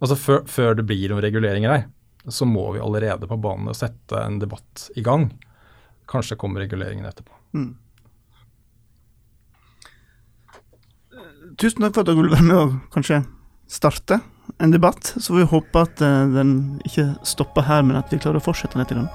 altså 0.03 0.19
før, 0.19 0.43
før 0.49 0.79
det 0.79 0.87
blir 0.91 1.07
noen 1.13 1.23
reguleringer 1.23 1.77
her, 1.77 1.87
så 2.27 2.47
må 2.47 2.69
vi 2.75 2.83
allerede 2.83 3.27
på 3.27 3.39
banen 3.39 3.71
og 3.71 3.75
sette 3.75 4.19
en 4.19 4.39
debatt 4.39 4.89
i 4.99 5.03
gang. 5.03 5.29
Kanskje 6.09 6.37
kommer 6.39 6.63
reguleringen 6.63 7.05
etterpå. 7.07 7.35
Mm. 7.53 7.71
Tusen 11.59 11.83
takk 11.83 11.93
for 11.95 12.03
at 12.03 12.09
dere 12.09 12.19
ville 12.19 12.33
være 12.33 12.47
med 12.47 12.59
og 12.59 12.77
kanskje 12.93 13.23
starte 13.69 14.19
en 14.59 14.73
debatt. 14.73 15.13
Så 15.17 15.35
vi 15.37 15.47
håper 15.47 15.87
at 15.87 16.01
uh, 16.01 16.23
den 16.33 16.55
ikke 16.87 17.13
stopper 17.27 17.67
her, 17.69 17.85
men 17.85 17.99
at 17.99 18.11
vi 18.11 18.21
klarer 18.21 18.41
å 18.41 18.47
fortsette 18.47 18.77
den 18.77 18.85
etter 18.85 19.03
den. 19.03 19.11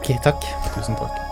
Ok, 0.00 0.16
takk. 0.26 0.50
Tusen 0.74 0.98
takk. 1.00 1.23